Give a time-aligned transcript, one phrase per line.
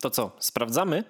[0.00, 1.04] To co, sprawdzamy?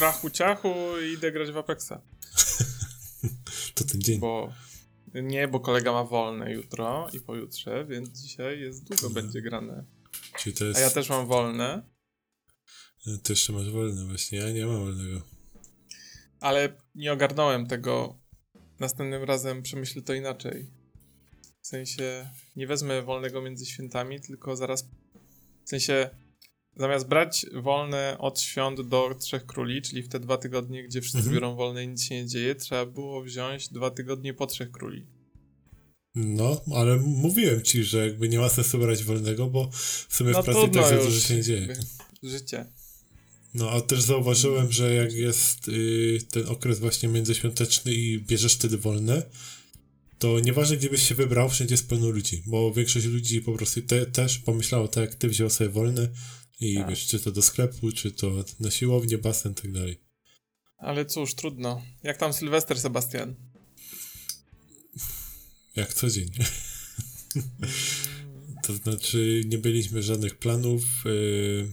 [0.00, 1.92] Rachu ciachu i idę grać w Apexa.
[3.74, 4.20] To ten dzień.
[4.20, 4.52] Bo
[5.14, 9.84] nie, bo kolega ma wolne jutro i pojutrze, więc dzisiaj jest długo będzie grane.
[10.38, 10.78] Czyli to jest...
[10.78, 11.82] A ja też mam wolne,
[13.22, 15.37] Ty jeszcze masz wolne właśnie, ja nie mam wolnego.
[16.40, 18.18] Ale nie ogarnąłem tego.
[18.80, 20.70] Następnym razem przemyślę to inaczej.
[21.62, 24.88] W sensie nie wezmę wolnego między świętami, tylko zaraz.
[25.64, 26.10] W sensie
[26.76, 31.18] zamiast brać wolne od świąt do Trzech Króli, czyli w te dwa tygodnie, gdzie wszyscy
[31.18, 31.34] Mhm.
[31.34, 35.06] biorą wolne i nic się nie dzieje, trzeba było wziąć dwa tygodnie po Trzech Króli.
[36.14, 39.70] No, ale mówiłem ci, że jakby nie ma sensu brać wolnego, bo
[40.08, 41.76] w sumie No w pracy tak za dużo się nie dzieje.
[42.22, 42.66] Życie.
[43.54, 48.78] No, a też zauważyłem, że jak jest y, ten okres właśnie międzyświąteczny i bierzesz wtedy
[48.78, 49.22] wolne,
[50.18, 53.82] to nieważne gdzie byś się wybrał, wszędzie jest pełno ludzi, bo większość ludzi po prostu
[53.82, 56.08] te, też pomyślało tak jak ty, wziął sobie wolne
[56.60, 56.88] i Tak.
[56.88, 60.00] wiesz, czy to do sklepu, czy to na siłownię, basen, tak dalej.
[60.78, 61.82] Ale cóż, trudno.
[62.02, 63.34] Jak tam Sylwester, Sebastian?
[65.76, 66.30] Jak co dzień.
[68.66, 70.82] to znaczy, nie byliśmy żadnych planów.
[71.04, 71.72] Yy,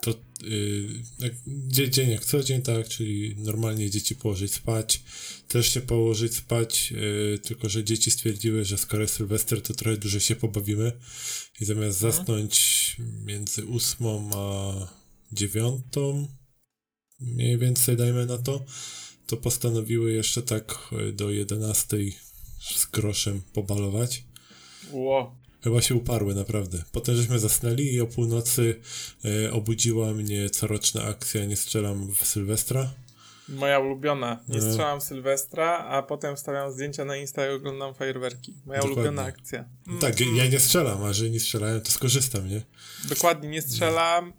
[0.00, 5.02] to yy, dzień jak co dzień, tak, czyli normalnie dzieci położyć spać,
[5.48, 9.96] też się położyć spać, yy, tylko że dzieci stwierdziły, że skoro jest Sylwester, to trochę
[9.96, 10.92] dłużej się pobawimy
[11.60, 12.12] i zamiast Mhm.
[12.12, 14.72] zasnąć między ósmą a
[15.32, 16.28] dziewiątą,
[17.20, 18.64] mniej więcej dajmy na to,
[19.26, 21.96] to postanowiły jeszcze tak yy, do 11
[22.76, 24.24] z groszem pobalować.
[24.92, 25.39] Ło.
[25.64, 26.82] Chyba się uparły, naprawdę.
[26.92, 28.80] Potem żeśmy zasnęli i o północy
[29.24, 32.90] e, obudziła mnie coroczna akcja Nie strzelam w Sylwestra.
[33.48, 34.40] Moja ulubiona.
[34.48, 34.62] Nie No.
[34.62, 38.54] strzelam Sylwestra, a potem wstawiam zdjęcia na Insta i oglądam fajerwerki.
[38.66, 39.02] Moja Dokładnie.
[39.02, 39.64] ulubiona akcja.
[39.88, 42.62] Mm, Tak, ja nie strzelam, a że nie strzelają, to skorzystam, nie?
[43.08, 44.32] Dokładnie, nie strzelam.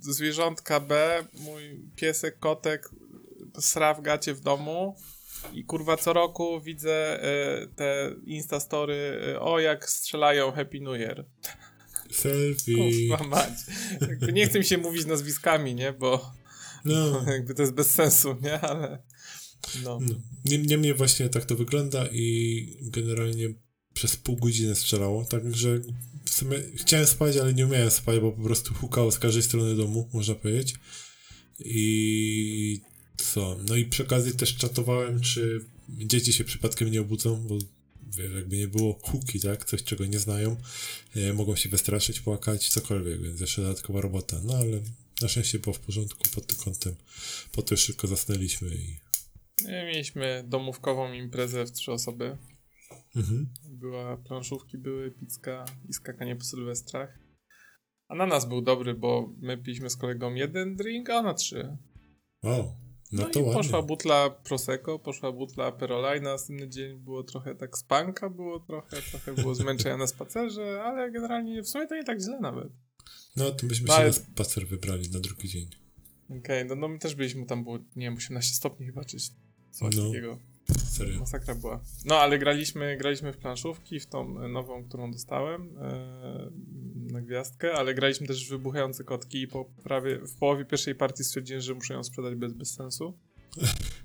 [0.00, 2.90] Zwierzątka B, mój piesek, kotek
[3.60, 4.96] sra w gacie w domu.
[5.52, 11.24] I kurwa co roku widzę e, te instastory, e, o jak strzelają Happy New Year.
[12.10, 12.74] Selfie.
[13.08, 13.52] Kurwa mać.
[14.00, 16.32] Jakby nie chcę mi się mówić nazwiskami, nie, bo
[16.84, 19.02] No, jakby to jest bez sensu, nie, ale
[19.84, 19.98] no.
[20.02, 20.14] no.
[20.44, 23.48] Nie- Niemniej właśnie tak to wygląda i generalnie
[23.94, 25.80] przez pół godziny strzelało, także
[26.24, 29.74] w sumie chciałem spać, ale nie umiałem spać, bo po prostu hukało z każdej strony
[29.74, 30.74] domu, można powiedzieć.
[31.64, 32.80] I
[33.16, 33.56] co?
[33.68, 37.58] No i przy okazji też czatowałem, czy dzieci się przypadkiem nie obudzą, bo
[38.16, 39.64] wiesz, jakby nie było huki, tak?
[39.64, 40.56] Coś, czego nie znają.
[41.16, 44.40] E, mogą się wystraszyć, płakać, cokolwiek, więc jeszcze dodatkowa robota.
[44.44, 44.80] No ale
[45.22, 46.94] na szczęście było w porządku pod tym kątem.
[47.52, 48.96] Potem szybko zasnęliśmy i...
[49.64, 52.38] Mieliśmy domówkową imprezę w trzy osoby.
[53.16, 53.48] Mhm.
[53.68, 57.18] Była planszówki, były pizka i skakanie po sylwestrach.
[58.08, 61.76] A na nas był dobry, bo my piliśmy z kolegą jeden drink, a ona trzy.
[62.42, 62.76] O,
[63.14, 63.62] no, No, to i ładnie.
[63.62, 68.60] poszła butla Prosecco, poszła butla Perola i na następny dzień było trochę tak spanka, było
[68.60, 72.68] trochę, trochę było zmęczenia na spacerze, ale generalnie w sumie to nie tak źle nawet.
[73.36, 75.66] No, to byśmy No, się ale- na spacer wybrali na drugi dzień.
[76.40, 79.16] Okej, no, no my też byliśmy, tam było, nie wiem, 18 stopni chyba, czy
[79.70, 80.06] coś No.
[80.06, 80.38] takiego.
[80.78, 81.20] Serio.
[81.20, 81.80] Masakra była.
[82.04, 86.50] No, ale graliśmy, graliśmy w planszówki, w tą nową, którą dostałem e,
[87.12, 91.24] na gwiazdkę, ale graliśmy też w wybuchające kotki i po prawie, w połowie pierwszej partii
[91.24, 93.18] stwierdziłem, że muszę ją sprzedać bez, bez sensu.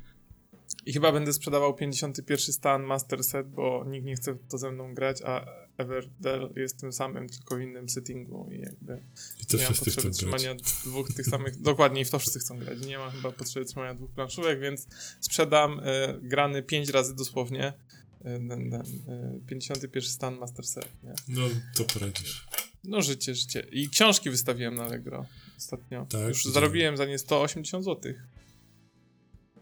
[0.90, 4.94] I chyba będę sprzedawał 51 stan Master Set, bo nikt nie chce to ze mną
[4.94, 5.46] grać, a
[5.78, 9.02] Everdell jest tym samym, tylko w innym settingu i jakby
[9.42, 10.42] I to nie wszyscy potrzeby chcą grać.
[10.42, 10.56] trzymania
[10.86, 11.62] dwóch tych samych.
[11.62, 12.86] Dokładnie, i w to wszyscy chcą grać.
[12.86, 14.88] Nie ma chyba potrzeby trzymania dwóch planszówek, więc
[15.20, 17.74] sprzedam e, grany 5 razy dosłownie.
[18.22, 18.74] e, Ten, ten,
[19.08, 20.88] e, 51 stan Master Set.
[21.04, 21.14] Nie?
[21.28, 21.42] No,
[21.76, 22.48] to poradzisz.
[22.84, 23.66] No, życie, życie.
[23.72, 25.26] I książki wystawiłem na Allegro
[25.58, 26.06] ostatnio.
[26.10, 26.54] Tak, Już widziałem.
[26.54, 28.14] zarobiłem za nie 180 zł.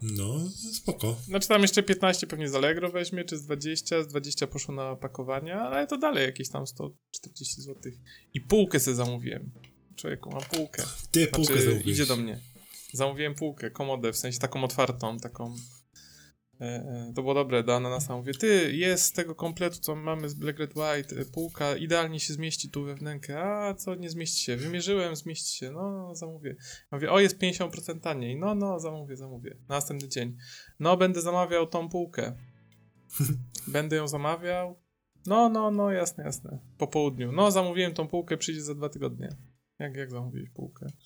[0.02, 1.16] No, spoko.
[1.24, 4.02] Znaczy tam jeszcze 15 pewnie z Allegro weźmie, czy z 20.
[4.02, 7.92] Z 20 poszło na pakowania, ale to dalej jakieś tam 140 zł.
[8.34, 9.50] I półkę sobie zamówiłem.
[9.96, 10.82] Człowieku, mam półkę.
[11.10, 11.86] Ty półkę Znaczy, zamówiłeś.
[11.86, 12.40] idzie do mnie.
[12.92, 15.56] Zamówiłem półkę, komodę, w sensie taką otwartą, taką.
[16.60, 20.28] E, e, to było dobre, do Ananasa mówię, ty, jest z tego kompletu, co mamy
[20.28, 24.10] z Black Red White, e, półka, idealnie się zmieści tu we wnękę, a co, nie
[24.10, 26.56] zmieści się, wymierzyłem, zmieści się, no, zamówię.
[26.92, 29.56] Mówię, o, jest 50% taniej, no, no, zamówię, zamówię.
[29.68, 30.36] Następny dzień,
[30.80, 32.36] no, będę zamawiał tą półkę.
[33.66, 34.80] będę ją zamawiał,
[35.26, 36.58] no, no, no, jasne, jasne.
[36.78, 39.28] Po południu, no, zamówiłem tą półkę, przyjdzie za dwa tygodnie.
[39.78, 40.86] Jak, jak zamówiłeś półkę?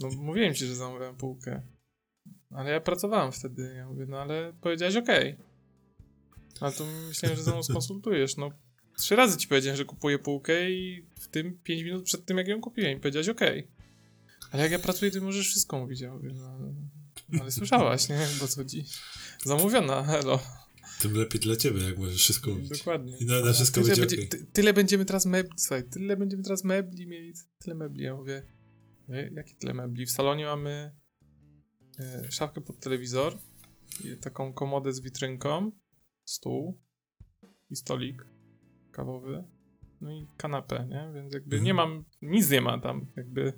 [0.00, 1.62] No mówiłem ci, że zamówiłem półkę.
[2.54, 3.74] Ale ja pracowałem wtedy.
[3.76, 5.32] Ja mówię, no ale powiedziałeś okej.
[5.32, 5.52] Okay.
[6.60, 8.36] Ale to myślałem, że ze mną skonsultujesz.
[8.36, 8.50] No
[8.96, 12.48] trzy razy ci powiedziałem, że kupuję półkę i w tym 5 minut przed tym, jak
[12.48, 13.58] ją kupiłem, powiedziałeś okej.
[13.58, 13.82] Okay.
[14.50, 16.00] Ale jak ja pracuję, ty możesz wszystko mówić.
[16.00, 16.58] Ja mówię, no,
[17.40, 18.26] ale słyszałaś, nie?
[18.40, 18.84] Bo co chodzi?
[19.44, 20.40] Zamówiona, hello.
[21.00, 22.68] Tym lepiej dla ciebie, jak możesz wszystko mówić.
[22.68, 23.16] Dokładnie.
[23.20, 26.64] I na, na wszystko tyle będzie, ty, Tyle będziemy teraz mebli, słuchaj, tyle będziemy teraz
[26.64, 28.04] mebli mieli, tyle mebli.
[28.04, 28.42] Ja mówię,
[29.08, 30.06] jakie tyle mebli?
[30.06, 30.92] W salonie mamy
[32.30, 33.38] szafkę pod telewizor,
[34.20, 35.72] taką komodę z witrynką,
[36.24, 36.78] stół
[37.70, 38.26] i stolik
[38.92, 39.44] kawowy
[40.02, 41.10] no i kanapę, nie?
[41.14, 41.64] Więc jakby mhm.
[41.64, 43.52] nie mam, nic nie ma tam, jakby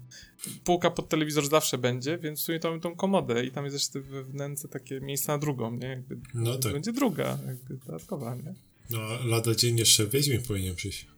[0.64, 3.74] półka pod telewizor zawsze będzie, więc w sumie to mam tą komodę i tam jest
[3.74, 5.88] jeszcze wewnętrzne takie miejsce na drugą, nie?
[5.88, 6.72] Jakby no tak.
[6.72, 8.54] Będzie druga, jakby dodatkowa, nie?
[8.90, 11.13] No, lada dzień jeszcze Wiedźmin powinien przyjść.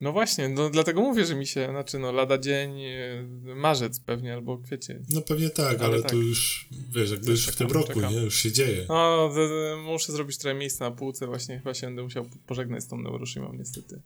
[0.00, 4.34] No właśnie, no dlatego mówię, że mi się, znaczy no lada dzień, e, marzec pewnie
[4.34, 5.04] albo kwiecień.
[5.10, 6.10] No pewnie tak, ale, ale tak.
[6.10, 8.12] to już, wiesz, jakby już w tym roku, czekam.
[8.12, 8.20] nie?
[8.20, 8.86] Już się dzieje.
[8.88, 9.30] No,
[9.84, 13.52] muszę zrobić trochę miejsca na półce, właśnie chyba się będę musiał pożegnać z tą Neuroshimą
[13.52, 14.02] niestety.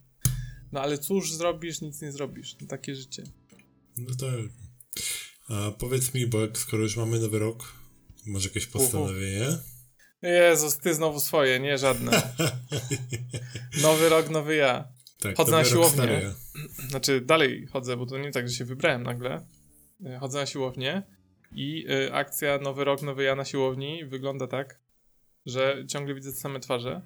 [0.71, 2.55] No ale cóż zrobisz, nic nie zrobisz.
[2.61, 3.23] No, takie życie.
[3.97, 4.51] No tak.
[5.49, 7.73] A powiedz mi, bo jak skoro już mamy nowy rok,
[8.25, 9.47] może jakieś postanowienie?
[10.21, 12.21] Jezus, ty znowu swoje, nie żadne.
[13.81, 14.87] nowy rok, nowy ja.
[15.21, 16.33] Tak, chodzę na siłownię.
[16.89, 19.45] Znaczy, dalej chodzę, bo to nie tak, że się wybrałem nagle.
[20.05, 21.03] E, chodzę na siłownię
[21.51, 24.79] i y, akcja Nowy Rok, Nowy Ja na siłowni wygląda tak,
[25.45, 27.01] że ciągle widzę te same twarze.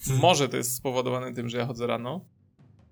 [0.00, 0.22] Hmm.
[0.22, 2.28] Może to jest spowodowane tym, że ja chodzę rano,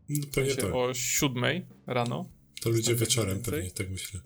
[0.09, 0.75] no, pewnie tak.
[0.75, 2.31] O siódmej rano.
[2.62, 4.21] To ludzie wieczorem pewnie, tak myślę.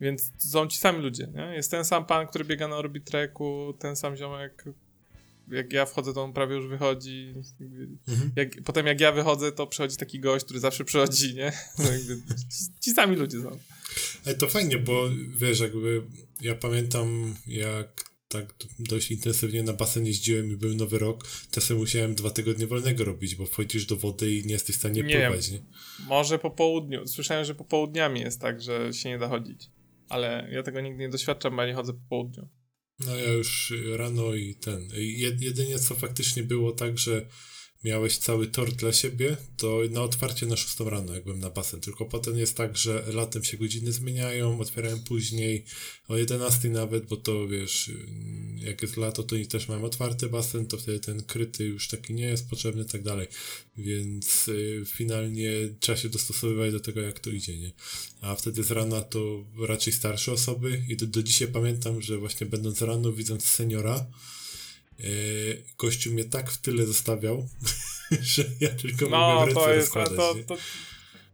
[0.00, 1.54] Więc są ci sami ludzie, nie?
[1.54, 4.64] Jest ten sam pan, który biega na Orbitreku, ten sam ziomek,
[5.50, 7.34] jak ja wchodzę, to on prawie już wychodzi.
[8.08, 8.32] Mhm.
[8.36, 11.52] Jak, potem jak ja wychodzę, to przychodzi taki gość, który zawsze przychodzi, nie?
[12.50, 13.58] ci, ci, sami ludzie są.
[14.26, 16.02] Ale to fajnie, bo wiesz, jakby
[16.40, 22.14] ja pamiętam, jak tak dość intensywnie na basen jeździłem i był nowy rok, czasem musiałem
[22.14, 25.50] dwa tygodnie wolnego robić, bo wchodzisz do wody i nie jesteś w stanie nie, pływać,
[25.50, 25.62] nie?
[26.06, 27.06] Może po południu.
[27.06, 29.70] Słyszałem, że po południami jest tak, że się nie da chodzić.
[30.08, 32.48] Ale ja tego nigdy nie doświadczam, bo ja nie chodzę po południu.
[33.06, 34.88] No ja już rano i ten.
[35.40, 37.26] Jedynie co faktycznie było tak, że
[37.84, 41.80] miałeś cały tor dla siebie, to na otwarcie na 6 rano, jak byłem na basen.
[41.80, 45.64] Tylko potem jest tak, że latem się godziny zmieniają, otwierają później,
[46.08, 47.90] o 11 nawet, bo to wiesz,
[48.56, 52.14] jak jest lato, to oni też mają otwarty basen, to wtedy ten kryty już taki
[52.14, 53.26] nie jest potrzebny, tak dalej.
[53.76, 55.50] Więc y, finalnie
[55.80, 57.72] trzeba się dostosowywać do tego, jak to idzie, nie?
[58.20, 62.46] A wtedy z rana to raczej starsze osoby i do, do dzisiaj pamiętam, że właśnie
[62.46, 64.06] będąc rano, widząc seniora,
[65.02, 67.48] Yy, gościu mnie tak w tyle zostawiał,
[68.10, 70.56] że ja tylko no, mogłem ręce to jest, to, to,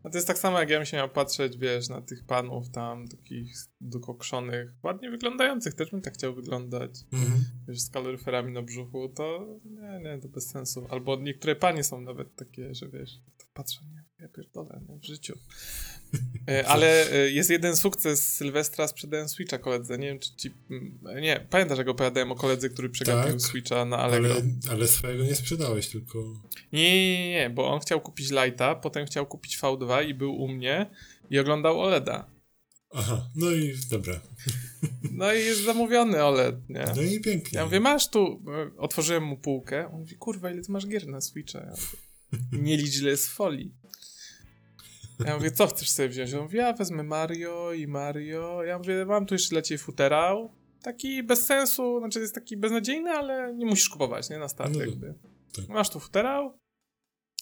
[0.06, 2.70] no to jest tak samo, jak ja bym się miał patrzeć, wiesz, na tych panów
[2.70, 7.44] tam, takich dokokszonych, ładnie wyglądających, też bym tak chciał wyglądać, mhm.
[7.68, 10.86] wiesz, z kaloryferami na brzuchu, to nie, nie, to bez sensu.
[10.90, 15.04] Albo niektóre panie są nawet takie, że wiesz, tak patrzę, nie, ja pierdolę, nie, w
[15.04, 15.38] życiu.
[16.48, 19.98] E, ale e, jest jeden sukces Sylwestra, sprzedałem Switcha koledze.
[19.98, 20.50] Nie wiem, czy ci.
[20.70, 24.34] Mm, nie, pamiętasz, jak opowiadałem o koledze, który przegapił tak, Switcha na Allegro.
[24.34, 26.18] Ale, ale swojego nie sprzedałeś, tylko.
[26.72, 30.48] Nie, nie, nie, bo on chciał kupić Lighta, potem chciał kupić V2 i był u
[30.48, 30.90] mnie
[31.30, 32.36] i oglądał OLEDa.
[32.94, 34.20] Aha, no i dobra.
[35.10, 36.84] No i jest zamówiony OLED, nie?
[36.96, 37.58] No i pięknie.
[37.58, 38.42] Ja mówię, masz tu.
[38.48, 39.90] E, otworzyłem mu półkę.
[39.92, 41.58] On mówi, kurwa, ile ty masz gier na Switcha?
[41.58, 43.74] Ja mówię, nie licz, ile jest folii.
[45.24, 46.34] Ja mówię, co chcesz sobie wziąć?
[46.34, 48.64] On mówi, ja wezmę Mario i Mario.
[48.64, 50.52] Ja mówię, mam tu jeszcze dla ciebie futerał.
[50.82, 54.38] Taki bez sensu, znaczy jest taki beznadziejny, ale nie musisz kupować, nie?
[54.38, 55.14] Na start no, jakby.
[55.56, 55.68] Tak.
[55.68, 56.58] Masz tu futerał.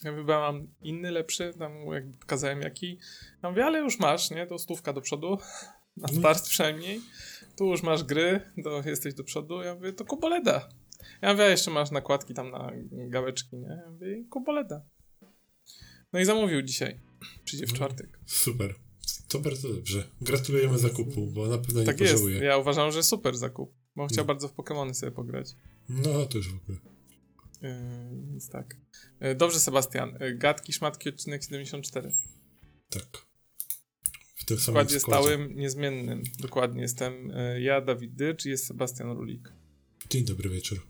[0.05, 2.99] Ja wybrałem inny, lepszy, tam jakby pokazałem jaki.
[3.43, 4.47] Ja mówię, ale już masz, nie?
[4.47, 5.39] To stówka do przodu.
[5.97, 6.19] Na no.
[6.19, 7.01] start przynajmniej.
[7.57, 9.63] Tu już masz gry, to jesteś do przodu.
[9.63, 10.69] Ja mówię, to kuboleda.
[11.23, 13.69] Ja mówię, jeszcze masz nakładki tam na gałeczki, nie?
[13.85, 14.83] Ja mówię, kuboleda.
[16.13, 17.01] No i zamówił dzisiaj.
[17.45, 18.19] Przyjdzie w no, czwartek.
[18.27, 18.75] Super.
[19.29, 20.09] To bardzo dobrze.
[20.21, 22.35] Gratulujemy zakupu, bo na pewno nie tak pożałuję.
[22.35, 22.45] Jest.
[22.45, 23.75] Ja uważam, że super zakup.
[23.97, 24.27] Bo chciał no.
[24.27, 25.55] bardzo w Pokémony sobie pograć.
[25.89, 26.79] No, to już w ogóle.
[27.63, 27.71] Yy,
[28.31, 28.77] więc tak.
[29.21, 30.19] Yy, dobrze, Sebastian.
[30.21, 32.13] Yy, gadki, szmatki, odcinek 74.
[32.91, 33.27] Tak.
[34.37, 36.23] W tym samym składzie, składzie stałym, niezmiennym.
[36.39, 36.83] Dokładnie.
[36.83, 39.53] Jestem ja, Dawid Dycz i jest Sebastian Rulik.
[40.11, 40.87] Dzień dobry wieczór.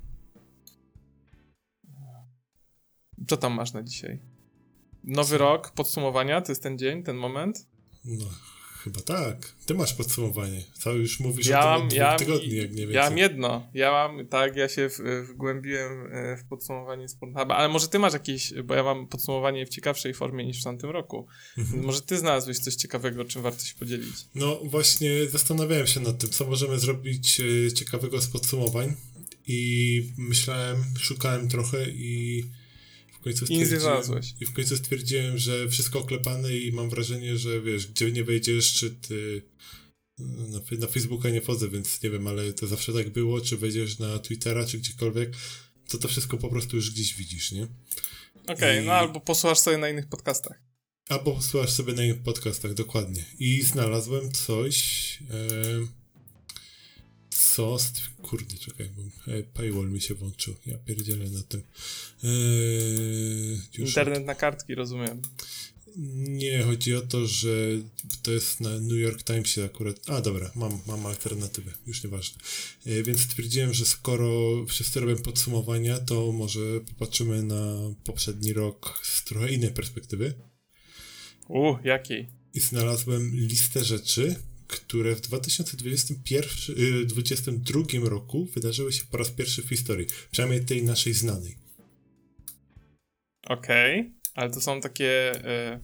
[3.29, 4.34] Co tam masz na dzisiaj?
[5.05, 7.67] Nowy rok, podsumowania, to jest ten dzień, ten moment?
[8.05, 8.25] No,
[8.85, 9.53] Chyba tak.
[9.67, 10.63] Ty masz podsumowanie.
[10.79, 13.03] Cały już mówisz Ja o tym mam, od dwóch ja, tygodni, jak nie ja więcej.
[13.03, 13.69] mam jedno.
[13.75, 18.13] Ja mam, tak, ja się w, wgłębiłem e, w podsumowanie Pornhuba, ale może ty masz
[18.13, 21.27] jakieś, bo ja mam podsumowanie w ciekawszej formie niż w tamtym roku.
[21.59, 21.85] Mhm.
[21.85, 24.15] Może ty znalazłeś coś ciekawego, czym warto się podzielić.
[24.35, 28.97] No właśnie zastanawiałem się nad tym, co możemy zrobić e, ciekawego z podsumowań
[29.47, 32.45] i myślałem, szukałem trochę i
[33.25, 34.35] końcu I znalazłeś.
[34.41, 38.73] i w końcu stwierdziłem, że wszystko oklepane i mam wrażenie, że wiesz, gdzie nie wejdziesz,
[38.75, 39.43] czy ty
[40.19, 43.99] na, na Facebooka nie wchodzę, więc nie wiem, ale to zawsze tak było, czy wejdziesz
[43.99, 45.37] na Twittera, czy gdziekolwiek,
[45.89, 47.67] to to wszystko po prostu już gdzieś widzisz, nie?
[48.47, 50.63] Okej, I- no albo posłuchasz sobie na innych podcastach.
[51.09, 53.25] Albo słuchasz sobie na innych podcastach, dokładnie.
[53.39, 54.79] I znalazłem coś,
[55.31, 56.04] e,
[57.57, 57.79] co...
[58.23, 60.55] Kurde, czekaj, bo e, paywall mi się włączył.
[60.67, 61.63] Ja pierdzielę na tym.
[62.25, 62.29] E,
[63.79, 65.23] już Internet na kartki, rozumiem.
[66.29, 67.49] Nie, chodzi o to, że
[68.23, 70.11] to jest na New York Timesie akurat.
[70.11, 72.43] A dobra, mam, mam alternatywę, już nieważne.
[72.87, 74.29] E, więc stwierdziłem, że skoro
[74.67, 80.35] wszyscy robią podsumowania, to może popatrzymy na poprzedni rok z trochę innej perspektywy.
[81.49, 82.45] U, jakiej?
[82.55, 84.35] i znalazłem listę rzeczy,
[84.67, 90.85] które w 2021, y, 2022 roku wydarzyły się po raz pierwszy w historii, przynajmniej tej
[90.85, 91.57] naszej znanej.
[93.47, 95.81] Okej, ale to są takie, e,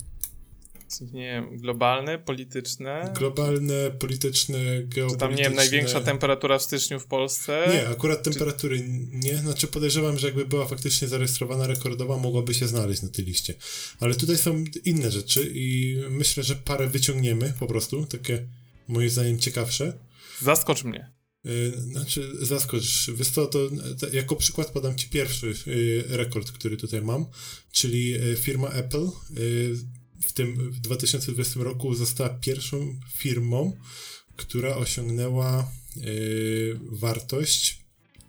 [1.01, 3.13] nie wiem, globalne, polityczne.
[3.19, 5.19] Globalne, polityczne, Czy geopolityczne...
[5.19, 7.67] tam, nie wiem, największa temperatura w styczniu w Polsce?
[7.73, 8.83] Nie, akurat temperatury
[9.13, 13.55] nie, znaczy podejrzewam, że jakby była faktycznie zarejestrowana rekordowa, mogłaby się znaleźć na tej liście.
[14.01, 18.47] Ale tutaj są inne rzeczy i myślę, że parę wyciągniemy po prostu, takie
[18.91, 19.99] moim zdaniem ciekawsze.
[20.43, 21.13] Zaskocz mnie.
[21.47, 23.11] Y, Znaczy, zaskocz.
[23.11, 23.69] Wiesz to, to
[24.13, 27.27] jako przykład podam Ci pierwszy y, rekord, który tutaj mam,
[27.73, 29.09] czyli y, firma Apple
[30.27, 33.77] w tym w 2020 roku została pierwszą firmą,
[34.37, 35.73] która osiągnęła
[36.91, 37.79] wartość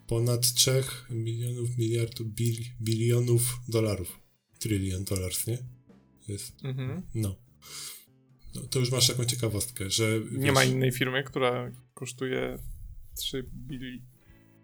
[0.08, 4.20] ponad 3 milionów, miliardów, bil, bilionów dolarów.
[4.60, 5.58] Trillion dollars, nie?
[6.28, 7.02] Jest, Mhm.
[7.16, 7.36] no.
[8.56, 8.62] No.
[8.62, 10.20] To już masz taką ciekawostkę, że...
[10.32, 12.58] Nie wiesz, ma innej firmy, która kosztuje
[13.18, 14.02] 3 bili...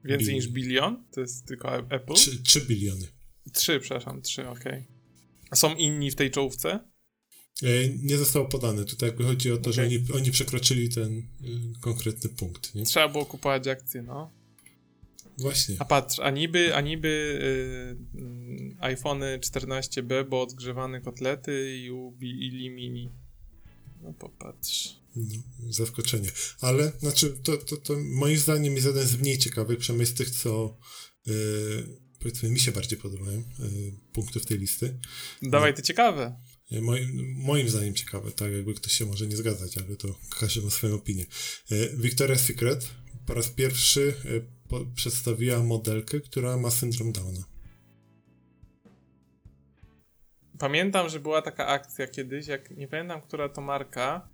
[0.03, 1.03] Więcej Bil- niż bilion?
[1.12, 2.13] To jest tylko A- Apple?
[2.13, 3.08] 3, 3 biliony.
[3.53, 4.88] 3, przepraszam, 3, okej.
[5.50, 6.79] A są inni w tej czołówce?
[7.63, 8.86] E, Nie zostało podane.
[8.86, 9.98] Tutaj jakby chodzi o to, że Okej.
[9.98, 11.24] oni, oni przekroczyli ten y,
[11.82, 12.84] konkretny punkt, nie?
[12.86, 14.32] Trzeba było kupować akcje, no.
[15.38, 15.75] Właśnie.
[15.79, 17.08] A patrz, a niby, a niby
[18.17, 23.12] y, y, iPhony 14B, bo odgrzewane kotlety i ubili mini.
[24.01, 24.96] No popatrz.
[25.16, 26.30] No, zaskoczenie.
[26.62, 30.30] Ale, znaczy, to, to, to moim zdaniem jest jeden z mniej ciekawych, przynajmniej z tych,
[30.30, 30.77] co
[31.27, 31.32] y,
[32.20, 33.44] powiedzmy mi się bardziej podobają, y,
[34.13, 35.00] punktów tej listy.
[35.42, 36.39] Dawaj te ciekawe.
[36.72, 40.62] Y, Moim, moim zdaniem ciekawe, tak jakby ktoś się może nie zgadzać, ale to każdy
[40.62, 41.25] ma swoją opinię.
[41.98, 42.89] Victoria's Secret
[43.25, 44.13] po raz pierwszy
[44.68, 47.57] po, przedstawiła modelkę, która ma syndrom Downa.
[50.60, 54.30] Pamiętam, że była taka akcja kiedyś, jak nie pamiętam, która to marka,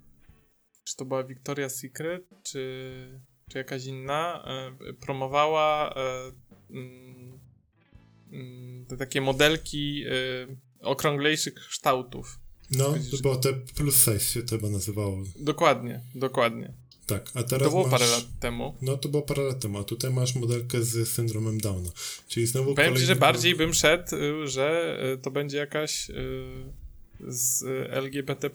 [0.84, 6.32] czy to była Victoria's Secret, czy, czy jakaś inna, e, promowała e,
[6.70, 7.40] mm,
[8.32, 10.12] mm, te takie modelki e,
[10.80, 12.40] okrąglejszych kształtów.
[12.72, 15.24] No, to było te plus size się to chyba nazywało.
[15.36, 16.74] Dokładnie, dokładnie.
[17.06, 17.92] Tak, a teraz To było masz...
[17.92, 18.76] parę lat temu.
[18.82, 21.90] No to było parę lat temu, a tutaj masz modelkę z syndromem Downa.
[22.28, 26.14] Czyli znowu Powiem ci, że bardziej bym szedł, y, że y, to będzie jakaś y,
[27.28, 28.50] z LGBT,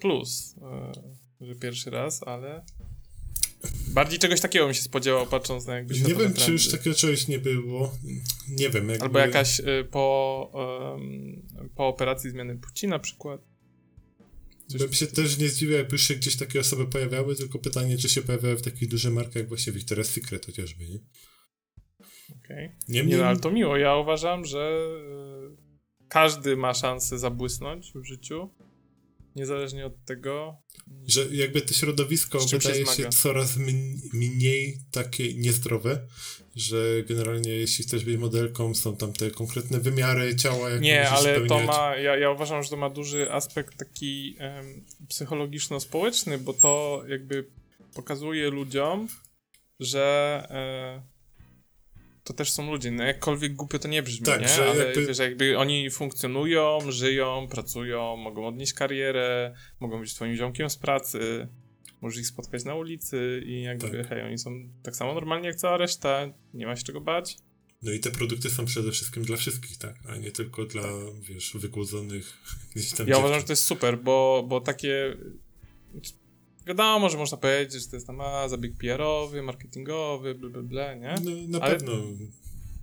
[1.40, 2.64] że pierwszy raz, ale.
[3.88, 7.28] Bardziej czegoś takiego bym się spodziewał, patrząc na jakby Nie wiem, czy już takiego czegoś
[7.28, 7.92] nie było.
[8.48, 9.04] Nie wiem, jakby...
[9.04, 10.50] Albo jakaś po,
[11.74, 13.40] po operacji zmiany płci na przykład.
[14.68, 18.08] Coś Bym się też nie zdziwił, jakby się gdzieś takie osoby pojawiały, tylko pytanie, czy
[18.08, 20.98] się pojawiały w takich dużych markach jak właśnie Victoria's Secret chociażby, nie?
[22.44, 22.76] Okay.
[22.88, 23.76] Niemniej, Nie, no, ale to miło.
[23.76, 24.78] Ja uważam, że
[25.52, 28.50] y, każdy ma szansę zabłysnąć w życiu.
[29.36, 30.56] Niezależnie od tego.
[31.06, 33.08] że jakby to środowisko się wydaje się, zmaga?
[33.10, 36.06] coraz mn- mniej takie niezdrowe,
[36.60, 41.34] że generalnie jeśli chcesz być modelką, są tam te konkretne wymiary ciała, jak Nie, ale
[41.40, 41.66] to spełniać.
[41.66, 41.96] ma.
[41.96, 47.44] Ja, ja uważam, że to ma duży aspekt taki em, psychologiczno-społeczny, bo to jakby
[47.94, 49.08] pokazuje ludziom,
[49.80, 51.02] że e,
[52.24, 52.90] to też są ludzie.
[52.90, 54.48] No jakkolwiek głupio to nie brzmi, Tak, nie?
[54.48, 60.36] że ale jakby- wiesz, jakby oni funkcjonują, żyją, pracują, mogą odnieść karierę, mogą być twoim
[60.36, 61.48] ziomkiem z pracy.
[62.00, 64.08] Możesz ich spotkać na ulicy i jakby, Tak.
[64.08, 64.50] hej, oni są
[64.82, 67.36] tak samo normalni jak cała reszta, nie ma się czego bać.
[67.82, 69.94] No i te produkty są przede wszystkim dla wszystkich, tak?
[70.08, 70.82] A nie tylko dla,
[71.20, 72.38] wiesz, wygłodzonych
[72.76, 73.40] gdzieś tam Ja uważam, dziewczyn.
[73.40, 75.16] że to jest super, bo, bo takie.
[76.66, 80.94] Wiadomo, że można powiedzieć, że to jest tam a, zabieg PR-owy, marketingowy, bla, bla, bla,
[80.94, 81.14] nie?
[81.24, 81.92] No, na Ale- pewno.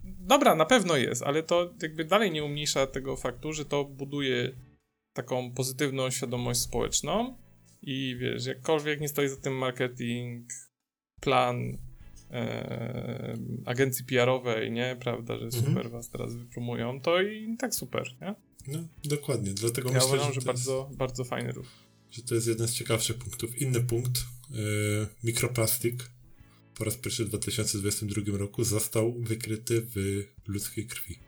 [0.04, 4.52] Dobra, na pewno jest, ale to jakby dalej nie umniejsza tego faktu, że to buduje
[5.14, 7.38] taką pozytywną świadomość społeczną
[7.82, 10.50] i wiesz, jakkolwiek nie stoi za tym marketing,
[11.22, 11.78] plan
[12.32, 15.64] e, agencji PR-owej, nie, prawda, że Mhm.
[15.66, 18.36] super was teraz wypromują, to i tak super, nie?
[18.68, 19.54] No, dokładnie.
[19.54, 21.66] Dlatego Ja myślę, uważam, że, że bardzo, bardzo fajny ruch.
[21.66, 23.62] jest, że to jest jeden z ciekawszych punktów.
[23.62, 24.12] Inny punkt.
[24.52, 24.56] E,
[25.24, 26.10] mikroplastik
[26.78, 31.20] po raz pierwszy w 2022 roku został wykryty w ludzkiej krwi.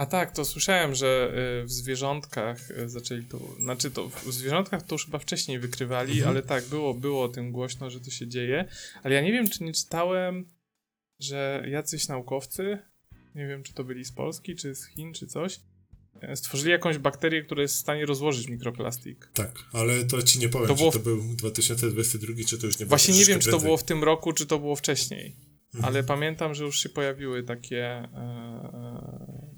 [0.00, 4.82] A tak, to słyszałem, że y, w zwierzątkach y, zaczęli to, znaczy to w zwierzątkach
[4.86, 6.28] to już chyba wcześniej wykrywali, Mhm.
[6.30, 8.64] ale tak, było, było o tym głośno, że to się dzieje,
[9.02, 10.44] ale ja nie wiem, czy nie czytałem,
[11.20, 12.78] że jacyś naukowcy,
[13.34, 15.60] nie wiem, czy to byli z Polski, czy z Chin, czy coś,
[16.20, 19.30] e, stworzyli jakąś bakterię, która jest w stanie rozłożyć mikroplastik.
[19.34, 22.66] Tak, ale to ci nie powiem, To czy było to w- był 2022, czy to
[22.66, 22.88] już nie było.
[22.88, 25.36] Właśnie nie wiem, czy to było w tym roku, czy to było wcześniej,
[25.74, 25.84] Mhm.
[25.84, 29.49] ale pamiętam, że już się pojawiły takie e, e,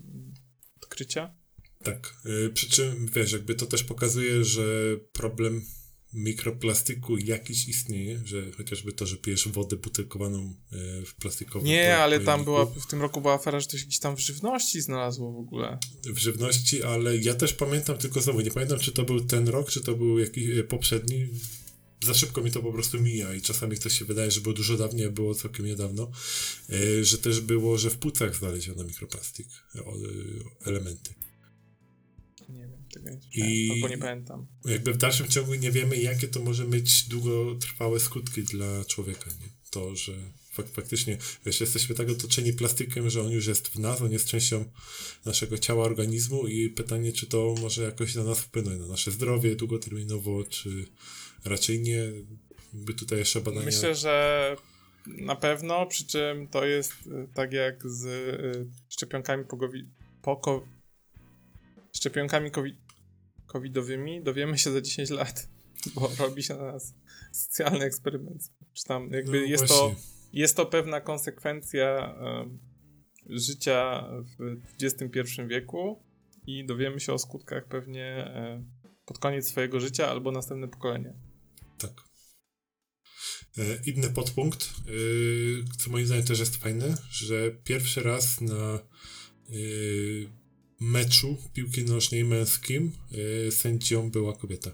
[0.93, 1.35] odkrycia.
[1.83, 5.65] Tak, y, przy czym wiesz, jakby to też pokazuje, że problem
[6.13, 12.21] mikroplastiku jakiś istnieje, że chociażby to, że pijesz wodę butelkowaną y, w plastikowym Nie, ale
[12.21, 15.33] tam była, w tym roku była afera, że to się gdzieś tam w żywności znalazło
[15.33, 15.79] w ogóle.
[16.05, 19.71] w żywności, ale ja też pamiętam, tylko znowu nie pamiętam, czy to był ten rok,
[19.71, 21.29] czy to był jakiś y, poprzedni.
[22.03, 24.77] Za szybko mi to po prostu mija i czasami to się wydaje, że było dużo
[24.77, 26.11] dawniej, a było całkiem niedawno,
[26.71, 29.47] y, że też było, że w płucach znaleziono mikroplastik,
[29.85, 31.15] o- y, elementy.
[32.49, 34.47] Nie wiem, tego nie I- albo nie pamiętam.
[34.65, 39.31] jakby w dalszym ciągu nie wiemy, jakie to może mieć długotrwałe skutki dla człowieka.
[39.41, 39.49] Nie?
[39.71, 40.13] To, że
[40.53, 44.27] fak faktycznie, wiesz, jesteśmy tak otoczeni plastikiem, że on już jest w nas, on jest
[44.27, 44.65] częścią
[45.25, 49.57] naszego ciała, organizmu i pytanie, czy to może jakoś na nas wpłynąć, na nasze zdrowie
[49.57, 50.87] długoterminowo, czy
[51.45, 52.03] raczej nie.
[52.75, 53.67] Jakby tutaj jeszcze badania...
[53.67, 54.57] Myślę, że
[55.07, 59.89] na pewno, przy czym to jest y, tak jak z y, szczepionkami pogowi-
[60.23, 60.67] po ko-
[61.93, 62.77] szczepionkami covi-
[63.47, 65.49] covidowymi dowiemy się za 10 lat,
[65.95, 66.95] bo robi się na nas
[67.33, 68.43] socjalny eksperyment.
[68.73, 69.95] Czy tam jakby No jest to
[70.33, 72.59] jest to pewna konsekwencja em,
[73.27, 76.03] życia w XXI wieku
[76.47, 78.65] i dowiemy się o skutkach pewnie e,
[79.05, 81.15] pod koniec swojego życia albo następne pokolenie.
[81.83, 82.03] Tak.
[83.59, 88.81] E, Inny podpunkt, y, co moim zdaniem też jest fajne, że pierwszy raz na
[89.51, 90.29] y,
[90.81, 92.93] meczu piłki nożnej męskim
[93.51, 94.71] sędzią była kobieta.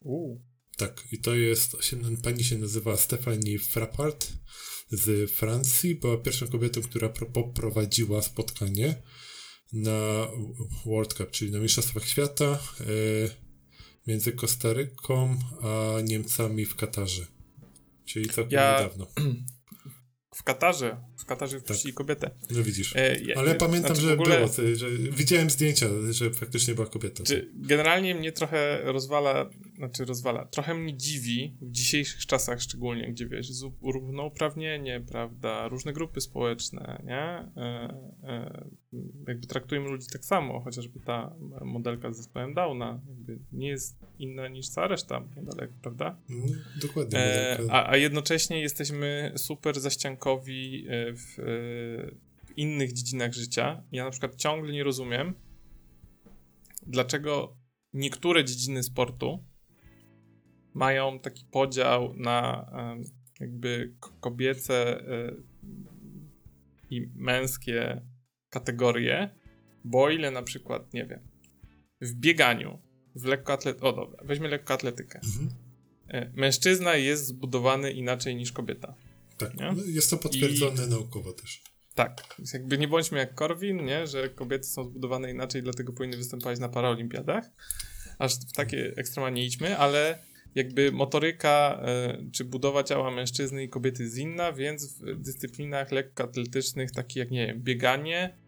[0.00, 0.44] Uuu.
[0.76, 1.76] Tak, i to jest,
[2.22, 4.32] pani się nazywa Stephanie Frappart
[4.90, 5.94] z Francji.
[5.94, 9.02] Była pierwszą kobietą, która pro, poprowadziła spotkanie
[9.72, 10.28] na
[10.86, 12.84] World Cup, czyli na Mistrzostwach Świata e,
[14.06, 17.26] między Kostaryką a Niemcami w Katarze.
[18.04, 19.06] Czyli całkiem Ja- niedawno.
[20.34, 21.04] W Katarze.
[21.20, 22.30] W Katarze wpuścili kobietę.
[22.50, 22.96] No widzisz.
[22.96, 27.24] E, ja- Ale pamiętam, znaczy że ogóle, było, że widziałem zdjęcia, że faktycznie była kobieta.
[27.24, 33.26] Czy generalnie mnie trochę rozwala, znaczy rozwala, trochę mnie dziwi w dzisiejszych czasach szczególnie, gdzie
[33.26, 33.48] wiesz,
[33.82, 37.16] równouprawnienie, prawda, różne grupy społeczne, nie?
[37.62, 38.64] E, e,
[39.28, 43.00] jakby traktujemy ludzi tak samo, chociażby ta modelka z zespołem Downa
[43.52, 46.18] nie jest inna niż cała reszta modelek, prawda?
[46.28, 46.46] No,
[46.82, 47.18] dokładnie.
[47.18, 51.42] E, a, a jednocześnie jesteśmy super zaściankowi e, w, e,
[52.46, 53.82] w innych dziedzinach życia.
[53.92, 55.34] Ja na przykład ciągle nie rozumiem,
[56.86, 57.56] dlaczego
[57.92, 59.44] niektóre dziedziny sportu
[60.74, 62.70] mają taki podział na
[63.40, 65.32] jakby kobiece e,
[66.90, 68.02] i męskie
[68.50, 69.30] kategorie,
[69.84, 71.20] bo ile na przykład, nie wiem,
[72.00, 72.78] w bieganiu,
[73.14, 75.20] w lekkoatletyce, o dobra, weźmy lekkoatletykę.
[75.24, 75.48] Mhm.
[76.08, 78.94] E, Mężczyzna jest zbudowany inaczej niż kobieta.
[79.40, 79.72] Tak, nie?
[79.72, 81.62] no, jest to potwierdzone naukowo też.
[81.94, 84.06] Tak, więc jakby nie bądźmy jak Korwin, nie?
[84.06, 87.44] że kobiety są zbudowane inaczej, dlatego powinny występować na paraolimpiadach.
[88.18, 90.18] Aż w takie ekstrema nie idźmy, ale
[90.54, 96.92] jakby motoryka e, czy budowa ciała mężczyzny i kobiety jest inna, więc w dyscyplinach lekkoatletycznych,
[96.92, 98.38] takich jak, nie wiem, bieganie,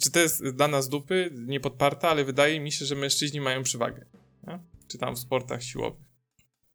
[0.00, 4.04] czy to jest dla nas dupy, niepodparta, ale wydaje mi się, że mężczyźni mają przewagę.
[4.46, 4.58] Nie?
[4.88, 6.07] Czy tam w sportach siłowych.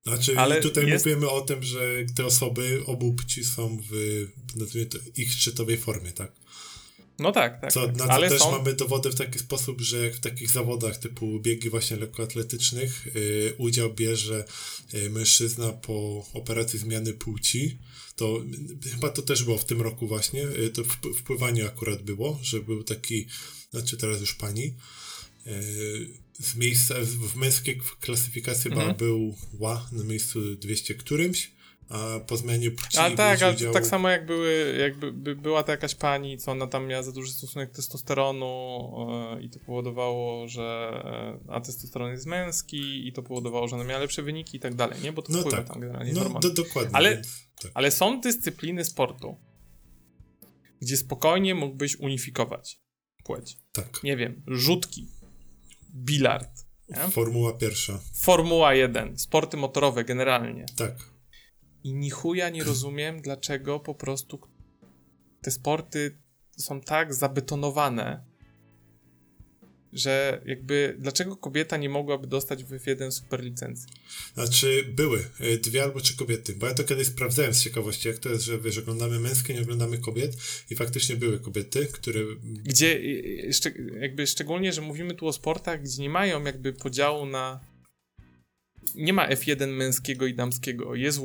[0.06, 1.80] Znaczy, Ale tutaj jest- mówimy o tym, że
[2.16, 6.32] te osoby obu płci są w nazwijmy to, ich szczytowej formie, tak?
[7.20, 7.74] No tak, tak.
[7.74, 7.96] Co, tak.
[7.96, 8.52] na co ale też są...
[8.52, 13.54] mamy dowody w taki sposób, że jak w takich zawodach typu biegi właśnie lekkoatletycznych y,
[13.58, 14.46] udział bierze
[14.94, 17.78] y, mężczyzna po operacji zmiany płci,
[18.16, 18.44] to
[18.86, 22.02] y, chyba to też było w tym roku właśnie, y, to w, w pływaniu akurat
[22.02, 23.28] było, że był taki,
[23.72, 24.74] znaczy teraz już pani,
[26.39, 28.95] z miejsca, w męskiej klasyfikacji mhm.
[28.95, 31.51] był ła na miejscu 200 którymś,
[31.89, 33.39] a po zmianie płci Ale tak,
[33.73, 37.12] tak samo jak były, jakby by była to jakaś pani, co ona tam miała za
[37.12, 38.89] duży stosunek testosteronu
[39.36, 40.93] yy, i to powodowało, że
[41.45, 44.75] yy, a testosteron jest męski i to powodowało, że ona miała lepsze wyniki i tak
[44.75, 45.13] dalej, nie?
[45.13, 45.67] Bo to no wpływa tak.
[45.67, 46.95] tam generalnie no, do, dokładnie.
[46.95, 47.21] Ale,
[47.62, 47.71] tak.
[47.73, 49.38] ale są dyscypliny sportu,
[50.82, 52.79] gdzie spokojnie mógłbyś unifikować
[53.23, 53.58] płeć.
[53.71, 54.03] Tak.
[54.03, 55.08] Nie wiem, rzutki,
[55.93, 56.65] bilard.
[56.89, 57.10] Nie?
[57.10, 57.99] Formuła pierwsza.
[58.15, 60.65] Formuła 1, sporty motorowe generalnie.
[60.75, 61.13] Tak
[61.84, 64.39] i ni chuja nie rozumiem, dlaczego po prostu
[65.41, 66.17] te sporty
[66.58, 68.25] są tak zabetonowane,
[69.93, 73.88] że jakby dlaczego kobieta nie mogłaby dostać w F1 super licencji?
[74.34, 78.17] Znaczy były e, dwie albo trzy kobiety, bo ja to kiedyś sprawdzałem z ciekawości, jak
[78.17, 80.38] to jest, że wiesz, oglądamy męskie, nie oglądamy kobiet
[80.69, 82.19] i faktycznie były kobiety, które...
[82.43, 83.01] Gdzie
[83.99, 87.73] jakby szczególnie, że mówimy tu o sportach, gdzie nie mają jakby podziału na
[88.95, 90.95] nie ma F1 męskiego i damskiego.
[90.95, 91.19] Jest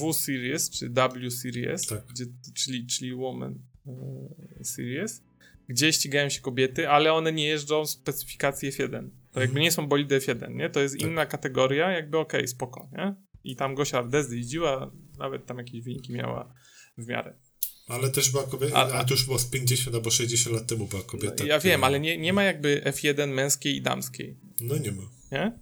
[0.00, 2.06] W-Series, czy W-Series, tak.
[2.06, 5.22] gdzie, czyli, czyli Woman e, Series,
[5.68, 8.90] gdzie ścigają się kobiety, ale one nie jeżdżą w specyfikacji F1.
[8.90, 9.10] To mhm.
[9.34, 10.70] jakby nie są bolidy F1, nie?
[10.70, 11.10] To jest tak.
[11.10, 13.14] inna kategoria, jakby okej, okay, spoko, nie?
[13.44, 16.54] I tam Gosia Ardezdy jeździła, nawet tam jakieś wyniki miała
[16.98, 17.34] w miarę.
[17.88, 20.86] Ale też była kobieta, a, a to już było z 50 albo 60 lat temu
[20.86, 21.34] była kobieta.
[21.38, 21.72] No, ja która...
[21.72, 24.38] wiem, ale nie, nie ma jakby F1 męskiej i damskiej.
[24.60, 25.02] No nie ma.
[25.32, 25.58] Nie?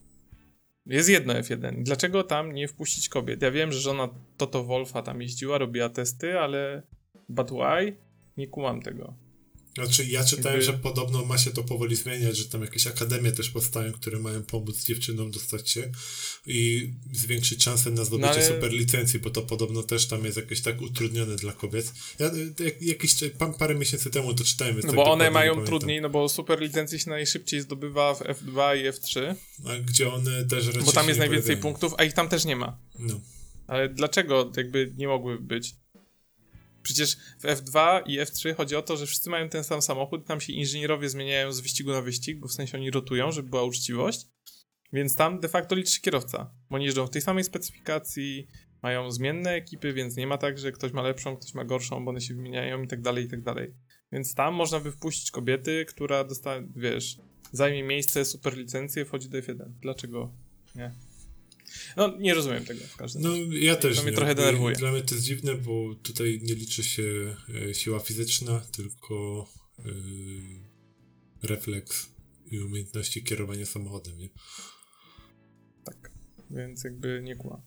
[0.87, 1.83] Jest jedno F1.
[1.83, 3.43] Dlaczego tam nie wpuścić kobiet?
[3.43, 6.83] Ja wiem, że żona Toto Wolfa tam jeździła, robiła testy, ale
[7.29, 7.97] but why?
[8.37, 9.15] Nie kumam tego.
[9.75, 10.73] Znaczy, ja czytałem, Jakby...
[10.73, 14.43] że podobno ma się to powoli zmieniać, że tam jakieś akademie też powstają, które mają
[14.43, 15.93] pomóc dziewczynom dostać się
[16.47, 18.47] i zwiększyć szanse na zdobycie no ale...
[18.47, 21.93] super licencji, bo to podobno też tam jest jakieś tak utrudnione dla kobiet.
[22.19, 22.31] Ja
[22.65, 23.15] jak, jakiś
[23.59, 24.77] parę miesięcy temu to czytałem.
[24.77, 28.77] No tak bo one mają trudniej, no bo super licencje się najszybciej zdobywa w F2
[28.77, 29.35] i F3.
[29.67, 31.63] A gdzie one też raczej Bo tam jest najwięcej pojawiają.
[31.63, 32.79] punktów, a ich tam też nie ma.
[32.99, 33.21] No.
[33.67, 35.75] Ale dlaczego jakby nie mogły być?
[36.83, 40.41] Przecież w F2 i F3 chodzi o to, że wszyscy mają ten sam samochód, tam
[40.41, 44.27] się inżynierowie zmieniają z wyścigu na wyścig, bo w sensie oni rotują, żeby była uczciwość,
[44.93, 48.49] więc tam de facto liczy się kierowca, bo oni jeżdżą w tej samej specyfikacji,
[48.83, 52.11] mają zmienne ekipy, więc nie ma tak, że ktoś ma lepszą, ktoś ma gorszą, bo
[52.11, 53.75] one się wymieniają i tak dalej, i tak dalej.
[54.13, 57.19] Więc tam można by wpuścić kobiety, która dostanie, wiesz,
[57.53, 59.71] zajmie miejsce, super licencję, wchodzi do F1.
[59.81, 60.33] Dlaczego
[60.75, 60.93] nie?
[61.97, 63.47] No, nie rozumiem tego w każdym razie.
[63.47, 64.17] No, ja też To mnie nie.
[64.17, 64.77] trochę denerwuje.
[64.77, 67.37] Dla mnie to jest dziwne, bo tutaj nie liczy się
[67.71, 69.49] e, siła fizyczna, tylko
[69.85, 69.93] yy,
[71.43, 72.07] refleks
[72.51, 74.29] i umiejętności kierowania samochodem, nie?
[75.85, 76.11] Tak,
[76.51, 77.63] więc jakby nie kła.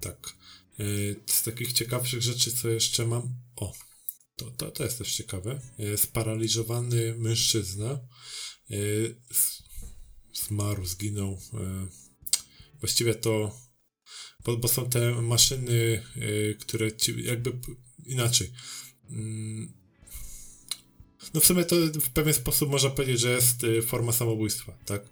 [0.00, 0.32] Tak.
[0.78, 3.34] Yy, z takich ciekawszych rzeczy, co jeszcze mam...
[3.56, 3.72] O,
[4.36, 5.60] to, to, to jest też ciekawe.
[5.78, 8.00] Yy, sparaliżowany mężczyzna
[10.34, 11.40] zmarł, zginął
[12.80, 13.56] właściwie to,
[14.44, 17.52] bo, bo są te maszyny, y, które ci jakby
[18.06, 18.52] inaczej.
[19.10, 19.72] Mm,
[21.34, 25.02] no w sumie to w pewien sposób można powiedzieć, że jest y, forma samobójstwa, tak?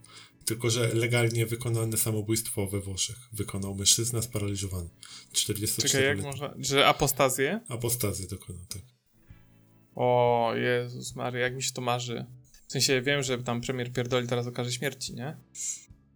[0.44, 4.88] Tylko, że legalnie wykonane samobójstwo we Włoszech wykonał mężczyzna sparaliżowany.
[5.32, 6.54] 44 Czekaj, jak można...
[6.58, 7.60] Że apostazję?
[7.68, 8.82] Apostazję dokonał, tak.
[9.94, 12.26] O Jezus Maria, jak mi się to marzy.
[12.68, 15.36] W sensie wiem, że tam premier pierdoli teraz o karze śmierci, nie?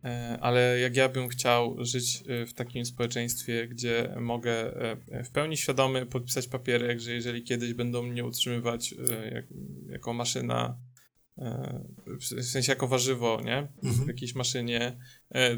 [0.04, 5.30] E, ale jak ja bym chciał żyć e, w takim społeczeństwie, gdzie mogę e, w
[5.30, 8.94] pełni świadomy podpisać papierek, że jeżeli kiedyś będą mnie utrzymywać
[9.32, 9.44] jak,
[9.88, 10.78] jako maszyna,
[12.20, 13.58] w sensie jako warzywo, nie?
[13.58, 14.04] Mhm.
[14.04, 14.98] W jakiejś maszynie,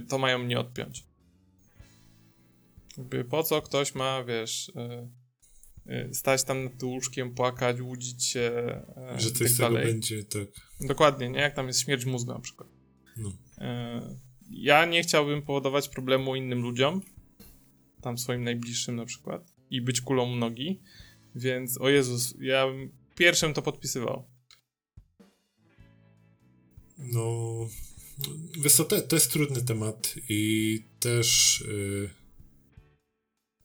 [0.09, 1.07] to mają mnie odpiąć.
[2.99, 4.73] Jakby po co ktoś ma, wiesz,
[6.13, 8.51] stać tam nad łóżkiem, płakać, łudzić się.
[9.17, 10.49] Że coś tak z tego będzie, tak.
[10.81, 11.41] Dokładnie, nie?
[11.41, 12.69] Jak tam jest śmierć mózgu na przykład.
[13.17, 13.33] No
[14.51, 17.03] ja nie chciałbym powodować problemu innym ludziom,
[18.01, 20.81] tam swoim najbliższym na przykład, i być kulą nogi,
[21.35, 22.67] więc o Jezus, ja
[23.17, 24.25] pierwszym to podpisywał.
[26.99, 27.51] No,
[28.63, 32.11] wiesz to, to jest trudny temat i też yy,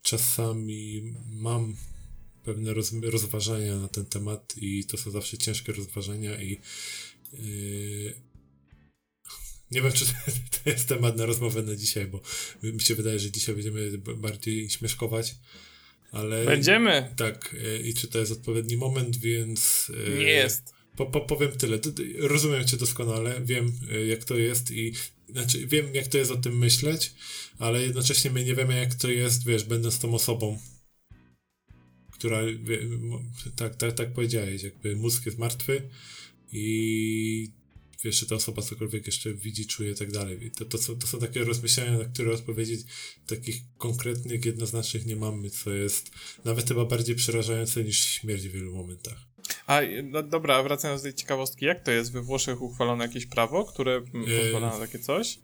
[0.01, 1.75] czasami mam
[2.43, 6.59] pewne roz, rozważania na ten temat i to są zawsze ciężkie rozważania i
[7.33, 8.15] yy,
[9.71, 10.05] nie wiem, czy
[10.63, 12.21] to jest temat na rozmowę na dzisiaj, bo
[12.63, 15.35] mi się wydaje, że dzisiaj będziemy bardziej śmieszkować,
[16.11, 16.45] ale...
[16.45, 17.13] Będziemy!
[17.15, 19.91] Tak, e, i czy to jest odpowiedni moment, więc...
[20.07, 20.75] E, Nie jest.
[20.95, 21.79] Po, po, powiem tyle.
[22.19, 24.93] Rozumiem cię doskonale, wiem jak to jest i
[25.29, 27.13] znaczy wiem jak to jest o tym myśleć,
[27.59, 30.59] ale jednocześnie my nie wiemy jak to jest, wiesz, będąc tą osobą,
[32.11, 32.41] która,
[33.55, 35.89] tak, tak, tak powiedziałeś, jakby mózg jest martwy,
[36.51, 37.51] i
[38.05, 40.51] wiesz, czy ta osoba cokolwiek jeszcze widzi, czuje i tak dalej.
[40.57, 42.81] To, to, są, to są takie rozmyślenia, na które odpowiedzieć
[43.27, 46.11] takich konkretnych, jednoznacznych nie mamy, co jest
[46.45, 49.17] nawet chyba bardziej przerażające niż śmierć w wielu momentach.
[49.67, 52.11] A no dobra, wracając do tej ciekawostki, jak to jest?
[52.11, 55.39] We Włoszech uchwalono jakieś prawo, które pozwala na takie coś?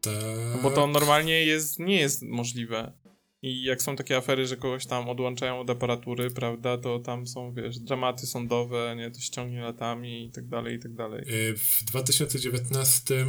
[0.00, 0.62] Tak.
[0.62, 2.92] Bo to normalnie jest, nie jest możliwe.
[3.42, 7.54] I jak są takie afery, że kogoś tam odłączają od aparatury, prawda, to tam są,
[7.54, 11.20] wiesz, dramaty sądowe, nie, to ściągnie latami i tak dalej, i tak dalej.
[11.20, 13.26] E, w 2019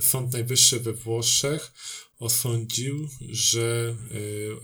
[0.00, 1.72] Sąd Najwyższy we Włoszech
[2.18, 3.96] osądził, że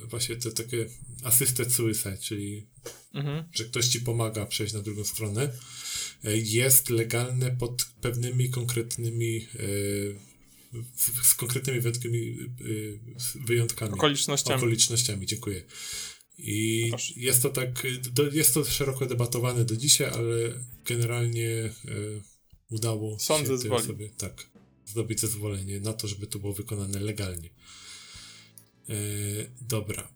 [0.02, 0.86] y, właśnie te takie
[1.24, 2.66] assisted suicide, czyli
[3.14, 3.44] mhm.
[3.52, 5.52] że ktoś ci pomaga przejść na drugą stronę,
[6.24, 9.46] y, jest legalne pod pewnymi konkretnymi
[10.74, 12.36] y, z konkretnymi wyjątkami,
[13.46, 13.92] wyjątkami.
[13.92, 14.56] Okolicznościami.
[14.56, 15.62] Okolicznościami, dziękuję.
[16.38, 17.12] I Proszę.
[17.16, 17.86] jest to tak,
[18.32, 21.72] jest to szeroko debatowane do dzisiaj, ale generalnie
[22.70, 24.46] udało Sądzę się tej osobie, tak,
[24.86, 27.50] zdobyć zezwolenie na to, żeby to było wykonane legalnie.
[28.88, 28.94] E,
[29.60, 30.12] dobra.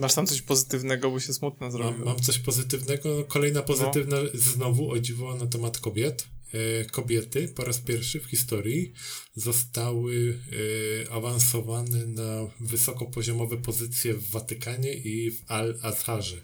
[0.00, 1.98] Masz tam coś pozytywnego, bo się smutno zrobiło.
[1.98, 3.24] Mam, mam coś pozytywnego.
[3.24, 4.28] Kolejna pozytywna, no.
[4.34, 6.28] znowu o dziwo na temat kobiet.
[6.52, 8.92] E, kobiety po raz pierwszy w historii
[9.34, 10.38] zostały
[11.06, 16.36] e, awansowane na wysokopoziomowe pozycje w Watykanie i w Al-Azharze.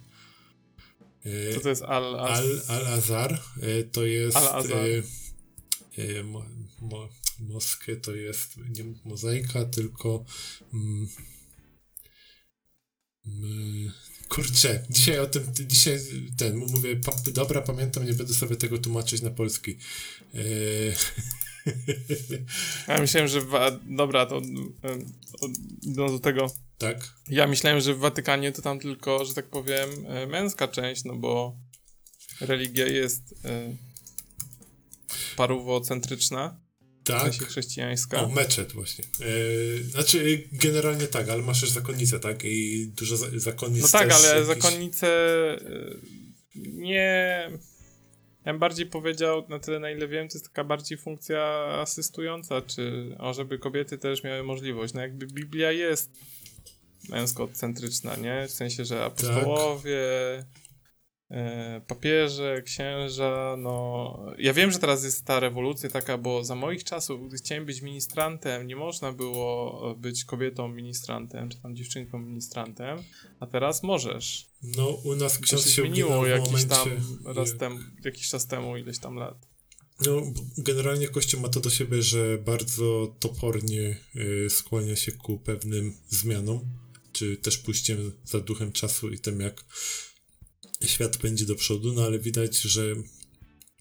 [1.24, 2.44] E, Co to jest Al-Azhar?
[2.68, 4.36] Al-Azhar e, to jest...
[4.36, 4.86] Al-Azhar.
[6.24, 6.44] Mo,
[6.80, 10.24] mo, Moskę to jest nie mozaika, tylko.
[10.72, 11.08] Mm,
[13.26, 13.92] mm,
[14.28, 15.98] kurczę, dzisiaj o tym, dzisiaj
[16.38, 19.78] ten, mówię, pa, dobra, pamiętam, nie będę sobie tego tłumaczyć na polski.
[20.34, 20.94] Eee...
[22.88, 23.40] Ja myślałem, że.
[23.40, 24.40] W, dobra, to
[25.82, 26.46] idąc do tego.
[26.78, 27.14] Tak.
[27.28, 31.16] Ja myślałem, że w Watykanie to tam tylko, że tak powiem, e, męska część, no
[31.16, 31.56] bo
[32.40, 33.76] religia jest e,
[35.36, 36.63] parówocentryczna.
[37.04, 37.32] Tak.
[37.34, 38.20] W chrześcijańska.
[38.22, 39.04] O, meczet właśnie.
[39.20, 42.44] Yy, znaczy, generalnie tak, ale masz też zakonnicę, tak?
[42.44, 44.46] I dużo za zakonnic No tak, ale jakiś...
[44.46, 45.08] zakonnice
[45.52, 45.96] e,
[46.54, 47.50] nie...
[48.44, 51.42] Ja bym bardziej powiedział, na tyle na ile wiem, to jest taka bardziej funkcja
[51.80, 54.94] asystująca, czy o, żeby kobiety też miały możliwość.
[54.94, 56.10] No jakby Biblia jest
[57.08, 58.48] męskocentryczna, nie?
[58.48, 59.98] W sensie, że apostołowie,
[60.38, 60.63] tak
[61.86, 64.18] papieże, księża, no...
[64.38, 67.82] Ja wiem, że teraz jest ta rewolucja taka, bo za moich czasów, gdy chciałem być
[67.82, 72.98] ministrantem, nie można było być kobietą ministrantem, czy tam dziewczynką ministrantem,
[73.40, 74.46] a teraz możesz.
[74.62, 76.68] No, u nas ksiądz się, się zmieniło jakiś momencie...
[76.68, 79.54] tam raz temu, jakiś czas temu, ileś tam lat.
[80.06, 80.22] No,
[80.58, 86.60] generalnie Kościół ma to do siebie, że bardzo topornie y, skłania się ku pewnym zmianom,
[87.12, 89.64] czy też pójściem za duchem czasu i tym, jak
[90.88, 92.94] świat pędzi do przodu, no ale widać, że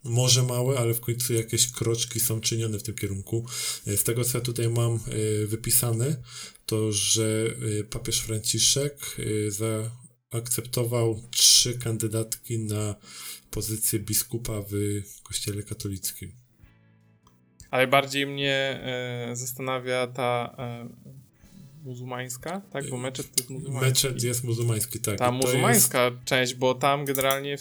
[0.04, 3.46] może małe, ale w końcu jakieś kroczki są czynione w tym kierunku.
[3.88, 5.00] E, z tego, co ja tutaj mam e,
[5.46, 6.16] wypisane,
[6.66, 7.46] to że
[7.80, 9.18] e, papież Franciszek
[9.50, 12.96] zaakceptował trzy kandydatki na
[13.52, 14.74] pozycję biskupa w
[15.24, 16.32] kościele katolickim.
[17.72, 18.84] Ale bardziej mnie
[19.34, 20.56] zastanawia ta
[21.84, 22.90] muzułmańska, tak?
[22.90, 23.90] Bo meczet jest muzułmański.
[23.90, 25.18] Meczet jest muzułmański, tak.
[25.18, 26.18] Ta muzułmańska jest...
[26.26, 27.58] część, bo tam generalnie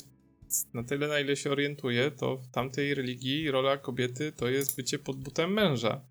[0.74, 4.98] na tyle, na ile się orientuję, to w tamtej religii rola kobiety to jest bycie
[4.98, 6.04] pod butem męża.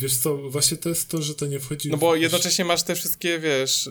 [0.00, 1.90] Wiesz co, właśnie to jest to, że to nie wchodzi...
[1.90, 3.86] No bo jednocześnie masz te wszystkie, wiesz,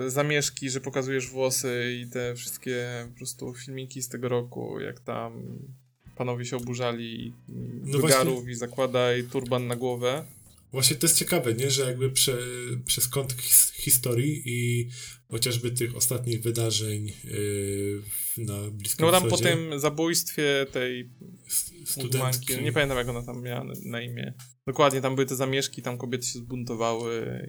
[0.00, 5.00] yy, zamieszki, że pokazujesz włosy i te wszystkie po prostu filmiki z tego roku, jak
[5.00, 5.58] tam
[6.16, 8.52] panowie się oburzali no wygarów właśnie...
[8.52, 10.24] i zakładaj turban na głowę.
[10.72, 11.70] Właśnie to jest ciekawe, nie?
[11.70, 12.38] że jakby prze,
[12.86, 14.88] przez kąt his, historii i
[15.30, 18.02] chociażby tych ostatnich wydarzeń yy,
[18.36, 21.10] na Bliskim No tam po tym zabójstwie tej
[21.84, 24.34] studentki, nie pamiętam jak ona tam miała na imię.
[24.66, 27.42] Dokładnie, tam były te zamieszki, tam kobiety się zbuntowały.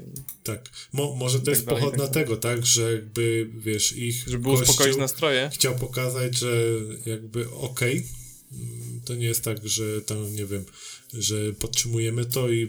[0.44, 4.28] Tak, Mo, może to tak jest dalej, pochodna tak tego, tak, że jakby, wiesz, ich
[4.28, 5.50] Żeby uspokoić nastroje.
[5.54, 6.64] Chciał pokazać, że
[7.06, 10.66] jakby okej, okay, to nie jest tak, że tam, nie wiem,
[11.14, 12.68] że podtrzymujemy to i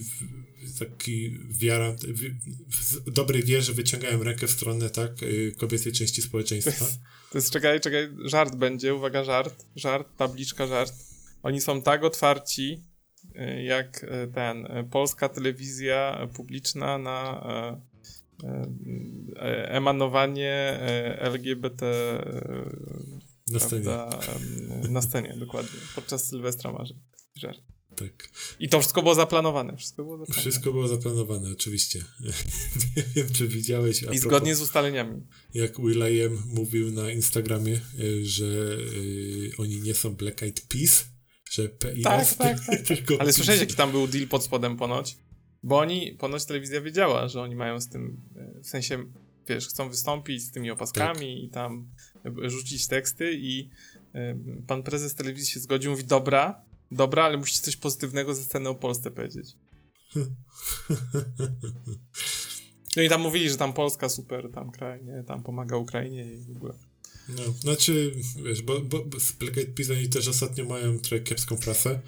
[0.79, 1.96] taki wiara,
[2.68, 6.72] w dobrej wierze wyciągają rękę w stronę, tak, y, kobiecej części społeczeństwa.
[6.79, 7.01] To jest,
[7.33, 10.94] to jest, czekaj, czekaj, żart będzie, uwaga, żart, żart, tabliczka, żart.
[11.42, 12.83] Oni są tak otwarci,
[13.24, 17.79] y, jak y, ten, polska telewizja publiczna na
[19.68, 20.79] emanowanie
[21.18, 21.87] LGBT
[23.53, 23.85] na scenie.
[23.85, 24.20] Prawda,
[24.90, 25.81] na scenie, dokładnie.
[25.94, 26.98] Podczas Sylwestra marzeń.
[27.35, 27.77] Żart.
[27.98, 28.28] Tak.
[28.61, 29.76] I to wszystko było zaplanowane.
[29.76, 30.40] Wszystko było zaplanowane.
[30.40, 32.04] Wszystko było zaplanowane, oczywiście.
[32.96, 34.02] nie wiem, czy widziałeś.
[34.12, 35.22] I zgodnie z ustaleniami.
[35.54, 41.06] Jak Will.i.am mówił na Instagramie, y, że y, oni nie są Black Eyed Peas,
[41.50, 42.04] że PIS.
[42.04, 42.98] Tak, tak, tak.
[43.20, 45.16] Ale słyszałeś, jaki tam był deal pod spodem ponoć?
[45.62, 48.20] Bo oni, ponoć telewizja wiedziała, że oni mają z tym,
[48.58, 49.04] y, w sensie,
[49.48, 51.44] wiesz, chcą wystąpić z tymi opaskami tak.
[51.44, 51.88] i tam
[52.42, 53.68] rzucić teksty i
[54.66, 58.74] pan prezes telewizji się zgodził, mówi, dobra, dobra, ale musicie coś pozytywnego ze sceny o
[58.74, 59.57] Polsce powiedzieć.
[62.96, 66.38] No i tam mówili, że tam Polska super, tam kraj, nie, tam pomaga Ukrainie i
[66.38, 66.74] w ogóle.
[67.29, 68.12] No, znaczy,
[68.44, 72.01] wiesz, bo, bo, bo z Black Eyed Peas oni też ostatnio mają trochę kiepską prasę,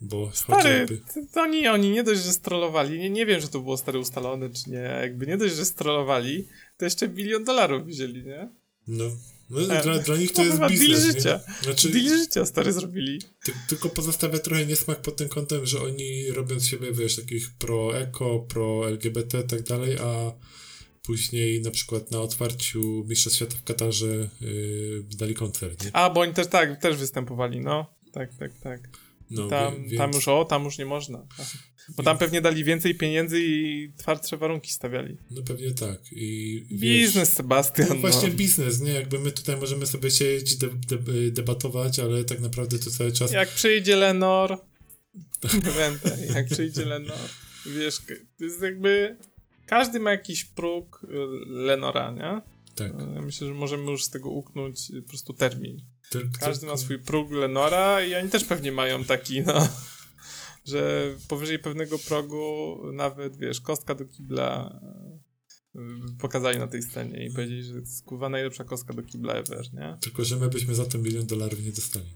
[0.00, 1.00] bo Stary, chociażby...
[1.32, 4.50] to oni, oni nie dość, że strollowali, nie, nie wiem, że to było stary ustalone,
[4.50, 8.48] czy nie, jakby nie dość, że strollowali, to jeszcze bilion dolarów wzięli, nie?
[8.86, 9.04] No,
[9.50, 11.02] no, dla, dla nich to no, jest biznes.
[11.02, 11.40] Deal życia.
[11.62, 13.20] Znaczy, deal życia stary zrobili.
[13.44, 17.50] Ty, tylko pozostawia trochę niesmak pod tym kątem, że oni robią z siebie, wiesz, takich
[17.58, 20.32] pro-eko, pro-LGBT i tak dalej, a
[21.02, 25.84] później na przykład na otwarciu Mistrzostw Świata w Katarze yy, dali koncert.
[25.84, 25.90] Nie?
[25.96, 27.86] A, bo oni też tak, też występowali, no.
[28.12, 28.80] Tak, tak, tak.
[29.30, 29.96] No, tam, więc...
[29.96, 31.26] tam już o, tam już nie można.
[31.96, 35.16] Bo tam pewnie dali więcej pieniędzy i twardsze warunki stawiali.
[35.30, 36.00] No pewnie tak.
[36.12, 37.88] I, biznes, wiesz, Sebastian.
[37.88, 38.34] No właśnie no.
[38.34, 38.92] biznes, nie?
[38.92, 43.32] Jakby my tutaj możemy sobie siedzieć, de, de, debatować, ale tak naprawdę to cały czas...
[43.32, 44.58] Jak przyjdzie Lenor,
[46.34, 47.18] jak przyjdzie Lenor,
[47.66, 47.98] wiesz,
[48.38, 49.16] to jest jakby...
[49.66, 51.08] Każdy ma jakiś próg y,
[51.46, 52.42] Lenora, nie?
[52.74, 52.92] Tak.
[53.14, 55.80] Ja myślę, że możemy już z tego uknąć po prostu termin.
[56.40, 59.68] Każdy ma swój próg Lenora i oni też pewnie mają taki, no
[60.64, 64.80] że powyżej pewnego progu nawet, wiesz, kostka do kibla
[65.74, 65.80] e,
[66.18, 69.74] pokazali na tej scenie i powiedzieli, że to jest kurwa najlepsza kostka do kibla ever,
[69.74, 69.96] nie?
[70.00, 72.06] Tylko, że my byśmy za to milion dolarów nie dostali.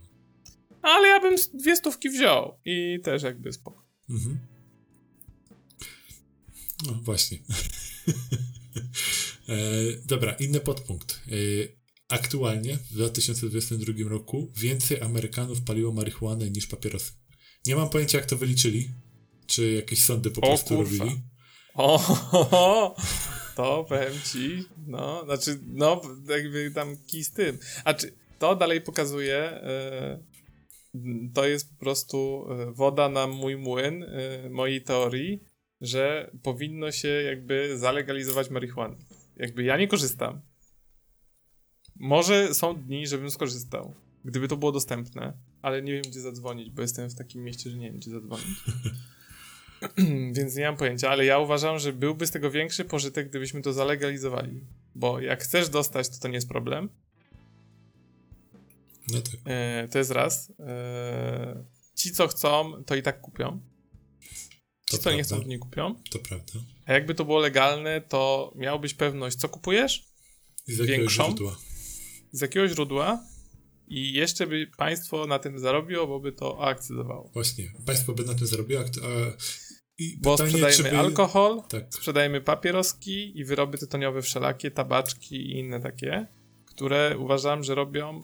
[0.83, 3.85] Ale ja bym dwie stówki wziął i też jakby spoko.
[4.11, 4.39] Mhm.
[6.87, 7.39] No właśnie.
[9.49, 9.57] e,
[10.07, 11.21] dobra, inny podpunkt.
[11.27, 11.80] E,
[12.11, 17.13] aktualnie w 2022 roku więcej Amerykanów paliło marihuanę niż papierosy.
[17.67, 18.89] Nie mam pojęcia, jak to wyliczyli.
[19.47, 21.05] Czy jakieś sądy po o, prostu kurwa.
[21.05, 21.23] robili.
[21.75, 22.97] O,
[23.57, 27.59] to powiem ci, no, znaczy, no, jakby tam kij z tym.
[27.85, 30.23] A czy to dalej pokazuje, e,
[31.35, 35.43] to jest po prostu e, woda na mój młyn, e, mojej teorii,
[35.81, 38.97] że powinno się jakby zalegalizować marihuanę.
[39.37, 40.41] Jakby ja nie korzystam.
[42.01, 45.33] Może są dni, żebym skorzystał, gdyby to było dostępne
[45.63, 48.47] ale nie wiem, gdzie zadzwonić, bo jestem w takim mieście, że nie wiem, gdzie zadzwonić.
[50.37, 53.73] Więc nie mam pojęcia, ale ja uważam, że byłby z tego większy pożytek, gdybyśmy to
[53.73, 54.65] zalegalizowali.
[54.95, 56.89] Bo jak chcesz dostać, to to nie jest problem.
[59.13, 59.35] No tak.
[59.45, 60.53] E, to jest raz.
[60.59, 63.61] E, ci, co chcą, to i tak kupią.
[64.21, 65.17] Ci, to co prawda.
[65.17, 65.95] nie chcą, to nie kupią.
[66.11, 66.53] To prawda.
[66.87, 70.05] A jakby to było legalne, to miałbyś pewność, co kupujesz?
[70.67, 71.57] Z jakiegoś Większą, źródła.
[72.33, 73.25] Z jakiego źródła?
[73.89, 77.31] I jeszcze by państwo na tym zarobiło, bo by to akcedowało.
[77.33, 78.81] Właśnie, państwo by na tym zarobiło.
[78.81, 78.87] A...
[79.99, 80.99] I bo pytanie, sprzedajemy by...
[80.99, 81.95] alkohol, tak.
[81.95, 86.27] sprzedajemy papieroski i wyroby tytoniowe wszelakie, tabaczki i inne takie,
[86.67, 88.23] które uważam, że robią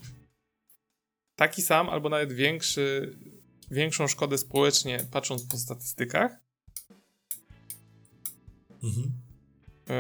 [1.37, 3.17] taki sam albo nawet większy,
[3.71, 6.33] większą szkodę społecznie, patrząc po statystykach.
[8.83, 9.26] Mhm.
[9.89, 9.95] Yy,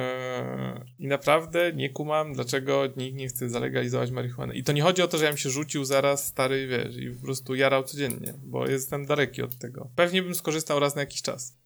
[0.98, 4.54] I naprawdę nie kumam, dlaczego nikt nie chce zalegalizować marihuany.
[4.54, 7.10] I to nie chodzi o to, że ja bym się rzucił zaraz stary, wiesz, i
[7.10, 9.90] po prostu jarał codziennie, bo jestem daleki od tego.
[9.96, 11.56] Pewnie bym skorzystał raz na jakiś czas.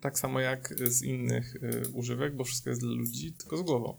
[0.00, 3.96] Tak samo jak z innych y, używek, bo wszystko jest dla ludzi, tylko z głową.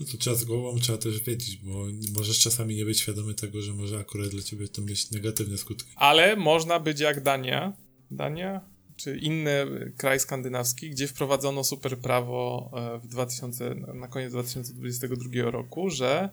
[0.00, 3.62] No to trzeba z głową, trzeba też wiedzieć, bo możesz czasami nie być świadomy tego,
[3.62, 5.92] że może akurat dla ciebie to mieć negatywne skutki.
[5.96, 7.72] Ale można być jak Dania.
[8.10, 8.73] Dania?
[8.96, 15.90] Czy inny kraj skandynawski, gdzie wprowadzono super prawo e, w 2000, na koniec 2022 roku,
[15.90, 16.30] że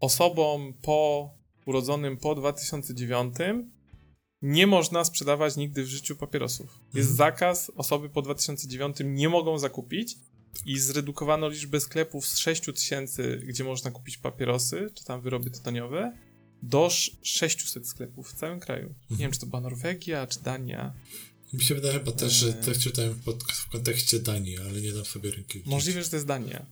[0.00, 1.30] osobom po
[1.66, 3.34] urodzonym po 2009
[4.42, 6.80] nie można sprzedawać nigdy w życiu papierosów.
[6.94, 7.16] Jest mhm.
[7.16, 10.16] zakaz, osoby po 2009 nie mogą zakupić
[10.66, 16.12] i zredukowano liczbę sklepów z 6 tysięcy, gdzie można kupić papierosy, czy tam wyroby tytoniowe,
[16.62, 16.90] do
[17.22, 18.94] 600 sklepów w całym kraju.
[19.10, 20.94] Nie wiem, czy to była Norwegia, czy Dania.
[21.52, 25.04] Mi się wydaje chyba też, że tak czytałem pod, w kontekście Danii, ale nie dam
[25.04, 25.62] sobie ręki.
[25.66, 26.66] Możliwe, że to jest Dania.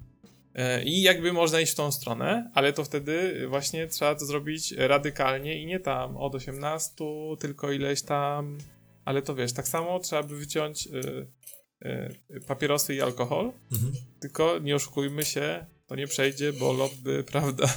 [0.55, 4.73] E, I jakby można iść w tą stronę, ale to wtedy właśnie trzeba to zrobić
[4.73, 7.05] radykalnie i nie tam od 18,
[7.39, 8.59] tylko ileś tam.
[9.05, 11.27] Ale to wiesz, tak samo trzeba by wyciąć y,
[12.31, 13.93] y, papierosy i alkohol, mhm.
[14.21, 17.69] tylko nie oszukujmy się, to nie przejdzie, bo lobby, prawda,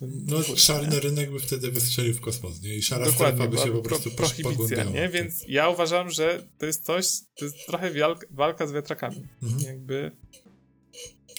[0.00, 1.00] No, czarny nie?
[1.00, 2.74] rynek by wtedy wystrzelił w kosmos, nie?
[2.76, 5.08] I szara Dokładnie, strefa by się po prostu pro, prohibicja, nie?
[5.08, 7.06] Więc ja uważam, że to jest coś,
[7.38, 9.28] to jest trochę walka, walka z wiatrakami.
[9.42, 9.62] Mhm.
[9.62, 10.10] Jakby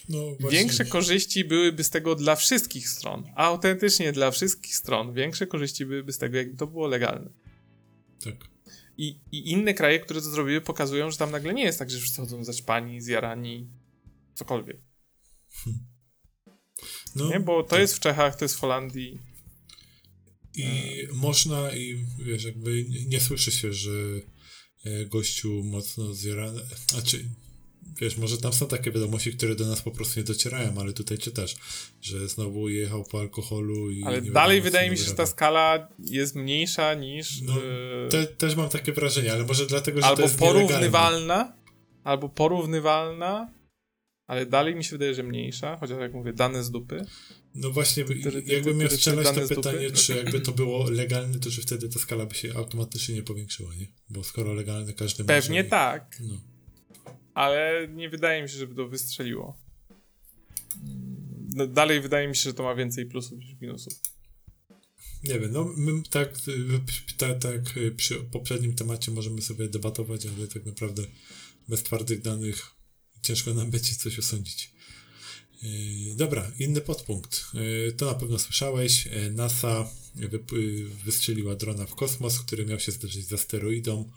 [0.10, 3.24] no, większe korzyści byłyby z tego dla wszystkich stron.
[3.36, 5.14] Autentycznie dla wszystkich stron.
[5.14, 7.30] Większe korzyści byłyby z tego, jakby to było legalne.
[8.24, 8.36] Tak.
[8.97, 11.99] I, I inne kraje, które to zrobiły, pokazują, że tam nagle nie jest tak, że
[11.99, 13.70] wszyscy chodzą zaćpani, zjarani,
[14.34, 14.78] cokolwiek.
[15.64, 15.88] Hmm.
[17.16, 17.39] No, nie?
[17.39, 17.80] Bo to tak.
[17.80, 19.20] jest w Czechach, to jest w Holandii.
[20.55, 23.91] I można, i wiesz, jakby nie słyszy się, że
[24.86, 27.26] e, gościu mocno zjarany, znaczy
[28.01, 31.18] wiesz, może tam są takie wiadomości, które do nas po prostu nie docierają, ale tutaj
[31.18, 31.55] czytasz,
[32.01, 34.03] że znowu jechał po alkoholu i...
[34.03, 37.41] Ale dalej wydaje mi się, że ta skala jest mniejsza niż...
[37.41, 41.53] No, e, te, też mam takie wrażenie, ale może dlatego, że albo to jest porównywalna,
[42.03, 43.59] albo porównywalna,
[44.30, 47.05] ale dalej mi się wydaje, że mniejsza, chociaż jak mówię, dane z dupy.
[47.55, 48.05] No właśnie,
[48.45, 52.25] jakbym miał strzelać to pytanie, czy jakby to było legalne, to czy wtedy ta skala
[52.25, 53.88] by się automatycznie nie powiększyła, nie?
[54.09, 55.69] Bo skoro legalne każdy Pewnie może...
[55.69, 56.17] tak.
[56.19, 56.41] No
[57.39, 59.57] ale nie wydaje mi się, żeby to wystrzeliło.
[61.55, 63.93] No, dalej wydaje mi się, że to ma więcej plusów niż minusów.
[65.23, 66.34] Nie wiem, no my tak,
[67.17, 67.61] tak, tak
[67.97, 71.03] przy poprzednim temacie możemy sobie debatować, ale tak naprawdę
[71.67, 72.78] bez twardych danych
[73.22, 74.72] ciężko nam będzie coś osądzić.
[75.61, 77.45] Yy, dobra, inny podpunkt.
[77.53, 79.05] Yy, to na pewno słyszałeś.
[79.05, 79.89] Yy, NASA
[81.05, 84.11] wystrzeliła drona w kosmos, który miał się zderzyć z asteroidą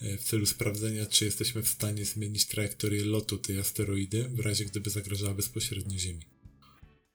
[0.00, 4.90] w celu sprawdzenia, czy jesteśmy w stanie zmienić trajektorię lotu tej asteroidy, w razie gdyby
[4.90, 6.22] zagrażała bezpośrednio Ziemi.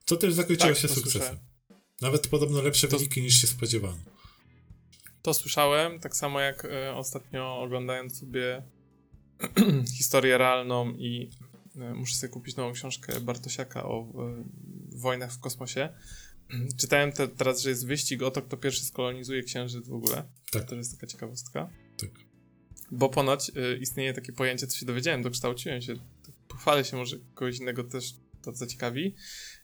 [0.06, 1.12] To też zakończyło tak, się sukcesem.
[1.12, 1.40] Słyszałem.
[2.02, 2.98] Nawet podobno lepsze to...
[2.98, 4.04] wyniki niż się spodziewano.
[5.22, 8.64] To słyszałem, tak samo jak ostatnio oglądając sobie
[9.98, 11.30] historię realną i
[11.82, 14.44] E, muszę sobie kupić nową książkę Bartosiaka o e,
[14.92, 15.90] wojnach w kosmosie.
[16.82, 20.24] Czytałem te, teraz, że jest wyścig o to, kto pierwszy skolonizuje księżyc w ogóle.
[20.52, 20.70] Tak.
[20.70, 21.70] To jest taka ciekawostka.
[21.98, 22.10] Tak.
[22.92, 25.94] Bo ponoć y, istnieje takie pojęcie, co się dowiedziałem, dokształciłem się,
[26.48, 29.16] pochwalę się, może kogoś innego też to zaciekawi,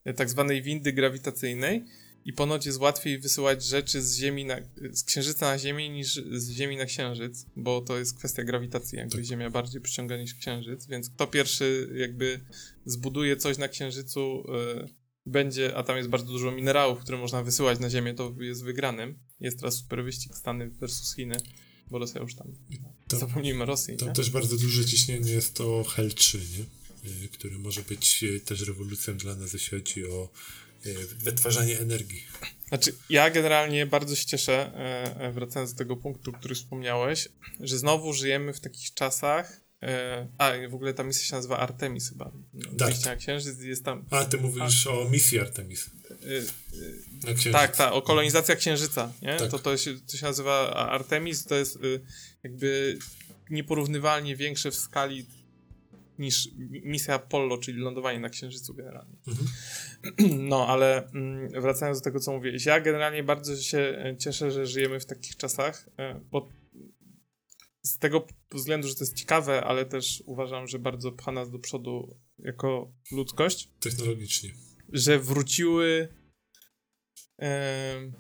[0.07, 1.85] y, tak zwanej windy grawitacyjnej
[2.25, 4.57] i ponoć jest łatwiej wysyłać rzeczy z Ziemi na,
[4.91, 9.15] z Księżyca na Ziemię niż z Ziemi na Księżyc, bo to jest kwestia grawitacji, jakby
[9.15, 9.25] tak.
[9.25, 12.39] Ziemia bardziej przyciąga niż Księżyc, więc kto pierwszy jakby
[12.85, 14.43] zbuduje coś na Księżycu
[14.85, 18.63] y, będzie, a tam jest bardzo dużo minerałów, które można wysyłać na Ziemię, to jest
[18.63, 19.19] wygranym.
[19.39, 21.37] Jest teraz super wyścig Stany versus Chiny,
[21.91, 22.47] bo Rosja już tam,
[23.07, 23.97] to, zapomnijmy Rosji.
[23.97, 24.13] Tam nie?
[24.13, 26.65] też bardzo duże ciśnienie jest to Hel 3, nie?
[27.11, 30.29] Y, który może być y, też rewolucją dla nas, jeśli chodzi o
[31.17, 32.23] wytwarzanie energii.
[32.67, 37.29] Znaczy, ja generalnie bardzo się cieszę, e, e, wracając do tego punktu, który wspomniałeś,
[37.59, 39.61] że znowu żyjemy w takich czasach.
[39.83, 42.31] E, a, w ogóle ta misja się nazywa Artemis chyba.
[42.77, 43.05] Tak.
[43.05, 44.05] na Księżyc jest tam.
[44.09, 45.89] A, ty mówisz a, o misji Artemis.
[47.51, 49.37] tak, tak, o kolonizacja Księżyca, nie?
[49.37, 49.51] Tak.
[49.51, 51.79] To, to, się, to się nazywa Artemis, to jest
[52.43, 52.99] jakby
[53.49, 55.25] nieporównywalnie większe w skali
[56.19, 56.49] niż
[56.83, 59.17] misja Apollo, czyli lądowanie na Księżycu generalnie.
[59.27, 59.47] Mhm.
[60.49, 64.65] No, ale mm, wracając do tego, co mówiłeś, ja generalnie bardzo się e, cieszę, że
[64.65, 66.49] żyjemy w takich czasach, e, bo
[67.83, 71.59] z tego względu, że to jest ciekawe, ale też uważam, że bardzo pcha nas do
[71.59, 73.69] przodu jako ludzkość.
[73.79, 74.49] Technologicznie.
[74.93, 76.07] Że wróciły
[77.41, 78.11] e,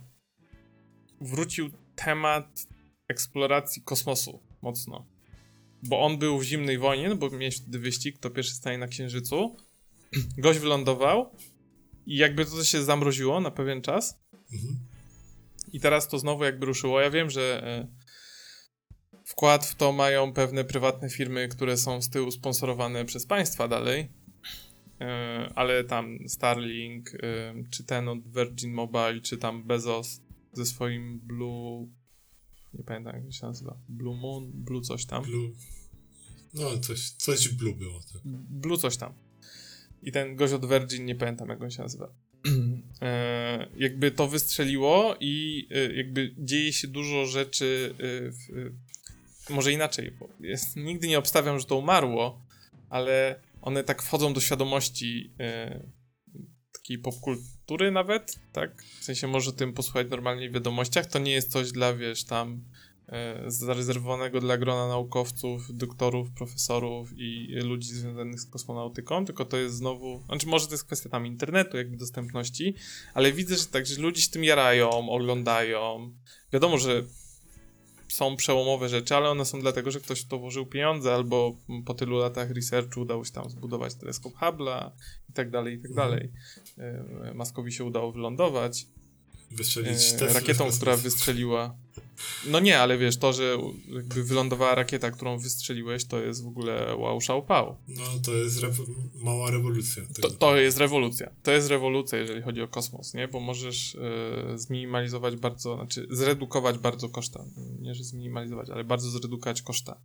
[1.21, 2.67] wrócił temat
[3.07, 5.14] eksploracji kosmosu mocno
[5.87, 8.87] bo on był w zimnej wojnie, no bo miałeś wtedy wyścig, to pierwszy stanie na
[8.87, 9.57] Księżycu.
[10.37, 11.29] Gość wylądował
[12.05, 14.19] i jakby to się zamroziło na pewien czas.
[14.53, 14.79] Mhm.
[15.73, 17.01] I teraz to znowu jakby ruszyło.
[17.01, 17.87] Ja wiem, że e,
[19.25, 24.09] wkład w to mają pewne prywatne firmy, które są z tyłu sponsorowane przez państwa dalej.
[25.01, 30.21] E, ale tam Starlink, e, czy ten od Virgin Mobile, czy tam Bezos
[30.53, 31.87] ze swoim Blue
[32.77, 35.23] nie pamiętam jak się nazywa, Blue Moon, Blue coś tam.
[35.23, 35.51] Blue,
[36.53, 37.99] no coś, coś Blue było.
[38.13, 38.21] Tak.
[38.49, 39.13] Blue coś tam.
[40.03, 42.09] I ten gość od Virgin, nie pamiętam jak on się nazywa.
[43.01, 50.11] e, jakby to wystrzeliło i e, jakby dzieje się dużo rzeczy e, w, może inaczej,
[50.19, 52.41] bo jest, nigdy nie obstawiam, że to umarło,
[52.89, 55.83] ale one tak wchodzą do świadomości e,
[56.85, 58.83] takiej popkultury nawet, tak?
[58.99, 61.05] W sensie może tym posłuchać normalnie w wiadomościach.
[61.05, 62.63] To nie jest coś dla, wiesz, tam
[63.07, 69.75] e, zarezerwowanego dla grona naukowców, doktorów, profesorów i ludzi związanych z kosmonautyką, tylko to jest
[69.75, 72.75] znowu, znaczy może to jest kwestia tam internetu, jakby dostępności,
[73.13, 76.11] ale widzę, że tak, że ludzie się tym jarają, oglądają.
[76.53, 77.03] Wiadomo, że
[78.15, 81.55] są przełomowe rzeczy, ale one są dlatego, że ktoś w to włożył pieniądze, albo
[81.85, 84.91] po tylu latach researchu udało się tam zbudować teleskop Hubble'a
[85.29, 86.09] i tak dalej, i tak Mhm.
[86.09, 86.31] dalej.
[86.77, 88.85] E, Maskowi się udało wylądować
[89.55, 91.75] Wystrzelić e, rakietą, która wystrzeliła.
[92.47, 96.95] No nie, ale wiesz, to, że jakby wylądowała rakieta, którą wystrzeliłeś, to jest w ogóle
[96.95, 97.77] wow, szał, pał.
[97.87, 98.85] No to jest rewo-
[99.15, 100.03] mała rewolucja.
[100.21, 101.29] To, to jest rewolucja.
[101.43, 103.27] To jest rewolucja, jeżeli chodzi o kosmos, nie?
[103.27, 107.45] Bo możesz e, zminimalizować bardzo, znaczy zredukować bardzo koszta.
[107.79, 110.01] Nie, że zminimalizować, ale bardzo zredukować koszta.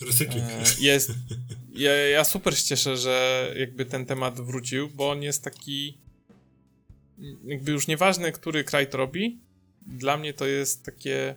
[0.00, 0.44] Recykling.
[0.44, 1.10] E, jest,
[1.74, 5.98] ja, ja super się cieszę, że jakby ten temat wrócił, bo on jest taki
[7.44, 9.40] jakby już nieważne, który kraj to robi,
[9.82, 11.34] dla mnie to jest takie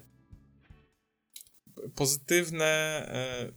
[1.95, 3.51] pozytywne e,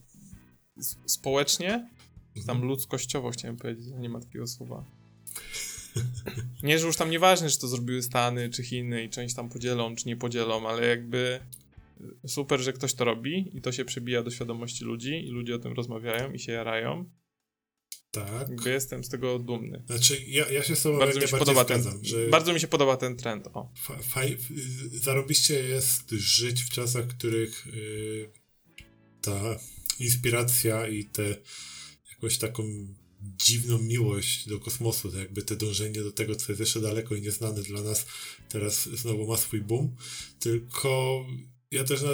[1.05, 1.89] społecznie,
[2.37, 4.85] czy tam ludzkościowo chciałem powiedzieć, nie ma takiego słowa.
[6.63, 9.95] Nie, że już tam nieważne, czy to zrobiły Stany, czy Chiny i część tam podzielą,
[9.95, 11.39] czy nie podzielą, ale jakby
[12.27, 15.59] super, że ktoś to robi i to się przebija do świadomości ludzi i ludzie o
[15.59, 17.09] tym rozmawiają i się jarają.
[18.15, 18.49] Tak.
[18.49, 19.83] Jakby jestem z tego dumny.
[19.87, 22.59] Znaczy, ja, ja się z tobą Bardzo mi się podoba ten, zgadzam, że bardzo mi
[22.59, 23.47] się podoba ten trend.
[23.53, 23.71] O.
[24.03, 24.37] faj,
[24.91, 28.29] zarobiście jest żyć w czasach, w których y,
[29.21, 29.59] ta
[29.99, 31.35] inspiracja i te
[32.09, 32.63] jakąś taką
[33.21, 37.21] dziwną miłość do kosmosu, to jakby te dążenie do tego, co jest jeszcze daleko i
[37.21, 38.05] nieznane dla nas,
[38.49, 39.95] teraz znowu ma swój boom.
[40.39, 41.25] Tylko
[41.71, 42.09] ja też na,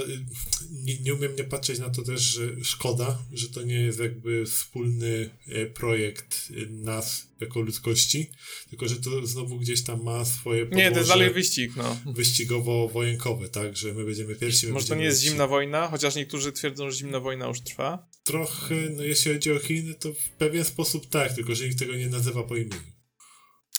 [0.72, 4.46] nie, nie umiem nie patrzeć na to też, że szkoda, że to nie jest jakby
[4.46, 8.30] wspólny e, projekt e, nas jako ludzkości,
[8.70, 11.98] tylko że to znowu gdzieś tam ma swoje Nie, to jest dalej wyścig, no.
[12.06, 14.68] wyścigowo-wojenkowe, tak, że my będziemy pierwsi.
[14.68, 18.08] my Może to nie jest zimna wojna, chociaż niektórzy twierdzą, że zimna wojna już trwa.
[18.24, 21.96] Trochę, no jeśli chodzi o Chiny, to w pewien sposób tak, tylko że nikt tego
[21.96, 23.01] nie nazywa po imieniu.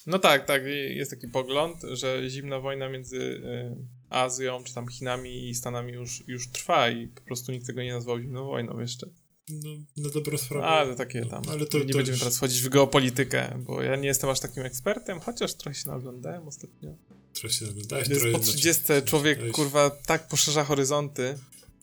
[0.06, 3.76] No tak, tak, jest taki pogląd, że zimna wojna między y,
[4.10, 7.92] Azją, czy tam Chinami i Stanami już, już trwa i po prostu nikt tego nie
[7.92, 9.06] nazwał zimną wojną jeszcze.
[9.48, 10.66] No, na dobrą sprawę.
[10.66, 11.42] Ale takie tam.
[11.46, 14.30] No, ale to, nie to będziemy już, teraz wchodzić w geopolitykę, bo ja nie jestem
[14.30, 16.94] aż takim ekspertem, chociaż trochę się naoglądałem ostatnio.
[17.34, 21.34] trochę się naglądałeś, Jest po znaczy- 30 człowiek, znaczy- kurwa, tak poszerza horyzonty.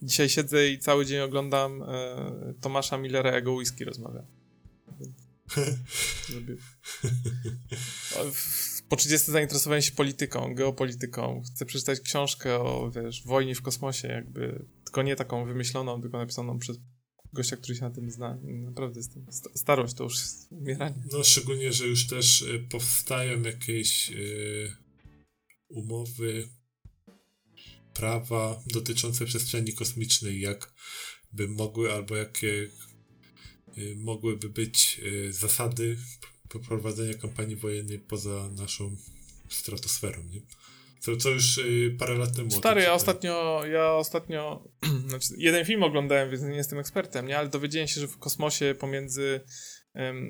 [0.02, 4.24] Dzisiaj siedzę i cały dzień oglądam e, Tomasza Millera, jak o whisky rozmawia.
[6.34, 6.58] Żeby...
[8.16, 11.42] O, w- Po 30 zainteresowałem się polityką, geopolityką.
[11.46, 16.60] Chcę przeczytać książkę o, wiesz, wojnie w kosmosie, jakby, tylko nie taką wymyśloną, tylko napisaną
[16.60, 16.78] przez
[17.34, 18.38] gościa, który się na tym zna.
[18.44, 20.16] Naprawdę jestem, sta- starość to już
[20.52, 21.04] umieranie.
[21.12, 24.76] No szczególnie, że już też y, powstają jakieś y,
[25.70, 26.50] umowy,
[27.94, 30.74] prawa dotyczące przestrzeni kosmicznej, jak
[31.32, 32.70] by mogły, albo jakie
[33.96, 35.98] mogłyby być y, zasady
[36.68, 38.96] prowadzenia kampanii wojennej poza naszą
[39.50, 40.42] stratosferą, nie?
[41.00, 42.52] Co, co już y, parę lat temu.
[42.52, 44.64] Stary, ja ostatnio, ja ostatnio,
[45.10, 48.76] znaczy jeden film oglądałem, więc nie jestem ekspertem, nie, ale dowiedziałem się, że w kosmosie
[48.80, 49.42] pomiędzy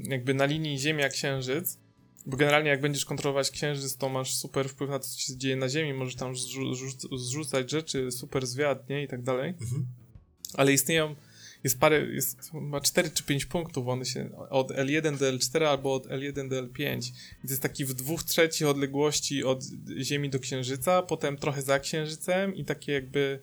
[0.03, 1.77] jakby na linii Ziemia-Księżyc,
[2.25, 5.55] bo generalnie jak będziesz kontrolować Księżyc, to masz super wpływ na to, co się dzieje
[5.55, 9.85] na Ziemi, możesz tam zrzu- zrzu- zrzucać rzeczy, super zwiat, nie, i tak dalej, Mhm.
[10.53, 11.15] ale istnieją,
[11.63, 15.93] jest parę, jest chyba 4 czy 5 punktów, one się od L1 do L4 albo
[15.93, 17.11] od L1 do L5.
[17.43, 19.63] I to jest taki w dwóch trzecich odległości od
[20.01, 23.39] Ziemi do Księżyca, potem trochę za Księżycem i takie jakby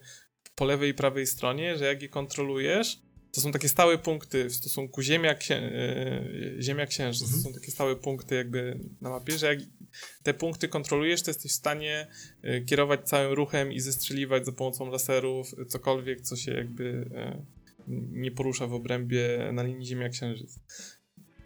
[0.55, 2.99] po lewej i prawej stronie, że jak je kontrolujesz,
[3.31, 7.23] to są takie stałe punkty w stosunku Ziemia, księ, e, Ziemia Księżyc.
[7.23, 7.43] Mhm.
[7.43, 9.59] To są takie stałe punkty jakby na mapie, że jak
[10.23, 12.07] te punkty kontrolujesz, to jesteś w stanie
[12.41, 17.45] e, kierować całym ruchem i zestrzeliwać za pomocą laserów cokolwiek, co się jakby e,
[18.11, 20.59] nie porusza w obrębie na linii Ziemia-Księżyc.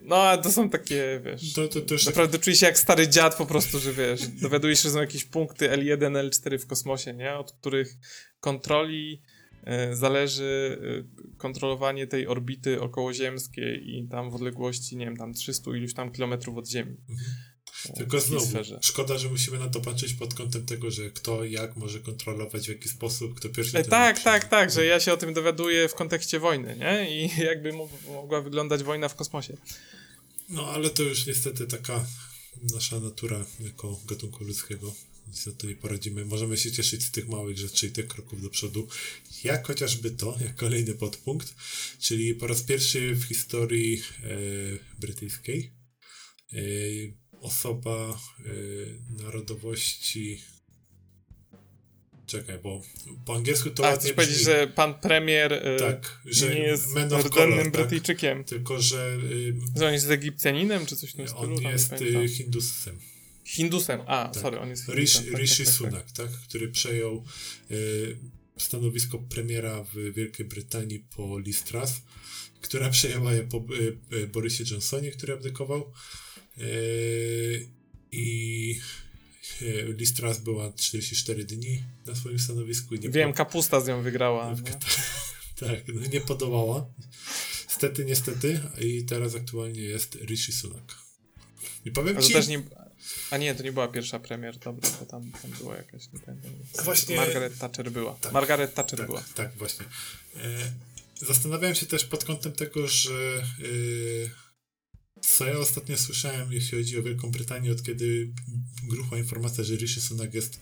[0.01, 1.53] No, a to są takie, wiesz...
[1.53, 4.89] To, to też Naprawdę czuję się jak stary dziad po prostu, że wiesz, dowiadujesz się,
[4.89, 7.33] że są jakieś punkty L1, L4 w kosmosie, nie?
[7.33, 7.95] Od których
[8.39, 9.21] kontroli
[9.63, 15.71] e, zależy e, kontrolowanie tej orbity okołoziemskiej i tam w odległości, nie wiem, tam 300
[15.71, 16.97] iluś tam kilometrów od Ziemi.
[17.09, 17.50] E,
[17.97, 18.79] Tylko znowu, sferze.
[18.81, 22.69] szkoda, że musimy na to patrzeć pod kątem tego, że kto jak może kontrolować, w
[22.69, 23.77] jaki sposób, kto pierwszy...
[23.77, 24.23] E, ten tak, lepszy.
[24.23, 27.25] tak, tak, że ja się o tym dowiaduję w kontekście wojny, nie?
[27.25, 29.57] I jakby mo- mogła wyglądać wojna w kosmosie.
[30.49, 32.05] No, ale to już niestety taka
[32.73, 34.93] nasza natura jako gatunku ludzkiego.
[35.27, 36.25] Nic na to nie poradzimy.
[36.25, 38.87] Możemy się cieszyć z tych małych rzeczy i tych kroków do przodu,
[39.43, 41.55] jak chociażby to, jak kolejny podpunkt,
[41.99, 44.27] czyli po raz pierwszy w historii e,
[44.99, 45.71] brytyjskiej
[46.53, 46.57] e,
[47.41, 50.41] osoba e, narodowości
[52.31, 52.81] Czekaj, bo
[53.25, 57.63] po angielsku to A, chcesz powiedzieć, że pan premier e, Tak, że nie jest rdzennym
[57.63, 57.71] tak?
[57.71, 58.43] Brytyjczykiem.
[58.43, 61.57] Tylko, że y, Że on jest Egipcjaninem, czy coś w tym stylu?
[61.57, 62.99] on jest y, Hindusem.
[63.45, 64.01] Hindusem.
[64.07, 65.33] A, sorry, on jest Rishi, Hindusem.
[65.33, 65.91] Tak, Rishi tak, tak, tak.
[65.91, 66.31] Sunak, tak?
[66.31, 67.23] Który przejął
[67.71, 68.17] y,
[68.57, 71.91] stanowisko premiera w Wielkiej Brytanii po Liz Truss,
[72.61, 75.91] która przejęła je po y, y, Borysie Johnsonie, który abdykował.
[76.61, 77.67] Y,
[78.11, 78.79] I
[79.97, 82.95] Liz Truss była 44 dni na swoim stanowisku.
[82.95, 84.55] Nie Wiem, kapusta z nią wygrała.
[85.59, 86.85] tak, no nie podobała.
[87.67, 88.59] Niestety, niestety.
[88.81, 90.95] I teraz aktualnie jest Rishi Sunak.
[91.85, 92.33] I powiem ci...
[92.33, 92.63] Też nie...
[93.31, 96.51] A nie, to nie była pierwsza premier, dobra, bo tam, tam była jakaś, nie pamiętam.
[96.83, 97.15] Właśnie...
[97.15, 98.13] Margaret Thatcher była.
[98.13, 99.23] Tak, Margaret Thatcher tak, była.
[99.35, 99.85] Tak, właśnie.
[100.35, 100.71] E,
[101.15, 104.50] zastanawiałem się też pod kątem tego, że e,
[105.21, 108.33] co ja ostatnio słyszałem, jeśli chodzi o Wielką Brytanię, od kiedy
[108.83, 110.59] gruchła informacja, że Rishi Sunak jest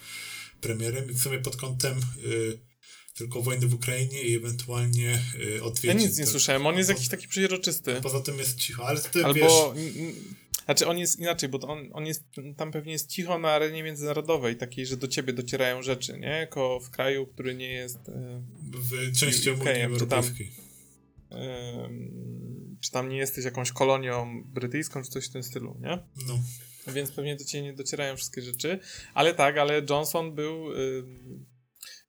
[0.62, 2.70] premierem i w sumie pod kątem e,
[3.20, 5.22] tylko wojny w Ukrainie i ewentualnie
[5.58, 5.90] y, odwiedzin.
[5.90, 6.32] Ja nic nie tak.
[6.32, 7.96] słyszałem, on jest jakiś taki przeźroczysty.
[8.02, 9.40] Poza tym jest cicho, ale ty Albo,
[9.74, 9.84] wiesz...
[10.66, 12.24] Znaczy on jest inaczej, bo on, on jest,
[12.58, 16.28] tam pewnie jest cicho na arenie międzynarodowej, takiej, że do ciebie docierają rzeczy, nie?
[16.28, 18.10] Jako w kraju, który nie jest...
[18.10, 20.52] E, w części Unii Europejskiej.
[22.80, 26.00] Czy tam nie jesteś jakąś kolonią brytyjską, czy coś w tym stylu, nie?
[26.28, 26.40] No.
[26.94, 28.80] Więc pewnie do ciebie nie docierają wszystkie rzeczy.
[29.14, 30.66] Ale tak, ale Johnson był...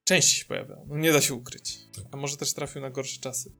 [0.04, 0.86] częściej się pojawiał.
[0.88, 1.78] No, nie da się ukryć.
[1.94, 2.04] Tak.
[2.12, 3.52] A może też trafił na gorsze czasy.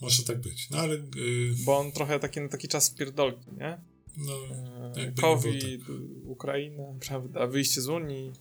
[0.00, 0.94] Może tak być, no ale...
[0.94, 1.54] Yy...
[1.64, 3.80] Bo on trochę taki, na taki czas pierdolki, nie?
[4.16, 4.32] No,
[4.96, 5.96] e, COVID, tak.
[6.24, 8.32] Ukraina, prawda, wyjście z Unii,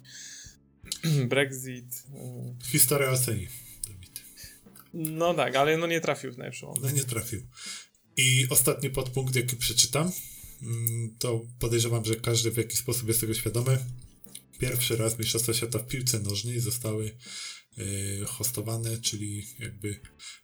[1.30, 2.03] Brexit.
[2.16, 2.55] E.
[2.64, 3.47] Historia oceni.
[4.93, 6.74] No tak, ale no nie trafił w najlepszą.
[6.82, 7.41] No nie trafił.
[8.18, 10.11] I ostatni podpunkt, jaki przeczytam,
[10.61, 13.78] mm, to podejrzewam, że każdy w jakiś sposób jest tego świadomy.
[14.59, 17.18] Pierwszy raz Mistrzostwa Świata w piłce nożnej zostały
[17.78, 19.99] e, hostowane, czyli jakby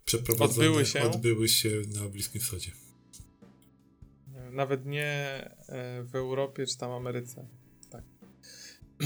[0.05, 2.71] przeprowadzone, odbyły się, odbyły się na Bliskim Wschodzie.
[4.51, 5.05] Nawet nie
[5.67, 7.47] e, w Europie czy tam Ameryce.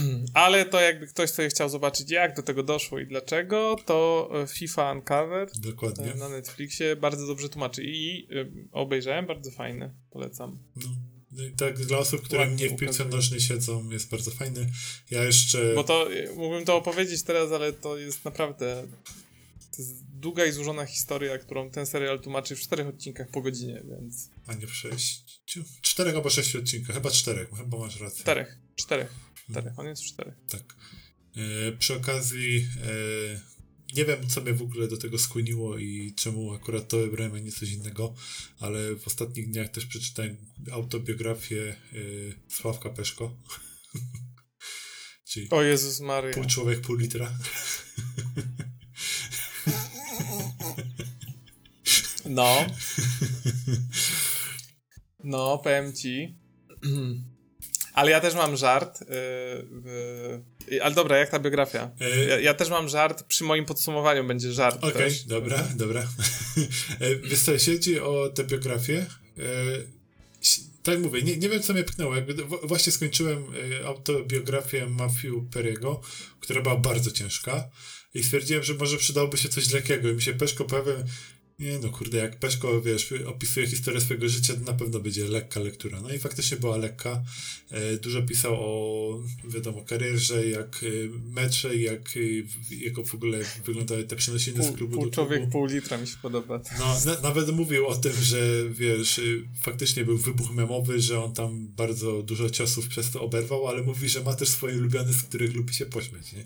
[0.34, 4.48] Ale to jakby ktoś sobie chciał zobaczyć, jak do tego doszło i dlaczego, to e,
[4.48, 6.14] FIFA Uncovered Dokładnie.
[6.16, 7.84] na Netflixie bardzo dobrze tłumaczy.
[7.84, 8.28] I
[8.72, 10.60] obejrzałem, bardzo fajne, polecam.
[10.76, 10.88] No.
[11.32, 14.70] no tak, dla osób, które Ładnie nie w piłce nożnej siedzą, jest bardzo fajny.
[15.12, 15.74] Ja jeszcze.
[15.76, 18.88] Bo to mógłbym to opowiedzieć teraz, ale to jest naprawdę
[19.78, 23.84] to jest długa i złożona historia, którą ten serial tłumaczy w czterech odcinkach po godzinie,
[23.90, 24.30] więc...
[24.48, 25.64] A nie w sześciu?
[25.82, 28.20] Czterech albo sześciu odcinkach, chyba czterech, chyba masz rację.
[28.20, 29.14] Czterech, czterech,
[29.50, 29.80] czterech, hmm.
[29.80, 30.36] on jest w czterech.
[30.50, 30.76] Tak.
[31.36, 33.58] E, przy okazji e,
[33.96, 37.40] nie wiem, co mnie w ogóle do tego skłoniło i czemu akurat to wybrałem, a
[37.40, 38.14] nie coś innego,
[38.60, 40.38] ale w ostatnich dniach też przeczytałem
[40.72, 41.96] autobiografię e,
[42.48, 43.38] Sławka Peszko.
[45.30, 46.34] Czyli o Jezus Maria.
[46.34, 47.38] Pół człowiek, pół litra.
[52.30, 52.66] No.
[55.24, 56.38] No, powiem ci.
[57.98, 59.00] Ale ja też mam żart.
[60.70, 61.92] Yy, ale dobra, jak ta biografia?
[62.00, 63.24] E, ja, ja, też mam żart.
[63.24, 64.78] Przy moim podsumowaniu będzie żart.
[64.78, 66.08] Okej, okay, dobra, dobra.
[67.00, 69.06] E, wiesz co, jeśli o tę biografię,
[70.84, 72.16] tak mówię, nie, nie wiem co mnie pchnęło.
[72.16, 72.34] Jakby
[72.64, 73.46] właśnie skończyłem
[73.86, 76.00] autobiografię Matthew Perry'ego,
[76.40, 77.70] która była bardzo ciężka
[78.14, 80.94] i stwierdziłem, że może przydałoby się coś lekkiego i mi się Peszko pojawia
[81.60, 85.60] nie no kurde, jak Peszko, wiesz, opisuje historię swojego życia, to na pewno będzie lekka
[85.60, 86.02] lektura.
[86.02, 87.24] No i faktycznie była lekka.
[87.72, 90.88] E, dużo pisał o, wiadomo, karierze, jak e,
[91.34, 92.20] mecze, jak, e,
[92.76, 95.52] jak w ogóle wyglądały te przenosiny z klubu pół do człowiek, klubu.
[95.52, 96.62] pół litra mi się podoba.
[96.80, 99.22] No, na, nawet mówił o tym, że wiesz,
[99.62, 104.10] faktycznie był wybuch memowy, że on tam bardzo dużo ciosów przez to oberwał, ale mówi,
[104.10, 106.44] że ma też swoje ulubione, z których lubi się pośmiać, nie?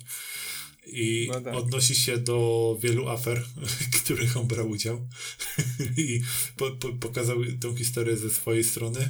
[0.86, 1.56] I no tak.
[1.56, 5.08] odnosi się do wielu afer, w których on brał udział
[5.98, 6.22] i
[6.58, 9.10] po, po, pokazał tę historię ze swojej strony.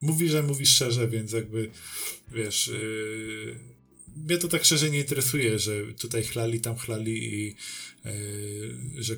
[0.00, 1.70] Mówi, że mówi szczerze, więc jakby
[2.32, 3.58] wiesz, yy,
[4.16, 7.56] mnie to tak szczerze nie interesuje, że tutaj chlali, tam chlali i
[8.04, 9.16] yy, że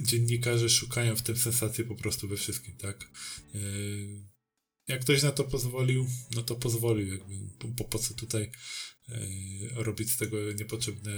[0.00, 3.10] dziennikarze szukają w tym sensacji po prostu we wszystkim, tak?
[3.54, 4.24] Yy,
[4.88, 7.34] jak ktoś na to pozwolił, no to pozwolił, jakby
[7.76, 8.50] po, po co tutaj
[9.74, 11.12] robić z tego niepotrzebne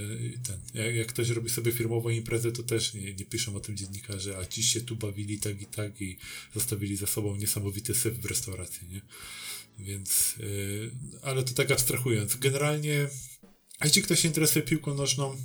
[0.47, 0.59] ten.
[0.73, 4.37] Jak, jak, ktoś robi sobie firmową imprezę, to też nie, nie piszą o tym dziennikarze,
[4.37, 6.17] a ci się tu bawili tak i tak i
[6.55, 9.01] zostawili za sobą niesamowity syf w restauracji, nie?
[9.79, 12.35] Więc, yy, ale to tak abstrahując.
[12.35, 13.09] Generalnie,
[13.83, 15.37] jeśli ktoś interesuje piłką nożną,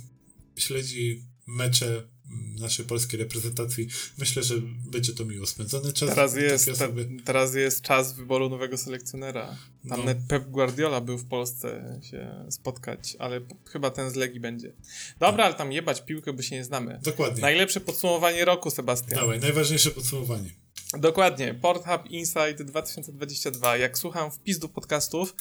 [0.57, 2.12] śledzi mecze
[2.59, 3.87] naszej polskiej reprezentacji.
[4.17, 4.55] Myślę, że
[4.91, 6.09] będzie to miło spędzony czas.
[6.09, 6.89] Teraz jest, te,
[7.25, 9.57] teraz jest czas wyboru nowego selekcjonera.
[9.89, 10.11] Tam no.
[10.27, 14.73] Pep Guardiola był w Polsce się spotkać, ale chyba ten z Legii będzie.
[15.19, 15.45] Dobra, tak.
[15.45, 16.99] ale tam jebać piłkę, bo się nie znamy.
[17.03, 17.41] Dokładnie.
[17.41, 19.19] Najlepsze podsumowanie roku, Sebastian.
[19.19, 20.49] Dawaj, najważniejsze podsumowanie.
[20.97, 21.53] Dokładnie.
[21.53, 23.77] Porthub Insight 2022.
[23.77, 25.35] Jak słucham wpisów podcastów,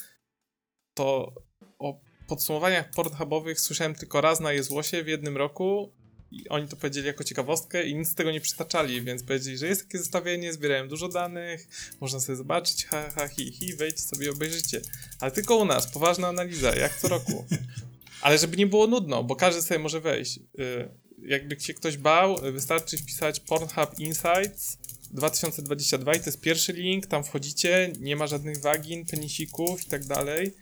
[0.95, 1.33] to
[1.79, 5.93] o podsumowaniach pornhubowych słyszałem tylko raz na Jezłosie w jednym roku
[6.33, 9.67] i oni to powiedzieli jako ciekawostkę i nic z tego nie przytaczali, więc powiedzieli, że
[9.67, 11.69] jest takie zestawienie, zbierałem dużo danych,
[12.01, 14.81] można sobie zobaczyć, ha, ha, hi, hi, wejdźcie sobie, obejrzycie.
[15.21, 17.45] Ale tylko u nas, poważna analiza, jak co roku.
[18.23, 20.39] Ale żeby nie było nudno, bo każdy sobie może wejść.
[20.39, 20.89] Y,
[21.23, 24.79] jakby się ktoś bał, wystarczy wpisać Pornhub Insights
[25.11, 30.05] 2022 i to jest pierwszy link, tam wchodzicie, nie ma żadnych wagin, penisików i tak
[30.05, 30.55] dalej,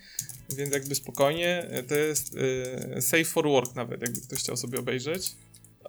[0.57, 2.35] więc jakby spokojnie, to jest
[2.99, 5.33] y, safe for work nawet, jakby ktoś chciał sobie obejrzeć.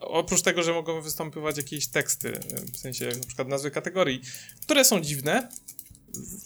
[0.02, 2.40] Oprócz tego, że mogą występować jakieś teksty,
[2.74, 4.22] w sensie na przykład nazwy kategorii,
[4.62, 5.50] które są dziwne,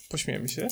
[0.10, 0.68] pośmiejemy się,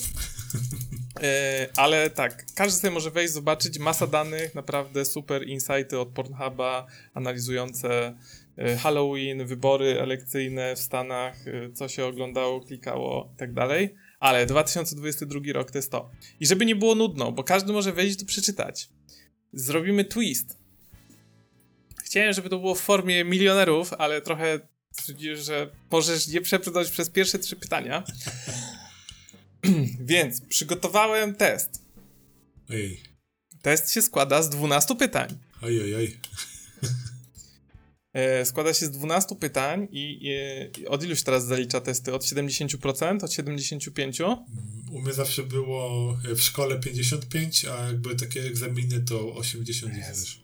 [1.22, 6.86] e, ale tak, każdy sobie może wejść, zobaczyć, masa danych, naprawdę super insighty od Pornhuba,
[7.14, 8.14] analizujące
[8.58, 13.94] e, Halloween, wybory elekcyjne w Stanach, e, co się oglądało, klikało i tak dalej.
[14.20, 16.10] Ale 2022 rok to jest to.
[16.40, 18.88] I żeby nie było nudno, bo każdy może wejść to przeczytać.
[19.52, 20.63] Zrobimy twist
[22.14, 24.60] chciałem, żeby to było w formie milionerów, ale trochę
[25.34, 28.04] że możesz nie przebrnąć przez pierwsze trzy pytania.
[30.00, 31.82] Więc przygotowałem test.
[32.70, 33.02] Ej.
[33.62, 35.38] Test się składa z 12 pytań.
[35.62, 36.16] Oj, oj, oj.
[38.12, 40.30] E, składa się z 12 pytań i,
[40.78, 42.14] i od iluś teraz zalicza testy?
[42.14, 43.24] Od 70%?
[43.24, 44.36] Od 75%?
[44.92, 50.43] U mnie zawsze było w szkole 55, a jakby takie egzaminy to 80 yes.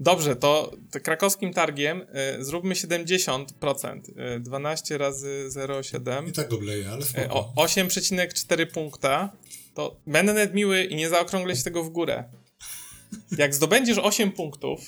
[0.00, 2.00] Dobrze, to, to krakowskim targiem
[2.38, 4.00] y, zróbmy 70%.
[4.36, 6.28] Y, 12 razy 0,7.
[6.28, 7.52] I tak obleję, ale spoko.
[7.56, 9.36] Y, 8,4 punkta.
[9.74, 12.24] To będę nawet miły i nie zaokrąglę się tego w górę.
[13.38, 14.80] Jak zdobędziesz 8 punktów,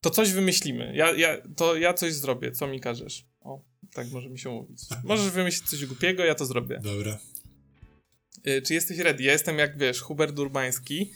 [0.00, 0.92] to coś wymyślimy.
[0.96, 3.26] Ja, ja, to ja coś zrobię, co mi każesz.
[3.40, 4.80] O, tak może mi się mówić.
[5.04, 6.80] Możesz wymyślić coś głupiego, ja to zrobię.
[6.82, 7.18] Dobra.
[8.46, 9.22] Y, czy jesteś ready?
[9.22, 11.12] Ja jestem, jak wiesz, Hubert Urbański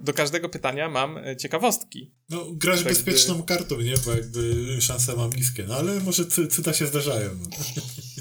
[0.00, 2.14] do każdego pytania mam e, ciekawostki.
[2.28, 3.42] No, grasz tak bezpieczną by...
[3.42, 3.94] kartą, nie?
[4.04, 7.30] Bo jakby szanse mam niskie, no ale może cyta się zdarzają.
[7.34, 7.46] No.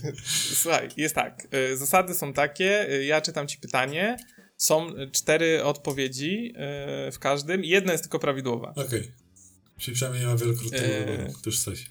[0.61, 1.47] Słuchaj, jest tak.
[1.51, 4.17] E, zasady są takie, e, ja czytam ci pytanie,
[4.57, 6.53] są cztery odpowiedzi
[7.11, 8.69] w każdym jedna jest tylko prawidłowa.
[8.71, 8.86] Okej.
[8.86, 9.11] Okay.
[9.78, 11.34] Czyli przynajmniej nie ma wielokrotnego wyboru.
[11.34, 11.86] To już coś.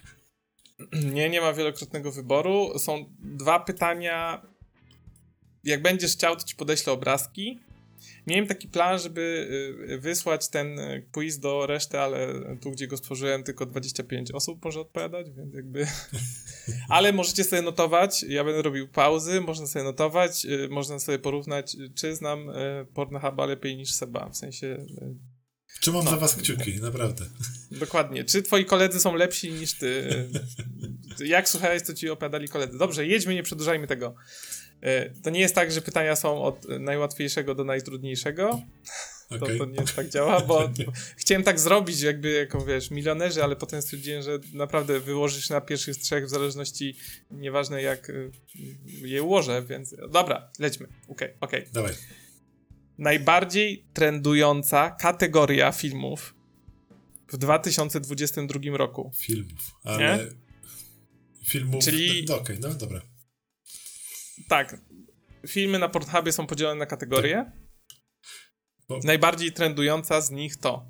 [1.14, 2.78] Nie, nie ma wielokrotnego wyboru.
[2.78, 4.46] Są dwa pytania.
[5.64, 7.60] Jak będziesz chciał, to ci podeślę obrazki.
[8.26, 9.48] Miałem taki plan, żeby
[9.90, 12.28] y, wysłać ten y, quiz do reszty, ale
[12.60, 15.86] tu, gdzie go stworzyłem, tylko 25 osób może odpowiadać, więc jakby...
[16.88, 21.76] ale możecie sobie notować, ja będę robił pauzy, można sobie notować, y, można sobie porównać,
[21.94, 22.50] czy znam
[22.94, 24.86] Pornhuba lepiej niż Seba, w sensie...
[25.80, 26.10] Trzymam no.
[26.10, 27.24] za was kciuki, naprawdę.
[27.70, 28.24] Dokładnie.
[28.24, 30.08] Czy twoi koledzy są lepsi niż ty?
[31.18, 32.78] Jak słuchałeś, co ci opowiadali koledzy?
[32.78, 34.14] Dobrze, jedźmy, nie przedłużajmy tego.
[34.84, 38.62] E, to nie jest tak, że pytania są od najłatwiejszego do najtrudniejszego.
[39.30, 39.38] Okay.
[39.38, 40.70] To, to nie tak działa, bo
[41.16, 45.96] chciałem tak zrobić, jakby jako wiesz, milionerzy, ale potem stwierdziłem, że naprawdę wyłożysz na pierwszych
[45.96, 46.96] trzech w zależności,
[47.30, 48.30] nieważne jak y,
[48.86, 50.86] je ułożę, więc dobra, lećmy.
[50.86, 51.60] Okej, okay, okej.
[51.60, 51.72] Okay.
[51.72, 51.92] Dawaj.
[52.98, 56.34] Najbardziej trendująca kategoria filmów
[57.32, 59.10] w 2022 roku.
[59.16, 59.98] Filmów, ale...
[59.98, 60.24] Nie?
[61.46, 61.84] Filmów...
[61.84, 62.24] Czyli...
[62.28, 63.13] No, Okej, no dobra
[64.48, 64.76] tak,
[65.46, 67.52] filmy na Pornhubie są podzielone na kategorie.
[68.88, 69.00] Bo...
[69.04, 70.86] Najbardziej trendująca z nich to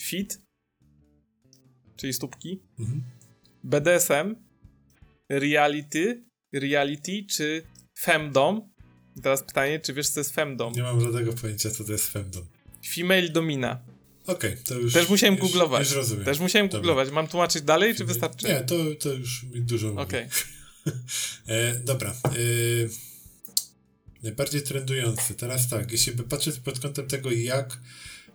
[0.00, 0.38] fit,
[1.96, 3.02] czyli stópki, mhm.
[3.64, 4.34] BDSM,
[5.28, 7.62] reality, reality czy
[7.98, 8.72] femdom.
[9.16, 10.72] I teraz pytanie, czy wiesz, co jest femdom?
[10.72, 12.46] Nie mam żadnego pojęcia, co to jest femdom.
[12.94, 13.80] Female domina.
[14.26, 14.92] Okej, okay, to już.
[14.92, 15.88] Też musiałem już, googlować.
[15.88, 16.24] Już rozumiem.
[16.24, 16.80] Też musiałem Dobra.
[16.80, 17.10] googlować.
[17.10, 17.98] Mam tłumaczyć dalej, Female...
[17.98, 18.46] czy wystarczy?
[18.46, 19.88] Nie, to, to już mi dużo.
[19.92, 20.02] Okej.
[20.02, 20.28] Okay.
[21.46, 22.10] e, dobra.
[22.10, 22.32] E,
[24.22, 25.34] najbardziej trendujący.
[25.34, 27.80] Teraz tak, jeśli by patrzeć pod kątem tego, jak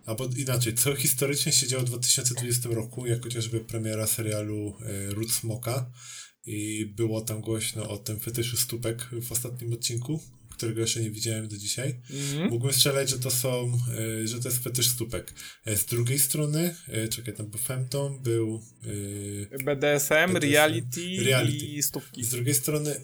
[0.05, 5.31] albo inaczej, co historycznie się działo w 2020 roku, jak chociażby premiera serialu e, Root
[5.31, 5.91] Smoka
[6.45, 10.19] i było tam głośno o tym fetyszu stópek w ostatnim odcinku,
[10.63, 11.95] którego jeszcze nie widziałem do dzisiaj.
[12.09, 12.49] Mm-hmm.
[12.49, 13.79] Mógłbym strzelać, że to są,
[14.23, 15.33] e, że to jest fetysz stópek.
[15.65, 18.63] E, z drugiej strony, e, czekaj, tam był Femtom, był
[19.49, 22.23] BDSM, BDSM reality, reality, i stópki.
[22.23, 22.95] Z drugiej strony,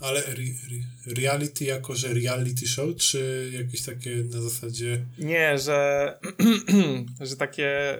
[0.00, 5.06] ale re, re, reality jako, że reality show, czy jakieś takie na zasadzie...
[5.18, 6.18] Nie, że,
[7.28, 7.98] że takie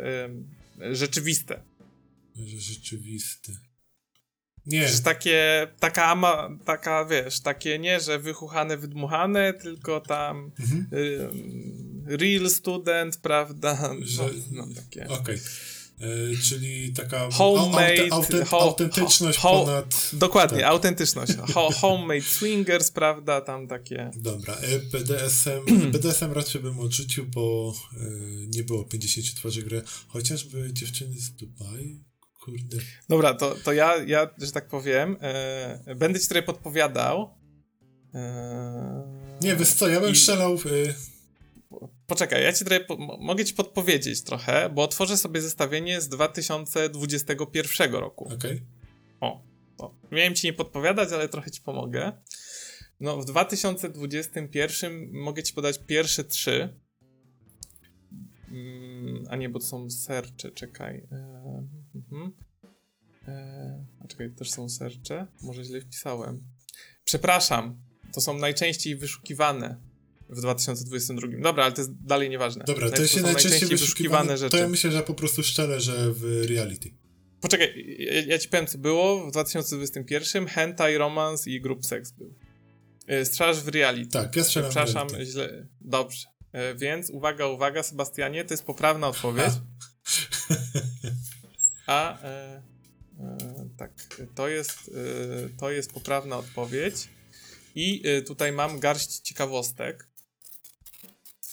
[0.81, 1.63] y, rzeczywiste.
[2.37, 3.53] Że rzeczywiste.
[4.67, 4.89] Nie.
[4.89, 10.87] Że takie, taka, ama, taka, wiesz, takie nie, że wychuchane, wydmuchane, tylko tam mhm.
[10.93, 13.95] y, real student, prawda?
[14.03, 15.09] Że, no, no takie.
[15.09, 15.39] Okej.
[16.01, 20.11] E, czyli taka homemade, aute, ho, autentyczność ho, ho, ponad...
[20.13, 20.67] Dokładnie, tak.
[20.67, 21.33] autentyczność.
[21.81, 24.11] homemade swingers, prawda, tam takie...
[24.17, 28.05] Dobra, e, BDSM, BDSM raczej bym odrzucił, bo e,
[28.47, 32.05] nie było 50 twarzy gry, chociażby dziewczyny z Dubaju,
[32.41, 32.77] kurde.
[33.09, 37.35] Dobra, to, to ja, ja, że tak powiem, e, będę ci trochę podpowiadał.
[38.15, 40.17] E, nie, wiesz co, ja bym i...
[40.17, 40.55] strzelał...
[40.55, 40.95] E,
[42.07, 47.93] Poczekaj, ja ci trochę po mogę ci podpowiedzieć trochę, bo otworzę sobie zestawienie z 2021
[47.93, 48.25] roku.
[48.25, 48.37] Okej.
[48.37, 48.61] Okay.
[49.21, 49.43] O,
[49.79, 52.13] o, miałem ci nie podpowiadać, ale trochę ci pomogę.
[53.01, 56.79] No, w 2021 mogę ci podać pierwsze trzy.
[58.51, 60.95] Mm, a nie, bo to są sercze, czekaj.
[61.13, 62.29] Eee, uh,
[63.29, 65.27] eee, a czekaj, też są sercze?
[65.43, 66.45] Może źle wpisałem.
[67.05, 67.83] Przepraszam,
[68.13, 69.81] to są najczęściej wyszukiwane
[70.29, 71.29] w 2022.
[71.43, 72.65] Dobra, ale to jest dalej nieważne.
[72.65, 74.51] Dobra, to, się najczęściej wyszukiwane rzeczy.
[74.51, 76.91] To ja myślę, że po prostu szczerze, że w reality.
[77.41, 80.47] Poczekaj, ja, ja ci powiem, co było w 2021.
[80.47, 82.35] Hentai, romance i group sex był.
[83.13, 84.11] Y, Strzelsz w reality.
[84.11, 85.33] Tak, ja strzelam Przepraszam, w reality.
[85.33, 85.67] źle.
[85.81, 86.27] Dobrze.
[86.73, 89.53] Y, więc uwaga, uwaga, Sebastianie, to jest poprawna odpowiedź.
[91.91, 92.63] A, e,
[93.21, 93.39] e,
[93.77, 93.93] tak,
[94.35, 97.09] to jest, e, to jest poprawna odpowiedź.
[97.75, 100.09] I e, tutaj mam garść ciekawostek.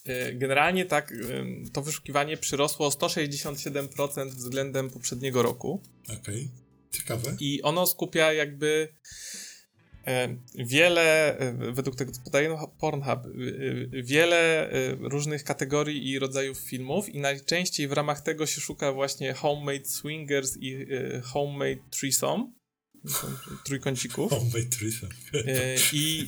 [0.06, 1.14] E, generalnie tak,
[1.74, 5.82] to wyszukiwanie przyrosło o 167% względem poprzedniego roku.
[6.04, 6.48] Okej, okay.
[6.92, 7.36] ciekawe.
[7.40, 8.94] I ono skupia jakby
[10.56, 13.20] wiele, e, według tego co podaje no, Pornhub,
[14.04, 19.86] wiele różnych kategorii i rodzajów filmów i najczęściej w ramach tego się szuka właśnie homemade
[19.86, 20.86] swingers i
[21.24, 22.58] homemade threesome
[23.66, 24.30] trójkącików.
[24.30, 25.12] Homemade threesome.
[25.94, 26.28] I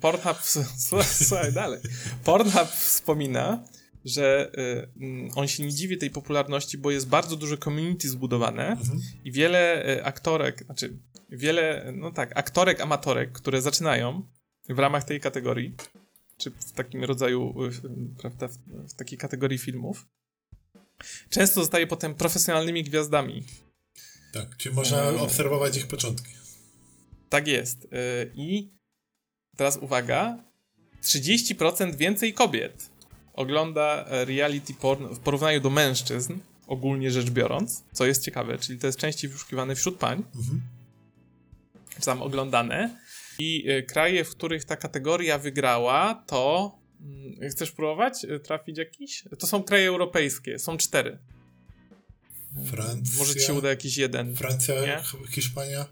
[0.00, 0.38] Pornhub,
[1.26, 1.80] słuchaj dalej,
[2.24, 3.64] Pornhub wspomina,
[4.04, 9.00] że y, on się nie dziwi tej popularności, bo jest bardzo duże community zbudowane mhm.
[9.24, 10.98] i wiele y, aktorek, znaczy
[11.30, 14.22] wiele, no tak, aktorek, amatorek, które zaczynają
[14.68, 15.74] w ramach tej kategorii,
[16.36, 17.70] czy w takim rodzaju, y,
[18.20, 20.06] prawda, w, w takiej kategorii filmów,
[21.30, 23.44] często zostaje potem profesjonalnymi gwiazdami
[24.32, 25.20] tak, czyli można e...
[25.20, 26.32] obserwować ich początki.
[27.28, 27.84] Tak jest.
[27.84, 28.70] E, I
[29.56, 30.44] teraz uwaga,
[31.02, 32.87] 30% więcej kobiet
[33.38, 38.86] ogląda reality porn w porównaniu do mężczyzn, ogólnie rzecz biorąc, co jest ciekawe, czyli to
[38.86, 40.60] jest częściej wyszukiwane wśród pań, mhm.
[41.94, 42.98] czy tam oglądane.
[43.38, 46.78] I e, kraje, w których ta kategoria wygrała, to.
[47.00, 49.24] Mm, chcesz próbować e, trafić jakiś?
[49.38, 51.18] To są kraje europejskie, są cztery.
[52.66, 53.18] Francja.
[53.18, 54.36] Może ci się uda jakiś jeden.
[54.36, 55.02] Francja, nie?
[55.30, 55.86] Hiszpania.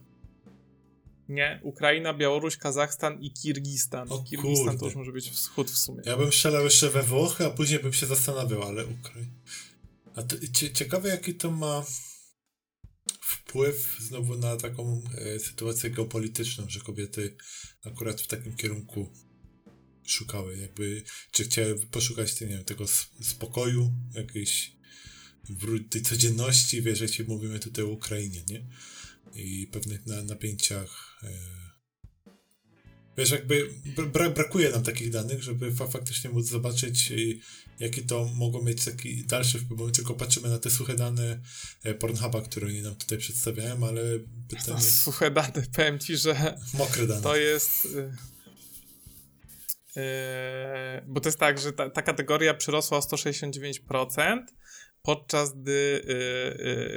[1.28, 4.12] Nie, Ukraina, Białoruś, Kazachstan i Kirgistan.
[4.12, 4.78] O Kirgistan kurde.
[4.78, 6.02] to już może być wschód w sumie.
[6.06, 9.32] Ja bym strzelał jeszcze we Włochy, a później bym się zastanawiał, ale Ukraina.
[10.14, 10.36] A to,
[10.74, 11.84] ciekawe, jaki to ma
[13.20, 17.36] wpływ znowu na taką e, sytuację geopolityczną, że kobiety
[17.84, 19.12] akurat w takim kierunku
[20.04, 22.84] szukały, jakby, czy chciały poszukać nie wiem, tego
[23.20, 24.76] spokoju, jakiejś
[25.90, 28.66] tej codzienności, wiesz, jeśli mówimy tutaj o Ukrainie, nie?
[29.34, 31.05] I pewnych na, napięciach.
[31.22, 31.56] E...
[33.18, 33.70] Wiesz, jakby
[34.12, 37.14] bra brakuje nam takich danych, żeby fa faktycznie móc zobaczyć, e,
[37.84, 41.40] jaki to mogą mieć taki dalszy wpływ, bo my tylko patrzymy na te suche dane
[41.84, 44.02] e, Pornhuba, które oni nam tutaj przedstawiają, ale
[44.48, 44.78] pytanie...
[44.78, 46.58] No, suche dane, powiem ci, że...
[46.74, 47.22] Mokre dane.
[47.22, 47.88] To jest...
[49.96, 54.38] Yy, bo to jest tak, że ta, ta kategoria przyrosła o 169%,
[55.02, 56.02] podczas gdy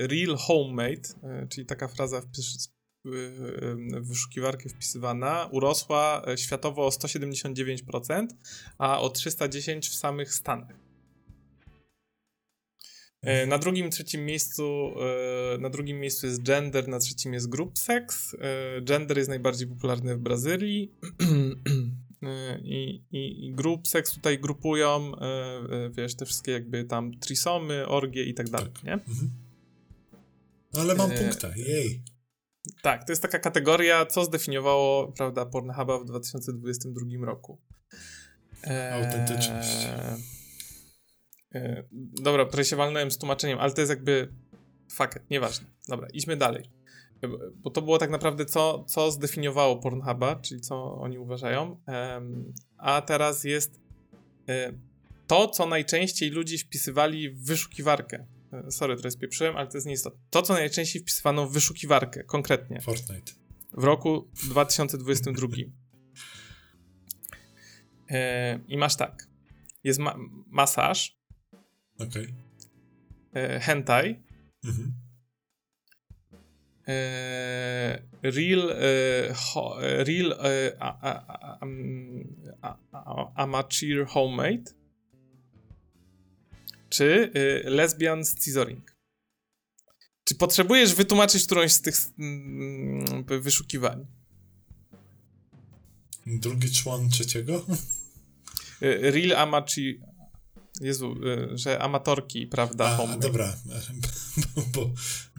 [0.10, 1.10] real homemade,
[1.50, 2.26] czyli taka fraza w
[4.02, 8.28] wyszukiwarkę wpisywana, urosła światowo o 179%,
[8.78, 10.90] a o 310 w samych Stanach.
[13.48, 14.94] Na drugim, trzecim miejscu
[15.60, 18.36] na drugim miejscu jest gender, na trzecim jest group sex.
[18.82, 20.92] Gender jest najbardziej popularny w Brazylii.
[22.24, 27.20] Y, i, i, i grup seks tutaj grupują, y, y, wiesz, te wszystkie jakby tam
[27.20, 28.84] trisomy, orgie i tak dalej, tak.
[28.84, 28.94] nie?
[28.94, 29.30] Mhm.
[30.74, 32.02] Ale mam punkta, jej.
[32.82, 37.62] Tak, to jest taka kategoria, co zdefiniowało, prawda, Pornhuba w 2022 roku.
[38.68, 39.88] E, Autentyczność.
[41.56, 41.84] E,
[42.22, 44.34] dobra, trochę się walnąłem z tłumaczeniem, ale to jest jakby
[44.92, 45.68] fakt, nieważne.
[45.88, 46.70] Dobra, idźmy dalej
[47.56, 51.82] bo to było tak naprawdę co, co zdefiniowało Pornhuba, czyli co oni uważają,
[52.78, 53.80] a teraz jest
[54.50, 54.74] e,
[55.28, 58.26] to, co najczęściej ludzie wpisywali w wyszukiwarkę.
[58.54, 60.20] E, sorry, teraz spieprzyłem, ale to jest nieistotne.
[60.30, 62.82] To, co najczęściej wpisywano w wyszukiwarkę, konkretnie.
[62.82, 63.32] Fortnite.
[63.78, 65.48] W roku 2022.
[68.10, 69.28] E, I masz tak.
[69.84, 70.16] Jest ma
[70.48, 71.20] masaż.
[72.00, 72.34] Okej.
[73.32, 73.60] Okay.
[73.60, 74.30] Hentai
[74.64, 74.94] Mhm.
[76.88, 79.34] E, real e,
[79.82, 80.78] e, real e,
[83.36, 84.74] amateur homemade
[86.90, 88.96] czy e, lesbian scissoring?
[90.24, 94.06] Czy potrzebujesz wytłumaczyć którąś z tych mm, wyszukiwań?
[96.26, 97.66] Drugi człon trzeciego?
[98.82, 100.10] E, real amateur
[100.82, 101.16] Jezu,
[101.54, 102.86] y, że amatorki, prawda?
[102.86, 103.28] A, homemade.
[103.28, 103.56] dobra,
[104.74, 104.90] bo,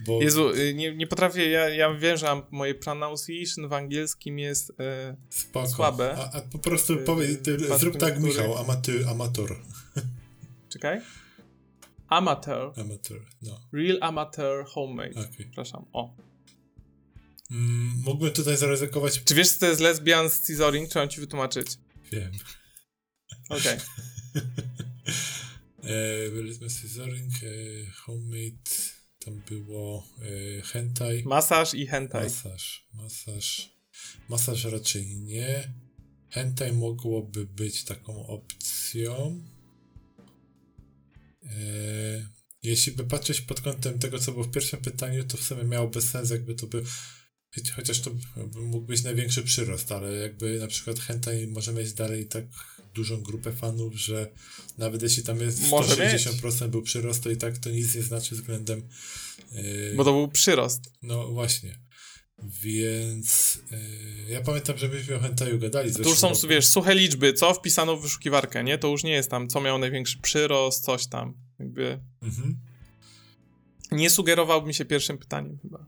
[0.05, 0.21] bo...
[0.21, 5.67] Jezu, y, nie, nie potrafię, ja, ja wiem, że moje pronunciation w angielskim jest e,
[5.67, 6.15] słabe.
[6.17, 7.39] A, a, po prostu powiedz,
[7.79, 8.27] zrób tak, który...
[8.27, 9.59] Michał, amaty, amator.
[10.69, 11.01] Czekaj.
[12.11, 12.73] Amateur.
[12.77, 13.59] Amateur, no.
[13.71, 15.11] Real amateur homemade.
[15.11, 15.31] Okay.
[15.31, 16.15] Przepraszam, o.
[17.51, 19.23] Mm, mógłbym tutaj zaryzykować...
[19.23, 20.89] Czy wiesz, co to jest lesbian scissoring?
[20.89, 21.67] Trzeba ci wytłumaczyć.
[22.11, 22.31] Wiem.
[23.49, 23.77] Okej.
[23.77, 24.41] Okay.
[26.65, 28.71] e, scissoring, e, homemade,
[29.25, 31.23] tam było e, hentai.
[31.25, 32.23] Masaż i hentai.
[32.23, 33.69] Masaż, masaż.
[34.29, 35.73] Masaż raczej nie.
[36.29, 39.41] Hentai mogłoby być taką opcją.
[41.43, 41.49] E,
[42.63, 46.01] jeśli by patrzeć pod kątem tego, co było w pierwszym pytaniu, to w sumie miałoby
[46.01, 46.83] sens, jakby to by
[47.75, 48.11] chociaż to
[48.55, 52.45] mógł być największy przyrost, ale jakby na przykład hentai może mieć dalej tak
[52.93, 54.31] dużą grupę fanów, że
[54.77, 56.71] nawet jeśli tam jest Może 160% mieć.
[56.71, 58.89] był przyrost, to i tak to nic nie znaczy względem.
[59.51, 60.81] Yy, Bo to był przyrost.
[61.01, 61.79] No właśnie.
[62.43, 65.93] Więc yy, ja pamiętam, że myśmy o hentaju gadali.
[65.93, 66.47] To już są, roku.
[66.47, 68.77] wiesz, suche liczby, co wpisano w wyszukiwarkę, nie?
[68.77, 71.33] To już nie jest tam, co miał największy przyrost, coś tam.
[71.59, 71.99] Jakby.
[72.21, 72.59] Mhm.
[73.91, 75.85] Nie sugerowałbym się pierwszym pytaniem chyba.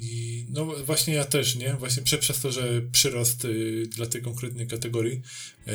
[0.00, 1.74] I no właśnie ja też, nie?
[1.74, 5.22] Właśnie prze, przez to, że przyrost y, dla tej konkretnej kategorii.
[5.66, 5.72] E,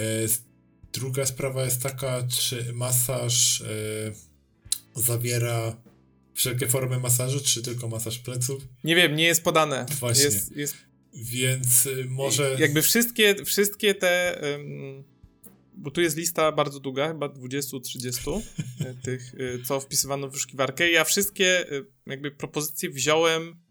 [0.93, 3.65] druga sprawa jest taka, czy masaż e,
[4.95, 5.75] zawiera
[6.35, 8.67] wszelkie formy masażu, czy tylko masaż pleców?
[8.83, 9.85] Nie wiem, nie jest podane.
[9.99, 10.23] Właśnie.
[10.23, 10.75] Jest, jest...
[11.13, 12.55] Więc y, może...
[12.59, 14.41] Jakby wszystkie, wszystkie te...
[15.73, 18.41] bo tu jest lista bardzo długa, chyba 20-30
[18.79, 20.91] e, tych, y, co wpisywano w wyszukiwarkę.
[20.91, 21.65] Ja wszystkie
[22.05, 23.65] jakby propozycje wziąłem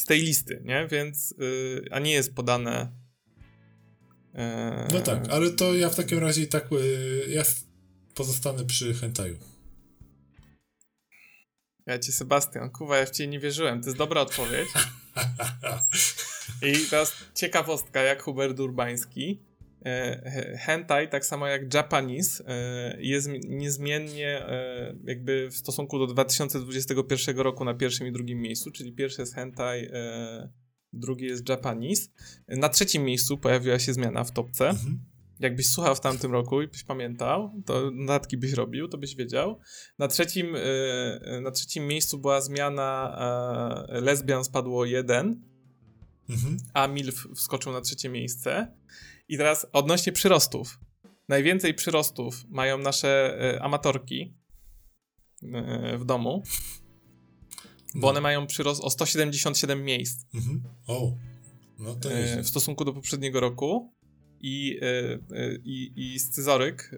[0.00, 0.88] z tej listy, nie?
[0.90, 2.92] Więc, yy, a nie jest podane.
[4.34, 4.40] Yy...
[4.92, 7.42] No tak, ale to ja w takim razie i tak yy, ja
[8.14, 9.36] pozostanę przy hentaju.
[11.90, 13.80] Ja ci, Sebastian, kuwa, ja w ciebie nie wierzyłem.
[13.80, 14.68] To jest dobra odpowiedź.
[16.68, 19.40] I teraz ciekawostka, jak Hubert Urbański.
[19.84, 27.38] E, hentai, tak samo jak Japanese, e, jest niezmiennie e, jakby w stosunku do 2021
[27.38, 29.88] roku na pierwszym i drugim miejscu, czyli pierwszy jest hentai,
[30.92, 32.08] drugi jest Japanese.
[32.48, 34.68] Na trzecim miejscu pojawiła się zmiana w topce.
[34.68, 35.00] Mhm.
[35.40, 39.60] Jakbyś słuchał w tamtym roku i byś pamiętał, to notatki byś robił, to byś wiedział.
[39.98, 40.56] Na trzecim,
[41.42, 43.18] na trzecim miejscu była zmiana
[43.88, 45.42] Lesbian spadło jeden,
[46.28, 46.56] mhm.
[46.74, 48.74] a MILF wskoczył na trzecie miejsce.
[49.28, 50.78] I teraz odnośnie przyrostów.
[51.28, 54.34] Najwięcej przyrostów mają nasze y, amatorki
[55.42, 56.42] y, w domu,
[57.94, 58.08] bo no.
[58.08, 60.26] one mają przyrost o 177 miejsc.
[60.34, 60.62] Mhm.
[60.86, 61.12] O,
[61.78, 63.92] no to y, W stosunku do poprzedniego roku.
[64.42, 64.80] I,
[65.64, 66.90] i, i scyzoryk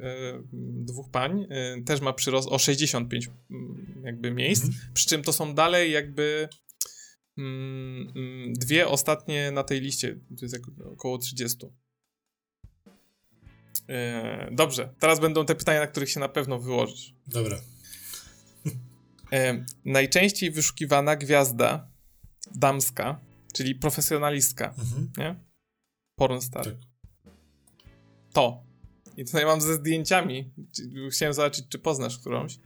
[0.53, 1.47] dwóch pań
[1.87, 4.95] też ma przyrost o 65 mm, jakby miejsc, mhm.
[4.95, 6.49] przy czym to są dalej jakby
[7.39, 11.67] mm, mm, dwie ostatnie na tej liście, to jest około 30.
[13.89, 17.15] E, dobrze, teraz będą te pytania, na których się na pewno wyłożysz.
[17.27, 17.61] Dobra.
[19.33, 21.89] E, najczęściej wyszukiwana gwiazda
[22.55, 23.21] damska,
[23.55, 25.11] czyli profesjonalistka, mhm.
[25.17, 25.41] nie?
[26.19, 26.65] Pornstar.
[26.65, 26.92] Tak.
[28.33, 28.63] To.
[29.17, 30.51] I tutaj mam ze zdjęciami.
[31.11, 32.59] Chciałem zobaczyć, czy poznasz którąś.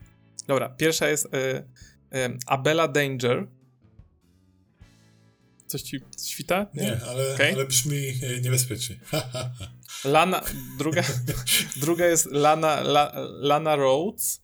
[0.47, 1.63] Dobra, pierwsza jest e,
[2.11, 3.47] e, Abella Danger.
[5.67, 6.67] Coś ci świta?
[6.73, 7.53] Nie, Nie ale, okay.
[7.53, 8.99] ale brzmi e, niebezpiecznie.
[10.05, 10.43] Lana,
[10.77, 11.03] druga,
[11.81, 14.41] druga jest Lana, La, Lana Rhodes.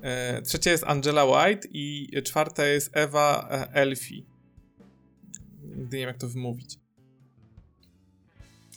[0.00, 4.26] E, trzecia jest Angela White i czwarta jest Ewa e, Elfi.
[5.62, 6.78] Nigdy nie wiem, jak to wymówić.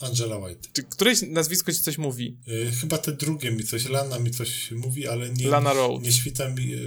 [0.05, 0.69] Angela White.
[0.73, 2.37] Czy któreś nazwisko ci coś mówi?
[2.67, 6.05] E, chyba te drugie mi coś, Lana mi coś mówi, ale nie, Lana Rhodes.
[6.05, 6.77] nie świta mi e,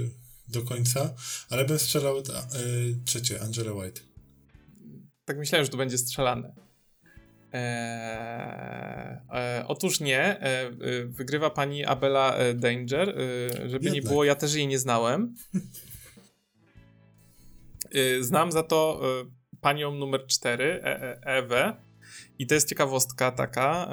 [0.47, 1.13] do końca,
[1.49, 2.23] ale bym strzelał e,
[3.05, 4.01] trzecie, Angela White.
[5.25, 6.53] Tak myślałem, że to będzie strzelane.
[7.53, 10.19] Eee, e, otóż nie.
[10.21, 10.71] E, e,
[11.05, 13.09] wygrywa pani Abela e, Danger.
[13.09, 13.13] E,
[13.69, 13.93] żeby Jednak.
[13.93, 15.35] nie było, ja też jej nie znałem.
[17.91, 19.01] E, znam za to
[19.61, 20.81] panią numer 4,
[21.21, 21.75] Ewę.
[22.39, 23.89] I to jest ciekawostka taka,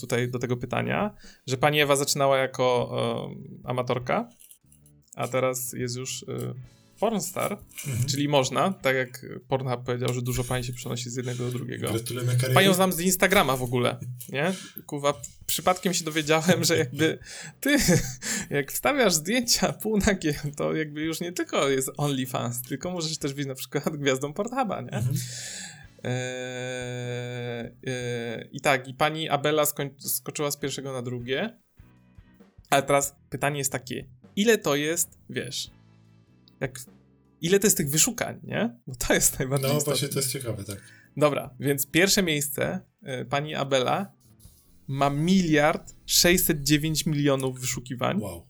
[0.00, 1.14] tutaj do tego pytania,
[1.46, 2.96] że pani Ewa zaczynała jako
[3.64, 4.28] amatorka,
[5.14, 6.26] a teraz jest już y,
[7.00, 8.06] Pornstar, Mhm.
[8.08, 11.90] czyli można, tak jak Pornhub powiedział, że dużo pani się przenosi z jednego do drugiego.
[11.90, 12.54] Gratulujemy kariery.
[12.54, 13.96] Panią znam z Instagrama w ogóle,
[14.28, 14.52] nie?
[14.86, 15.14] Kuwa,
[15.46, 17.18] przypadkiem się dowiedziałem, że jakby
[17.60, 17.76] ty,
[18.50, 23.46] jak wstawiasz zdjęcia półnagie, to jakby już nie tylko jest OnlyFans, tylko możesz też być
[23.46, 24.92] na przykład gwiazdą Pornhuba, nie?
[24.92, 25.16] Mhm.
[26.06, 29.64] Eee, eee, I tak, i pani Abela
[29.98, 31.58] skoczyła z pierwszego na drugie.
[32.70, 34.04] Ale teraz pytanie jest takie:
[34.36, 35.70] ile to jest, wiesz,
[36.60, 36.78] jak.
[37.40, 38.78] Ile to jest tych wyszukań, nie?
[38.86, 40.78] Bo to jest najbardziej No właśnie to jest ciekawe, tak.
[41.16, 44.12] Dobra, więc pierwsze miejsce e, pani Abela
[44.86, 48.48] ma miliard 609 milionów wyszukiwań, Wow.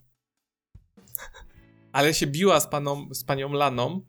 [1.93, 4.07] ale się biła z, paną, z panią Laną,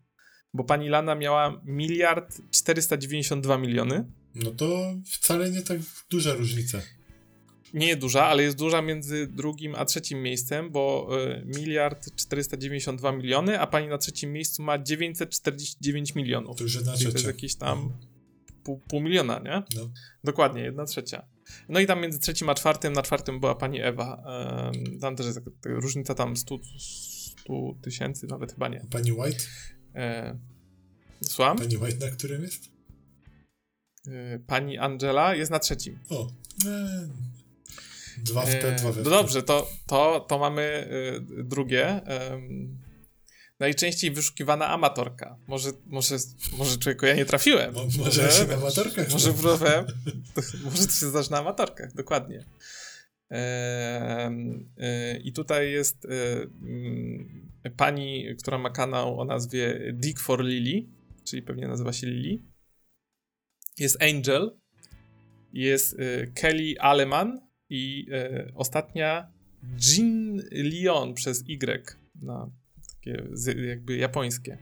[0.54, 4.04] bo pani Lana miała miliard 492 miliony.
[4.34, 5.78] No to wcale nie tak
[6.10, 6.78] duża różnica.
[7.74, 13.60] Nie duża, ale jest duża między drugim a trzecim miejscem, bo y, miliard 492 miliony,
[13.60, 16.56] a pani na trzecim miejscu ma 949 milionów.
[16.56, 17.36] To już jedna Czyli to jest trzecia.
[17.36, 17.92] jakieś tam
[18.64, 19.62] pół, pół miliona, nie?
[19.76, 19.90] No.
[20.24, 21.26] Dokładnie, jedna trzecia.
[21.68, 24.22] No i tam między trzecim a czwartym, na czwartym była pani Ewa.
[25.00, 26.58] Tam też jest taka, taka różnica tam 100
[27.40, 28.86] 100 tysięcy, nawet chyba nie.
[28.90, 29.44] Pani White?
[29.94, 30.38] E,
[31.22, 31.58] słucham?
[31.58, 32.64] Pani White na którym jest?
[34.08, 35.98] E, pani Angela jest na trzecim.
[36.10, 36.30] O.
[36.66, 37.08] E,
[38.18, 40.88] dwa w te, E, dwa we w no dobrze, to, to, to mamy
[41.44, 42.00] drugie.
[43.60, 45.36] Najczęściej wyszukiwana amatorka.
[45.46, 46.16] Może, może,
[46.58, 47.74] może człowieku, ja nie trafiłem.
[47.74, 49.32] Mo, może ja się na amatorkach Może.
[50.34, 52.44] To, może ty się znasz na amatorkach, dokładnie.
[55.24, 56.06] I tutaj jest
[57.76, 60.86] pani, która ma kanał o nazwie Dick for Lily,
[61.24, 62.42] czyli pewnie nazywa się Lily.
[63.78, 64.58] Jest Angel,
[65.52, 67.40] jest e, Kelly Aleman
[67.70, 69.32] i e, ostatnia
[69.80, 72.50] Jin Leon przez Y na
[72.88, 73.28] takie
[73.66, 74.58] jakby japońskie.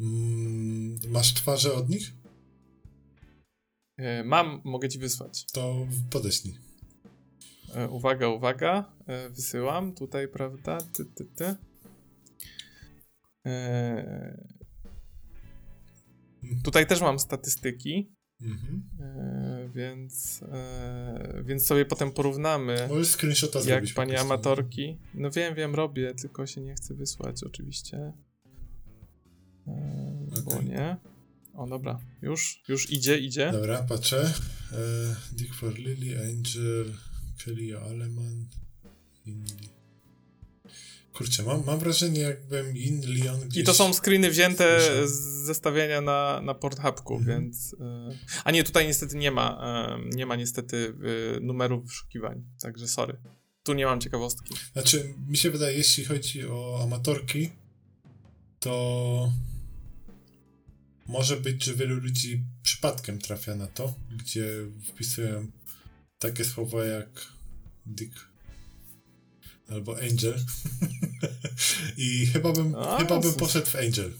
[0.00, 2.12] Mm, masz twarze od nich?
[3.98, 5.46] E, Mam, mogę ci wysłać.
[5.52, 6.69] To podeślij.
[7.74, 8.92] E, uwaga, uwaga.
[9.06, 10.78] E, wysyłam tutaj, prawda?
[10.96, 11.54] Ty, ty, ty.
[13.46, 14.44] E,
[16.64, 18.12] tutaj też mam statystyki,
[18.42, 18.82] Mhm.
[19.74, 20.40] więc,
[21.44, 23.92] więc sobie potem porównamy, Możesz screenshota jak zrobić.
[23.92, 24.26] po pani prostu.
[24.26, 24.98] amatorki.
[25.14, 28.12] No wiem, wiem, robię, tylko się nie chcę wysłać oczywiście.
[29.66, 30.66] E, Bo Okej.
[30.66, 30.96] nie.
[31.54, 31.98] O, dobra.
[32.22, 33.52] Już, już idzie, idzie.
[33.52, 34.32] Dobra, patrzę.
[35.32, 36.92] Dick for Lily, Angel,
[37.44, 38.46] Kelly Aleman,
[39.26, 39.68] Inli.
[41.12, 43.62] Kurczę, mam, mam wrażenie, jakbym In Leon gdzieś...
[43.62, 45.12] I to są screeny wzięte z
[45.46, 47.40] zestawienia na, na Pornhubku, Mhm.
[47.42, 47.72] więc...
[47.72, 47.76] Y...
[48.44, 50.76] A nie, tutaj niestety nie ma, y, nie ma niestety
[51.36, 53.20] y, numerów wyszukiwań, także sorry.
[53.62, 54.54] Tu nie mam ciekawostki.
[54.72, 57.50] Znaczy, mi się wydaje, jeśli chodzi o amatorki,
[58.60, 59.32] to
[61.06, 64.46] może być, że wielu ludzi przypadkiem trafia na to, gdzie
[64.88, 65.50] wpisują
[66.20, 67.08] takie słowa jak
[67.86, 68.14] Dick
[69.68, 70.34] albo Angel.
[71.96, 74.12] I chyba bym, A, chyba bym poszedł w Angel.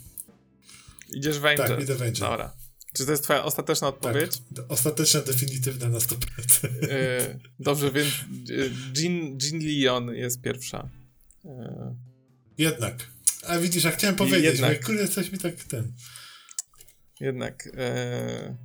[1.13, 1.69] Idziesz w Angel.
[1.69, 2.21] Tak, idę w Angel.
[2.21, 2.57] Dobra.
[2.93, 4.33] Czy to jest twoja ostateczna odpowiedź?
[4.57, 6.17] Tak, ostateczna, definitywna na 100%.
[6.65, 8.09] Y, dobrze, więc
[8.51, 10.89] y, Jean, Jean Leon jest pierwsza.
[11.45, 11.49] Y,
[12.59, 13.07] Jednak.
[13.47, 14.85] A widzisz, a chciałem powiedzieć, jednak.
[14.85, 15.93] kurde, coś mi tak ten...
[17.21, 17.69] Jednak.
[17.77, 18.57] E,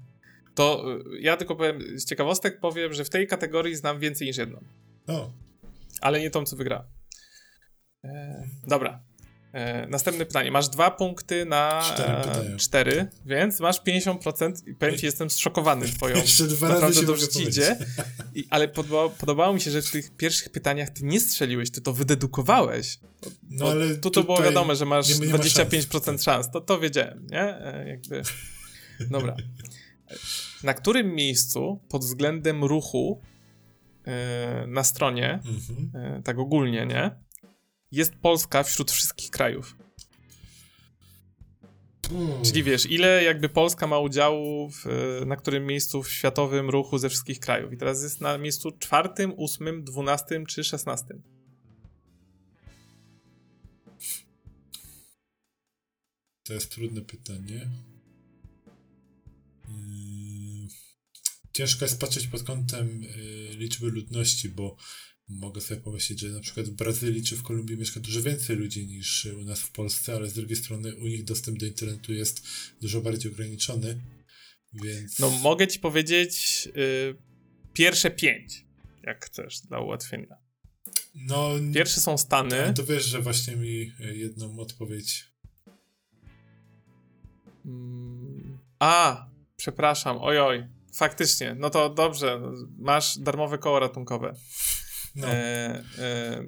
[0.56, 0.86] to
[1.16, 4.64] e, ja tylko powiem, z ciekawostek powiem, że w tej kategorii znam więcej niż jedną.
[5.08, 5.32] O,
[6.01, 6.88] Ale nie tą, co wygra.
[8.03, 9.03] E, dobra.
[9.53, 10.51] E, następne pytanie.
[10.51, 16.16] Masz dwa punkty na Cztery cztery, więc masz 50% i powiem ci, jestem zszokowany twoją.
[16.26, 17.78] jeszcze dwa razy się dobrze ci idzie.
[18.36, 21.82] I, ale podobało, podobało mi się, że w tych pierwszych pytaniach ty nie strzeliłeś, ty
[21.82, 22.99] to wydedukowałeś.
[23.49, 26.24] No ale tu to było wiadome, że masz nie- nie ma 25% szans.
[26.24, 26.51] szans.
[26.51, 27.41] To, to wiedziałem, nie?
[27.41, 28.22] E, jakby.
[29.10, 29.36] Dobra.
[30.64, 33.22] Na którym miejscu pod względem ruchu
[34.06, 35.91] e, na stronie, Mhm.
[36.18, 37.12] e, tak ogólnie, nie?
[37.91, 39.76] Jest Polska wśród wszystkich krajów.
[42.11, 42.41] Uuu.
[42.45, 46.98] Czyli wiesz, ile jakby Polska ma udziału w, e, na którym miejscu w światowym ruchu
[46.98, 47.73] ze wszystkich krajów.
[47.73, 51.22] I teraz jest na miejscu czwartym, ósmym, dwunastym czy szesnastym.
[56.44, 57.68] To jest trudne pytanie.
[61.56, 64.77] Ciężko jest patrzeć pod kątem yy, liczby ludności, bo
[65.27, 68.88] mogę sobie pomyśleć, że na przykład w Brazylii czy w Kolumbii mieszka dużo więcej ludzi
[68.88, 72.48] niż u nas w Polsce, ale z drugiej strony u nich dostęp do internetu jest
[72.82, 74.02] dużo bardziej ograniczony,
[74.73, 75.19] więc...
[75.19, 77.15] No, mogę ci powiedzieć y,
[77.73, 78.65] pierwsze pięć,
[79.03, 80.36] jak chcesz, dla ułatwienia.
[81.15, 82.73] No, Pierwszy są Stany.
[82.76, 85.32] to wiesz, że właśnie mi e, jedną odpowiedź.
[87.65, 89.27] Mm, A,
[89.57, 90.74] przepraszam, ojoj.
[90.95, 92.41] Faktycznie, no to dobrze,
[92.77, 94.34] masz darmowe koło ratunkowe.
[95.15, 95.84] No, E,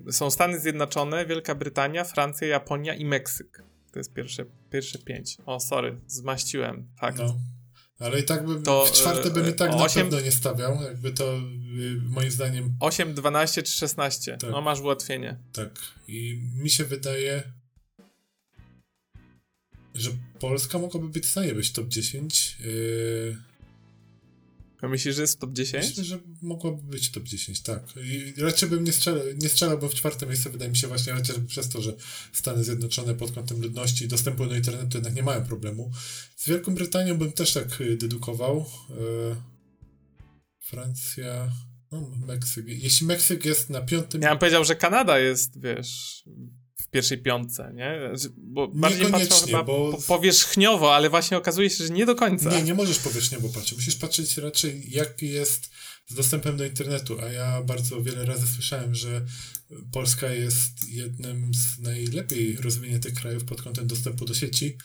[0.08, 3.64] e, są Stany Zjednoczone, Wielka Brytania, Francja, Japonia i Meksyk.
[3.92, 5.38] To jest pierwsze, pierwsze pięć.
[5.46, 6.88] O, sorry, zmaściłem.
[7.00, 7.18] Fakt.
[7.18, 7.38] no.
[8.00, 10.32] Ale i tak bym, To, w czwarte bym i tak e, na osiem- pewno nie
[10.32, 10.82] stawiał.
[10.84, 11.42] Jakby to y,
[12.10, 14.38] moim zdaniem 8, 12 czy 16.
[14.38, 14.52] Tak.
[14.52, 15.38] No masz ułatwienie.
[15.54, 15.70] tak.
[16.08, 17.44] I mi się wydaje,
[19.96, 20.10] że
[20.40, 22.58] Polska mogłaby być w stanie być top 10.
[22.60, 23.38] Yy,
[24.84, 25.86] Myślisz, że jest top 10?
[25.86, 27.84] Myślę, że mogłaby być top 10, tak.
[28.04, 31.48] I raczej bym nie strzelał, nie strzelałbym w czwarte miejsce, wydaje mi się właśnie chociażby
[31.48, 31.94] przez to, że
[32.34, 35.92] Stany Zjednoczone pod kątem ludności i dostępu do internetu jednak nie mają problemu.
[36.36, 38.66] Z Wielką Brytanią bym też tak y, dedukował.
[38.90, 39.36] E,
[40.60, 41.52] Francja,
[41.92, 42.66] no, Meksyk.
[42.68, 44.22] Jeśli Meksyk jest na piątym...
[44.22, 46.24] Ja bym powiedział, że Kanada jest, wiesz,
[46.88, 48.00] w pierwszej piątce, nie?
[48.38, 52.50] Bo bardziej patrzą chyba bo- po, powierzchniowo, ale właśnie okazuje się, że nie do końca.
[52.52, 53.78] Nie, nie możesz powierzchniowo patrzeć.
[53.78, 55.70] Musisz patrzeć raczej, jak jest
[56.08, 57.22] z dostępem do internetu.
[57.22, 59.26] A ja bardzo wiele razy słyszałem, że
[59.92, 64.78] Polska jest jednym z najlepiej rozwiniętych krajów pod kątem dostępu do sieci.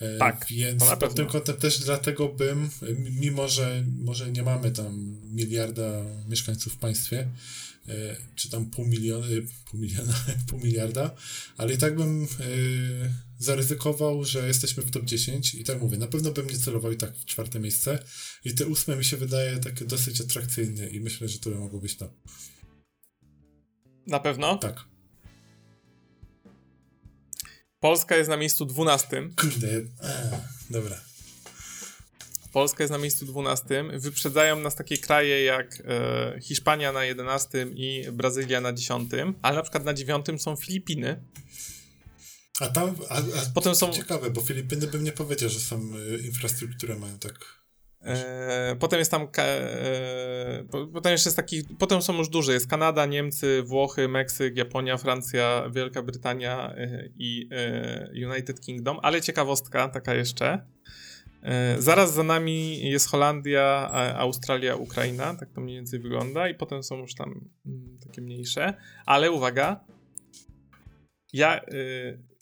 [0.00, 2.70] E, Tak, Więc to na pod tym kątem też dlatego bym,
[3.20, 7.28] mimo że może nie mamy tam miliarda mieszkańców w państwie,
[8.34, 11.14] czy tam pół miliona, e, pół miliona, pół miliarda,
[11.56, 12.26] ale i tak bym e,
[13.38, 16.96] zaryzykował, że jesteśmy w top 10 i tak mówię, na pewno bym nie celował i
[16.96, 18.04] tak w czwarte miejsce
[18.44, 21.80] i te ósme mi się wydaje takie dosyć atrakcyjne i myślę, że to by mogło
[21.80, 22.14] być to.
[24.06, 24.58] Na pewno.
[24.58, 24.84] Tak.
[27.80, 29.28] Polska jest na miejscu 12.
[29.36, 29.68] Kurde,
[30.02, 30.40] e,
[30.70, 31.09] dobra.
[32.52, 33.84] Polska jest na miejscu 12.
[33.92, 39.10] Wyprzedzają nas takie kraje jak e, Hiszpania na 11 i Brazylia na 10,
[39.42, 41.22] ale na przykład na 9 są Filipiny.
[42.60, 43.22] A tam, a, a
[43.54, 47.60] Potem są ciekawe, bo Filipiny bym nie powiedział, że są y, infrastrukturę mają tak.
[48.02, 49.28] E, potem jest tam.
[49.38, 51.64] E, po- potem jeszcze jest taki.
[51.78, 52.52] Potem są już duże.
[52.52, 58.98] Jest Kanada, Niemcy, Włochy, Meksyk, Japonia, Francja, Wielka Brytania e, i e, United Kingdom.
[59.02, 60.66] Ale ciekawostka taka jeszcze.
[61.42, 65.34] E, zaraz za nami jest Holandia, Australia, Ukraina.
[65.34, 66.48] Tak to mniej więcej wygląda.
[66.48, 68.74] I potem są już tam mm, takie mniejsze.
[69.06, 69.84] Ale uwaga.
[71.32, 71.64] Ja, e,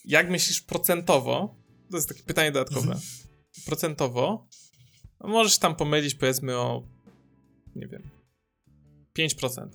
[0.04, 1.56] jak myślisz procentowo?
[1.90, 2.92] To jest takie pytanie dodatkowe.
[2.92, 3.00] Mhm.
[3.66, 4.48] Procentowo
[5.20, 6.88] no możesz tam pomylić powiedzmy o
[7.76, 8.10] nie wiem
[9.18, 9.68] 5%.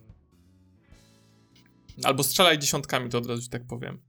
[2.03, 4.01] Albo strzelaj dziesiątkami, to od razu tak powiem.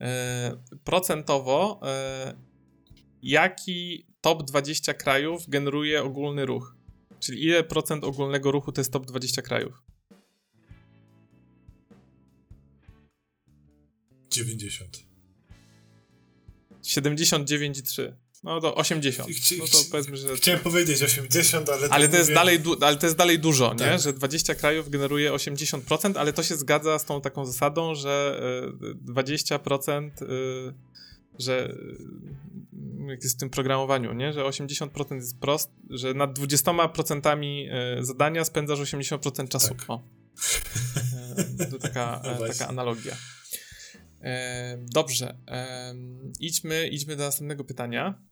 [0.00, 1.80] E, procentowo
[3.22, 6.76] jaki top 20 krajów generuje ogólny ruch?
[7.20, 9.82] Czyli ile procent ogólnego ruchu to jest top 20 krajów?
[14.30, 14.98] 90.
[16.84, 18.12] 79,3.
[18.42, 19.28] No to 80.
[19.28, 21.88] Chci- No to powiedzmy, że Chciałem powiedzieć 80, ale.
[21.88, 23.78] Ale to, jest mówię- dalej ale to jest dalej dużo, nie?
[23.78, 24.00] Tak.
[24.00, 28.40] Że 20 krajów generuje 80%, ale to się zgadza z tą taką zasadą, że
[28.82, 30.74] y, 20% y,
[31.38, 34.32] że y, jak jest w tym programowaniu, nie?
[34.32, 37.44] Że 80% jest prost, że nad 20%
[38.00, 39.74] y, zadania spędzasz 80% czasu.
[39.74, 39.84] Tak.
[39.90, 40.02] O.
[41.60, 43.16] E, To taka, No e, taka analogia.
[44.22, 45.36] E, Dobrze.
[45.48, 45.94] E,
[46.40, 48.22] Idźmy, idźmy do następnego pytania.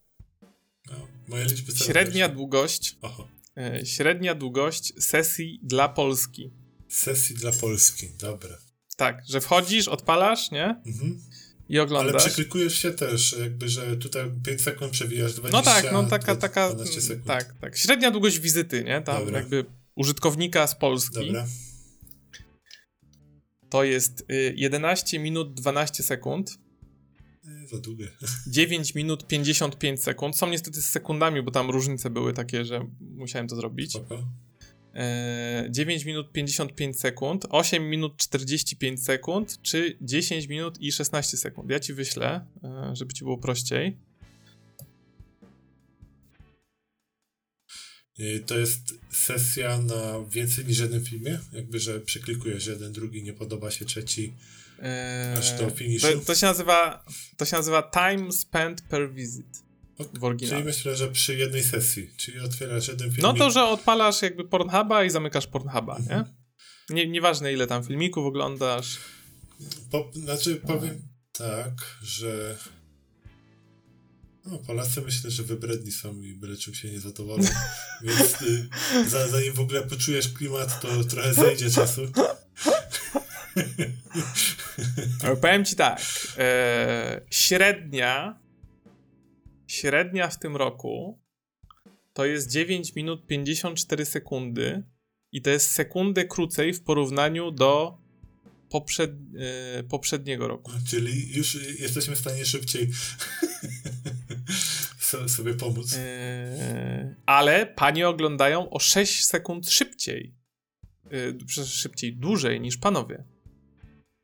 [1.29, 1.37] No,
[1.75, 3.29] Średnia długość Oho.
[3.57, 6.51] E, Średnia długość sesji dla Polski.
[6.89, 8.59] Sesji dla Polski, dobra.
[8.97, 10.83] Tak, że wchodzisz, odpalasz, nie?
[10.87, 11.21] Mhm.
[11.71, 12.25] I Ale oglądasz.
[12.25, 16.75] przeklikujesz się też, jakby, że tutaj 5 sekund przewijasz 20 No tak, no taka, taka,
[16.75, 17.27] 12 sekund.
[17.27, 17.77] tak, tak.
[17.77, 19.03] Średnia długość wizyty, nie?
[19.03, 19.39] Tam Dobra.
[19.39, 19.65] jakby
[19.95, 21.47] użytkownika z Polski Dobra.
[23.71, 26.59] to jest y, 11 minut 12 sekund,
[27.65, 28.09] E, za długie.
[28.47, 30.37] 9 minut 55 sekund.
[30.37, 33.91] Są niestety z sekundami, bo tam różnice były takie, że musiałem to zrobić.
[33.93, 34.29] Spoko.
[34.95, 41.71] E, 9 minut 55 sekund, 8 minut 45 sekund, czy 10 minut i 16 sekund.
[41.71, 43.97] Ja ci wyślę, e, żeby ci było prościej.
[48.19, 51.39] I To jest sesja na więcej niż jednym filmie?
[51.53, 54.35] Jakby, że przeklikujesz jeden, drugi, nie podoba się trzeci.
[54.83, 56.07] E, Aż do finiszu?
[56.07, 57.05] To, to, się nazywa,
[57.37, 59.70] to się nazywa time spent per visit
[60.15, 60.57] w oryginale.
[60.57, 63.23] Czyli myślę, że przy jednej sesji, czyli otwierasz jeden film.
[63.23, 66.15] No to, że odpalasz jakby Pornhuba i zamykasz Pornhuba, nie?
[66.15, 66.27] Mhm.
[66.91, 67.07] nie?
[67.07, 68.99] Nieważne ile tam filmików oglądasz.
[69.91, 71.03] Po, znaczy powiem
[71.33, 72.57] tak, że
[74.47, 77.43] no, Polacy myślę, że wybredni są i byle czym się nie zadowolą,
[78.03, 78.69] więc y,
[79.09, 82.03] za, zanim w ogóle poczujesz klimat, to trochę zejdzie czasu.
[85.41, 86.01] Powiem ci tak.
[86.39, 88.41] E, średnia
[89.71, 91.19] średnia w tym roku
[92.13, 94.83] to jest 9 minut 54 sekundy
[95.33, 97.99] i to jest sekundę krócej w porównaniu do
[98.71, 100.73] poprzed, e, poprzedniego roku.
[100.89, 102.91] Czyli już jesteśmy w stanie szybciej
[105.27, 105.95] sobie pomóc.
[105.97, 110.35] E, ale panie oglądają o 6 sekund szybciej.
[111.59, 113.25] E, szybciej, dłużej niż panowie.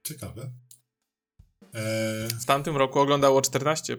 [0.02, 0.50] Ciekawe.
[2.40, 3.96] W tamtym roku oglądało 14%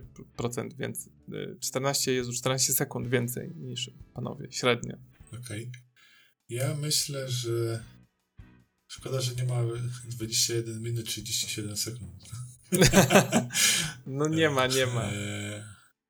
[0.77, 1.13] więcej.
[1.59, 4.97] 14 jest 14 sekund więcej niż panowie, średnio.
[5.27, 5.39] Okej.
[5.41, 5.71] Okay.
[6.49, 7.83] Ja myślę, że
[8.87, 9.63] szkoda, że nie ma
[10.05, 12.11] 21 minut 37 sekund.
[14.07, 15.03] no nie ma, nie ma.
[15.03, 15.63] E,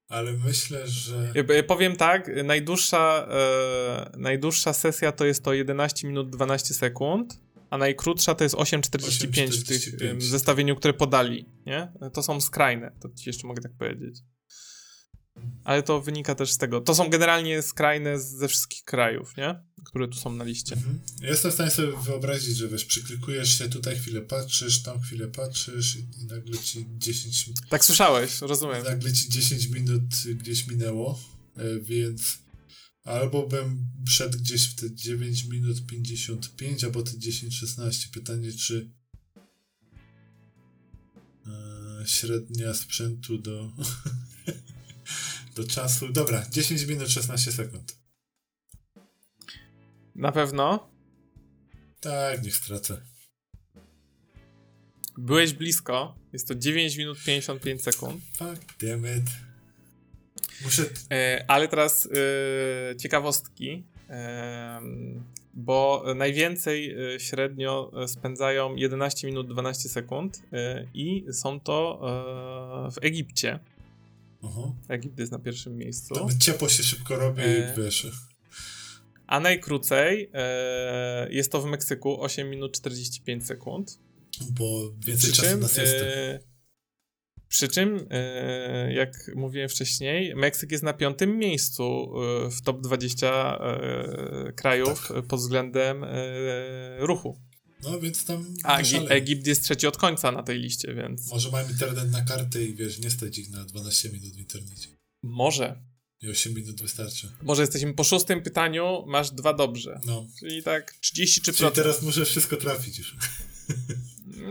[0.07, 1.33] ale myślę, że.
[1.67, 8.35] Powiem tak, najdłuższa, e, najdłuższa sesja to jest to 11 minut 12 sekund a najkrótsza
[8.35, 9.67] to jest 8,45 w
[9.97, 11.91] tych zestawieniu, które podali, nie?
[12.13, 14.19] To są skrajne, to ci jeszcze mogę tak powiedzieć.
[15.63, 16.81] Ale to wynika też z tego.
[16.81, 19.63] To są generalnie skrajne ze wszystkich krajów, nie?
[19.85, 20.75] Które tu są na liście.
[20.75, 20.99] Mhm.
[21.21, 25.95] Jestem w stanie sobie wyobrazić, że wiesz, przyklikujesz się tutaj, chwilę patrzysz, tam chwilę patrzysz
[25.95, 28.83] i nagle ci 10 Tak słyszałeś, rozumiem.
[28.83, 30.03] Nagle ci 10 minut
[30.35, 31.19] gdzieś minęło,
[31.57, 32.37] e, więc
[33.07, 38.11] Albo bym wszedł gdzieś w te 9 minut 55, albo te 10-16.
[38.13, 38.91] Pytanie, czy
[41.47, 43.71] e, średnia sprzętu do,
[45.55, 46.09] do czasu.
[46.09, 47.97] Dobra, 10 minut 16 sekund.
[50.15, 50.89] Na pewno?
[51.99, 53.01] Tak, niech stracę.
[55.17, 56.19] Byłeś blisko.
[56.33, 58.23] Jest to 9 minut 55 sekund.
[58.37, 59.46] Fuck damn it.
[60.63, 60.83] Muszę...
[61.11, 62.09] E, ale teraz
[62.91, 64.81] e, ciekawostki, e,
[65.53, 71.99] bo najwięcej e, średnio spędzają 11 minut 12 sekund e, i są to
[72.87, 73.59] e, w Egipcie.
[74.43, 74.71] Uh-huh.
[74.87, 76.15] Egipt jest na pierwszym miejscu.
[76.15, 78.07] Tam ciepło się szybko robi, e, wiesz.
[79.27, 80.31] A najkrócej
[81.29, 83.99] jest to w Meksyku 8 minut 45 sekund.
[84.51, 86.39] Bo więcej Przy czasu czym, na siestę.
[87.49, 93.57] Przy czym, e, jak mówiłem wcześniej, Meksyk jest na piątym miejscu e, w top 20
[93.57, 95.25] e, krajów tak.
[95.25, 96.05] pod względem
[96.97, 97.47] ruchu.
[97.83, 98.55] No więc tam.
[98.63, 98.79] A
[99.09, 101.31] Egipt jest trzeci od końca na tej liście, więc.
[101.31, 104.89] Może mają internet na kartę i wiesz, nie stać ich na 12 minut w internecie.
[105.23, 105.81] Może.
[106.21, 107.31] I 8 minut wystarczy.
[107.41, 109.99] Może jesteśmy po szóstym pytaniu, masz dwa dobrze.
[110.05, 110.27] No.
[110.39, 111.57] Czyli tak 33%.
[111.57, 113.15] Czyli teraz muszę wszystko trafić już.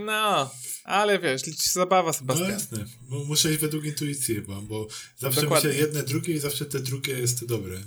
[0.05, 0.51] No,
[0.85, 2.47] ale wiesz, liczy się zabawa, Sebastian.
[2.49, 4.87] No jasne, bo muszę iść według intuicji bo, bo
[5.17, 5.69] zawsze Dokładnie.
[5.69, 7.79] myślę jedne, drugie i zawsze te drugie jest dobre.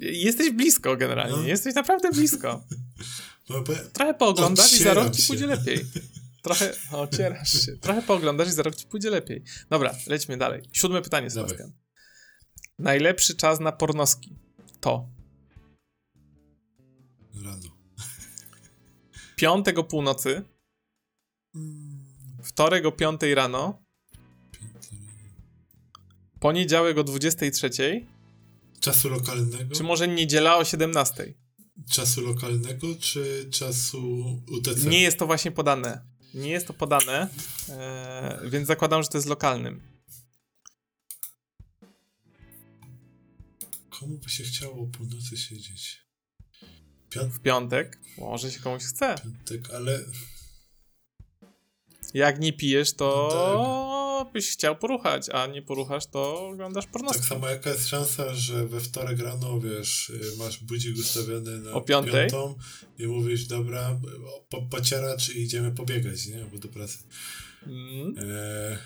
[0.00, 1.42] Jesteś blisko generalnie, no.
[1.42, 2.60] jesteś naprawdę blisko.
[3.48, 5.84] No, Trochę pooglądasz i za rok ci pójdzie lepiej.
[6.42, 7.76] Trochę, ocierasz się.
[7.76, 9.42] Trochę pooglądasz i za rok ci pójdzie lepiej.
[9.70, 10.62] Dobra, lećmy dalej.
[10.72, 11.58] Siódme pytanie, Sebastian.
[11.58, 11.72] Dawaj.
[12.78, 14.36] Najlepszy czas na pornoski
[14.80, 15.08] to?
[17.44, 17.76] Rano.
[19.36, 20.42] Piątego północy.
[22.42, 23.82] Wtorek o 5 rano.
[26.40, 27.70] Poniedziałek o 23.
[28.80, 29.74] Czasu lokalnego?
[29.74, 31.34] Czy może niedziela o 17?
[31.90, 34.88] Czasu lokalnego, czy czasu UTC?
[34.88, 36.06] Nie jest to właśnie podane.
[36.34, 37.28] Nie jest to podane,
[37.68, 39.80] e, więc zakładam, że to jest lokalnym.
[43.90, 46.02] Komu by się chciało o północy siedzieć?
[47.10, 47.32] Piąt...
[47.32, 47.98] W piątek?
[48.18, 49.14] Może się komuś chce.
[49.24, 50.04] Piątek, ale
[52.16, 54.32] jak nie pijesz, to no tak.
[54.32, 57.20] byś chciał poruchać, a nie poruchasz, to oglądasz pornostkę.
[57.20, 61.72] Tak samo jaka jest szansa, że we wtorek rano, wiesz, y, masz budzik ustawiony na
[61.72, 62.30] o piątej?
[62.30, 62.54] piątą
[62.98, 64.00] i mówisz, dobra,
[64.48, 66.42] po, pocieracz i idziemy pobiegać, nie?
[66.42, 66.98] Albo do pracy.
[67.66, 68.14] Mm.
[68.18, 68.78] E,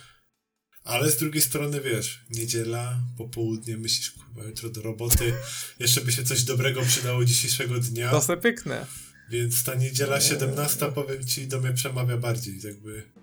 [0.85, 5.35] ale z drugiej strony, wiesz, niedziela, popołudnie, myślisz, kurwa, jutro do roboty,
[5.81, 8.11] jeszcze by się coś dobrego przydało dzisiejszego dnia.
[8.11, 8.86] To se pyknę.
[9.31, 13.20] Więc ta niedziela 17, powiem ci, do mnie przemawia bardziej, jakby.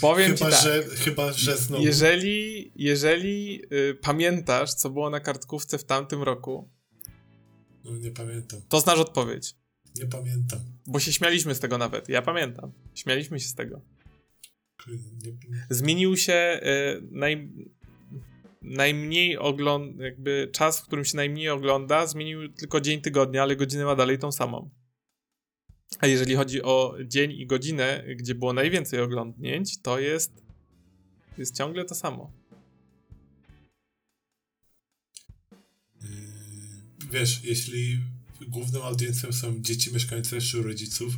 [0.00, 1.84] Powiem chyba, ci tak, że, chyba, że znowu.
[1.84, 6.70] Jeżeli, jeżeli y, pamiętasz, co było na kartkówce w tamtym roku.
[7.84, 8.60] No nie pamiętam.
[8.68, 9.54] To znasz odpowiedź.
[9.96, 10.60] Nie pamiętam.
[10.86, 12.08] Bo się śmialiśmy z tego nawet.
[12.08, 12.72] Ja pamiętam.
[12.94, 13.80] Śmialiśmy się z tego.
[14.86, 15.66] Nie...
[15.70, 17.48] Zmienił się y, naj,
[18.62, 23.84] najmniej ogląd, jakby czas, w którym się najmniej ogląda, zmienił tylko dzień tygodnia, ale godzinę
[23.84, 24.70] ma dalej tą samą.
[26.02, 30.32] A jeżeli chodzi o dzień i godzinę, gdzie było najwięcej oglądnięć, to jest,
[31.38, 32.30] jest ciągle to samo.
[36.02, 36.08] Yy,
[37.12, 38.00] wiesz, jeśli
[38.48, 41.14] główną audiencją są dzieci mieszkające u rodziców,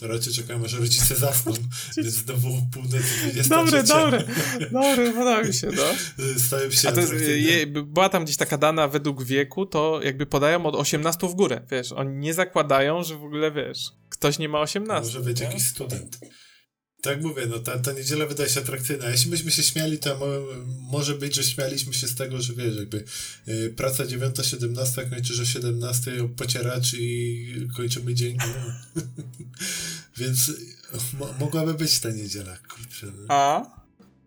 [0.00, 1.52] to raczej czekamy, aż rodzice zasną,
[1.96, 3.48] więc znowu północ 23.
[3.48, 4.24] Dobre, dobre,
[4.72, 5.82] dobre, podoba mi się, no.
[6.46, 10.26] Stają się A to jest, je, była tam gdzieś taka dana według wieku, to jakby
[10.26, 14.48] podają od 18 w górę, wiesz, oni nie zakładają, że w ogóle, wiesz, ktoś nie
[14.48, 15.06] ma 18.
[15.06, 15.46] Może być nie?
[15.46, 16.18] jakiś student.
[17.02, 19.10] Tak mówię, no ta, ta niedziela wydaje się atrakcyjna.
[19.10, 20.26] Jeśli byśmy się śmiali, to mo
[20.66, 23.04] może być, że śmialiśmy się z tego, że wiesz, jakby
[23.48, 28.36] y, praca 9-17, kończysz o 17, pocieracz i kończymy dzień.
[28.38, 29.02] No.
[30.18, 30.52] Więc
[31.18, 33.06] mo mogłaby być ta niedziela, kurczę.
[33.06, 33.24] No.
[33.28, 33.80] A?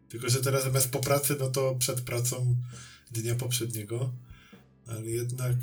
[0.10, 2.56] Tylko, że teraz zamiast po pracy, no to przed pracą
[3.12, 4.14] dnia poprzedniego,
[4.88, 5.56] ale jednak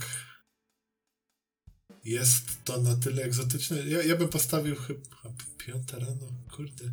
[2.05, 3.77] jest to na tyle egzotyczne.
[3.87, 5.01] Ja, ja bym postawił chyba
[5.67, 6.27] piąta rano,
[6.57, 6.85] kurde.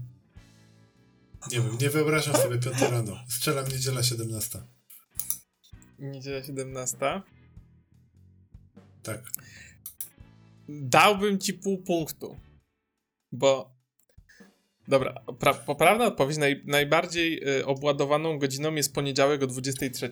[1.52, 3.18] Nie wiem, nie wyobrażam sobie piąta rano.
[3.30, 4.60] Strzelam niedziela 17.
[5.99, 7.22] Niedziela 17.
[9.03, 9.31] Tak.
[10.69, 12.39] Dałbym ci pół punktu,
[13.31, 13.76] bo
[14.88, 20.09] Dobra, pra, poprawna odpowiedź naj, najbardziej y, obładowaną godziną jest poniedziałek o 23.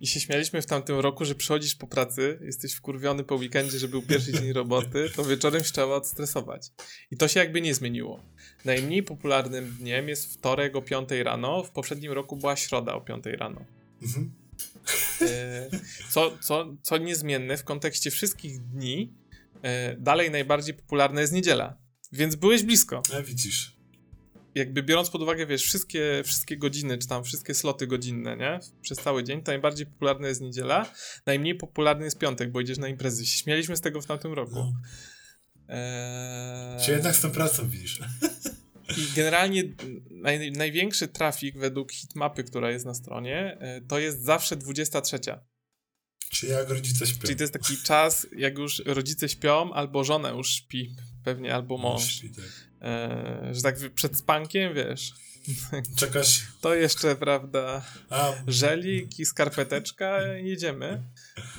[0.00, 3.88] I się śmialiśmy w tamtym roku, że przychodzisz po pracy, jesteś wkurwiony po weekendzie, że
[3.88, 6.70] był pierwszy dzień roboty, to wieczorem się trzeba odstresować.
[7.10, 8.20] I to się jakby nie zmieniło.
[8.64, 13.24] Najmniej popularnym dniem jest wtorek o 5 rano, w poprzednim roku była środa o 5
[13.26, 13.64] rano.
[14.02, 14.32] Mhm.
[15.22, 15.26] Y,
[16.10, 19.14] co, co, co niezmienne w kontekście wszystkich dni,
[19.56, 21.78] y, dalej najbardziej popularna jest niedziela.
[22.12, 23.02] Więc byłeś blisko.
[23.18, 23.71] A widzisz
[24.54, 28.60] jakby biorąc pod uwagę, wiesz, wszystkie, wszystkie godziny, czy tam wszystkie sloty godzinne, nie?
[28.82, 30.92] Przez cały dzień, to najbardziej popularna jest niedziela,
[31.26, 33.26] najmniej popularny jest piątek, bo idziesz na imprezy.
[33.26, 34.54] Śmialiśmy z tego w tamtym roku.
[34.54, 34.72] No.
[35.68, 36.84] Eee...
[36.84, 38.00] Czy jednak z tą pracą widzisz?
[38.98, 39.64] I generalnie
[40.10, 45.18] naj, największy trafik według hitmapy, która jest na stronie, e, to jest zawsze 23.
[46.30, 47.22] Czy jak rodzice śpią?
[47.22, 51.78] Czyli to jest taki czas, jak już rodzice śpią, albo żona już śpi, pewnie, albo
[51.78, 52.04] mąż.
[52.04, 52.71] Śpi, tak.
[52.82, 55.12] E, że tak przed spankiem, wiesz.
[55.96, 56.46] Czekasz.
[56.60, 58.32] To jeszcze, prawda, A.
[58.46, 61.02] żelik i skarpeteczka, jedziemy.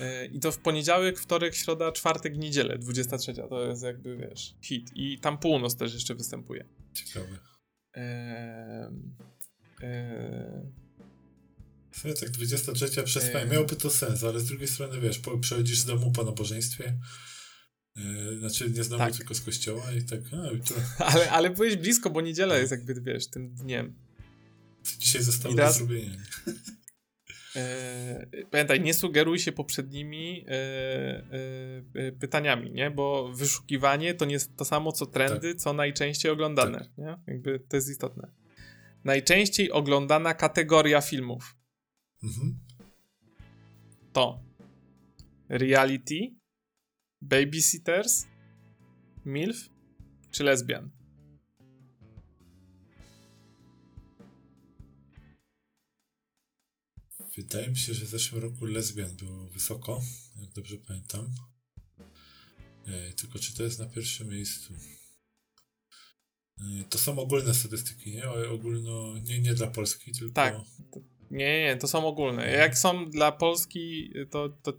[0.02, 3.34] E, I to w poniedziałek, wtorek, środa, czwartek, niedzielę, 23.
[3.34, 4.92] To jest jakby, wiesz, hit.
[4.96, 6.66] I tam północ też jeszcze występuje.
[6.94, 7.38] Ciekawe.
[7.98, 8.92] E,
[9.82, 10.84] e,
[11.92, 15.86] w sumie tak 23 przez miałoby to sens, ale z drugiej strony, wiesz, przechodzisz z
[15.86, 16.98] domu po nabożeństwie,
[18.40, 19.16] znaczy nie znowu tak.
[19.16, 20.20] tylko z kościoła i tak.
[20.20, 20.76] A, to...
[21.14, 23.94] ale, ale byłeś blisko, bo niedziela jest jakby, wiesz, tym dniem.
[24.84, 26.18] Co dzisiaj zostało do zrobienia.
[27.56, 32.92] Yy, pamiętaj, nie sugeruj się poprzednimi yy, yy, pytaniami, nie?
[32.92, 35.62] Bo wyszukiwanie to nie jest to samo co trendy, tak.
[35.62, 36.98] co najczęściej oglądane, tak.
[36.98, 37.18] nie?
[37.28, 38.32] Jakby to jest istotne.
[39.04, 41.56] Najczęściej oglądana kategoria filmów
[42.24, 42.60] mhm.
[44.14, 44.40] to
[45.50, 46.43] reality,
[47.24, 48.28] Babysitters?
[49.26, 49.70] MILF?
[50.32, 50.92] Czy lesbian?
[57.38, 60.02] Wydaje mi się, że w zeszłym roku lesbian było wysoko,
[60.42, 61.36] jak dobrze pamiętam.
[62.88, 64.74] E, tylko czy to jest na pierwszym miejscu?
[66.60, 68.30] E, to są ogólne statystyki, nie?
[68.30, 70.34] Ogólno, nie, nie dla Polski, tylko...
[70.34, 70.56] Tak.
[71.32, 72.52] Nie, nie, to są ogólne.
[72.52, 74.74] Jak są dla Polski, to, to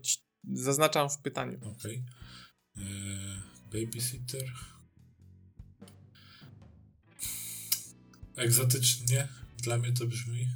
[0.53, 1.57] zaznaczam w pytaniu.
[1.57, 1.75] Okej.
[1.75, 2.24] Okay.
[2.77, 3.41] Eee,
[3.73, 4.53] babysitter.
[8.35, 9.27] Egzotycznie
[9.63, 10.47] dla mnie to brzmi.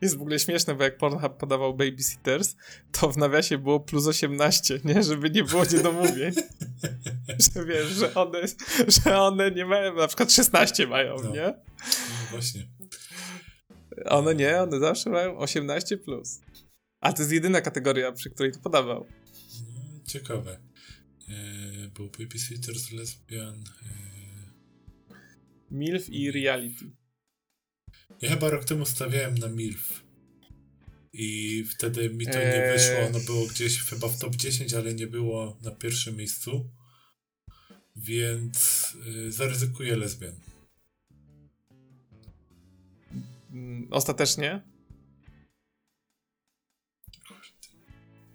[0.00, 2.56] Jest w ogóle śmieszne, bo jak Pornhub podawał Babysitters,
[2.92, 5.02] to w nawiasie było plus 18, nie?
[5.02, 6.32] Żeby nie było niedomówień.
[7.54, 8.40] że wiesz, że one,
[9.04, 11.30] że one nie mają, na przykład 16 mają, no.
[11.30, 11.54] nie?
[12.08, 12.66] No właśnie.
[14.04, 16.40] One nie, one zawsze mają 18 plus.
[17.00, 19.06] A to jest jedyna kategoria, przy której to podawał.
[20.10, 20.60] Ciekawe.
[21.28, 23.64] E, był Babysitters, Lesbian.
[23.82, 24.10] E...
[25.70, 26.90] MILF i Reality.
[28.20, 30.04] Ja chyba rok temu stawiałem na MILF.
[31.12, 32.78] I wtedy mi to nie eee.
[32.78, 33.06] wyszło.
[33.06, 36.70] Ono było gdzieś chyba w top 10, ale nie było na pierwszym miejscu.
[37.96, 40.34] Więc y, zaryzykuję lesbian.
[43.50, 44.62] Mm, ostatecznie?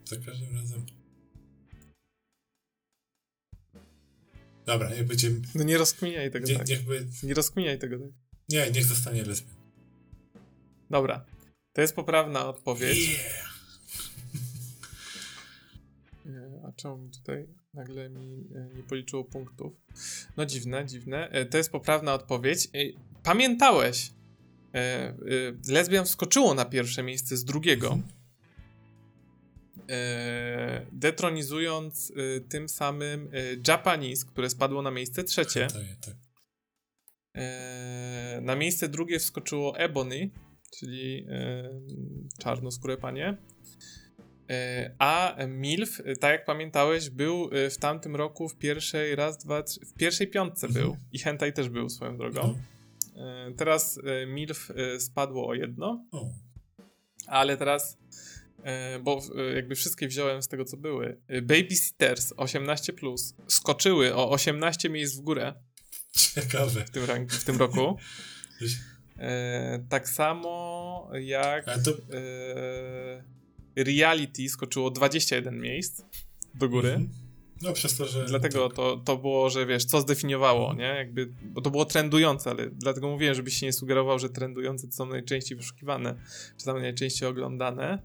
[0.05, 0.85] Za każdym razem.
[4.65, 5.31] Dobra, niech będzie...
[5.55, 6.67] No nie rozkminiaj tego nie, tak.
[6.67, 7.07] Niechby...
[7.23, 8.09] Nie rozkminiaj tego tak.
[8.49, 9.55] Nie, niech zostanie lesbian.
[10.89, 11.25] Dobra.
[11.73, 13.09] To jest poprawna odpowiedź.
[13.09, 13.55] Yeah.
[16.67, 19.73] A czemu mi tutaj nagle mi e, nie policzyło punktów?
[20.37, 21.29] No dziwne, dziwne.
[21.29, 22.65] E, to jest poprawna odpowiedź.
[22.65, 22.79] E,
[23.23, 24.11] pamiętałeś.
[25.67, 27.87] Lesbian wskoczyło na pierwsze miejsce z drugiego.
[27.89, 28.24] e,
[30.91, 35.67] detronizując e, tym samym e, Japanese, które spadło na miejsce trzecie.
[35.67, 36.15] Tak.
[37.35, 40.29] E, na miejsce drugie wskoczyło Ebony,
[40.79, 41.69] czyli e,
[42.39, 43.37] czarnoskóre panie.
[44.49, 49.37] E, a MILF, e, tak jak pamiętałeś, był e, w tamtym roku w pierwszej, raz,
[49.37, 50.85] dwa, trzy, w pierwszej piątce Mhm.
[50.85, 50.97] był.
[51.11, 52.55] I Hentai też był swoją drogą.
[53.15, 53.23] No.
[53.23, 56.29] E, teraz e, MILF e, spadło o jedno, O,
[57.27, 57.97] ale teraz, e,
[59.03, 61.21] bo e, jakby wszystkie wziąłem z tego, co były.
[61.27, 63.17] E, Babysitters 18+,
[63.47, 65.53] skoczyły o 18 miejsc w górę
[66.11, 66.85] ciekawe.
[66.85, 67.97] w tym, rank- w tym roku.
[69.17, 76.01] E, tak samo jak to e, Reality skoczyło 21 miejsc
[76.55, 76.89] do góry.
[76.89, 77.25] Mhm.
[77.61, 78.25] No przez to, że...
[78.25, 78.75] Dlatego tak.
[78.75, 80.83] to, to było, że wiesz, co zdefiniowało, nie?
[80.83, 84.93] Jakby, bo to było trendujące, ale dlatego mówiłem, żebyś się nie sugerował, że trendujące to
[84.93, 86.15] są najczęściej wyszukiwane,
[86.57, 88.01] czy tam najczęściej oglądane.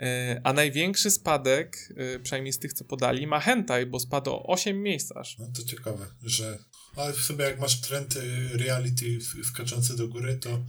[0.00, 4.46] E, A największy spadek, e, przynajmniej z tych, co podali, ma Hentai, bo spadł o
[4.46, 5.38] 8 miejsc aż.
[5.38, 6.58] No to ciekawe, że...
[6.96, 8.20] Ale w sobie jak masz trend y,
[8.58, 10.64] reality skaczący do góry, to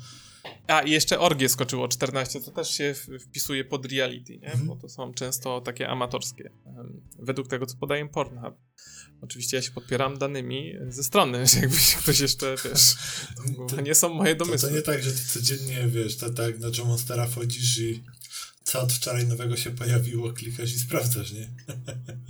[0.67, 4.47] A, i jeszcze Orgie skoczyło 14, to też się wpisuje pod reality, nie?
[4.51, 4.67] Mhm.
[4.67, 6.51] Bo to są często takie amatorskie.
[7.19, 8.55] Według tego, co podaje Pornhub.
[9.21, 12.95] Oczywiście ja się podpieram danymi ze strony, że jakbyś ktoś jeszcze, wiesz,
[13.67, 14.69] to, To- nie są moje To, domysły.
[14.69, 18.03] to nie tak, że ty codziennie, wiesz, tak, tak na Monstera wchodzisz i
[18.71, 21.47] co od wczoraj nowego się pojawiło, klikasz i sprawdzasz, nie?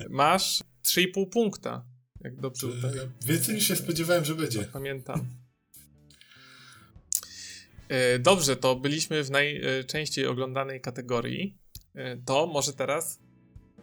[0.09, 1.85] Masz 3,5 punkta,
[2.21, 2.91] jak dobrze tutaj
[3.25, 4.63] więcej niż się spodziewałem, że będzie.
[4.63, 5.25] pamiętam.
[7.89, 11.57] E, Dobrze, to byliśmy w najczęściej oglądanej kategorii.
[11.95, 13.19] E, To może teraz,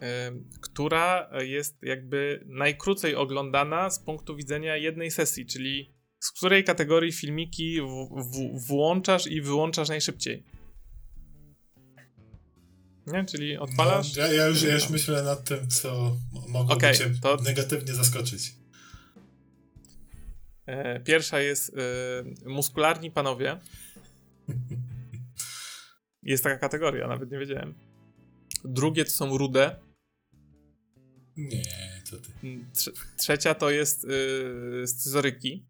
[0.01, 0.31] e,
[0.61, 7.81] która jest jakby najkrócej oglądana z punktu widzenia jednej sesji, czyli z której kategorii filmiki
[7.81, 7.85] w,
[8.31, 10.58] w, włączasz i wyłączasz najszybciej.
[13.13, 13.25] Nie?
[13.25, 14.15] Czyli odpalasz.
[14.15, 17.35] No, ja, ja, już, ja już myślę nad tym, co mo- mogłoby Okej, cię to-
[17.35, 18.55] negatywnie zaskoczyć.
[20.65, 21.69] E, Pierwsza jest
[22.45, 23.59] e, muskularni panowie.
[26.23, 27.73] Jest taka kategoria, nawet nie wiedziałem.
[28.65, 29.79] Drugie to są rude.
[31.37, 32.29] Nie, co ty.
[32.43, 35.67] Mm, Trze trzecia to jest y, scyzoryki,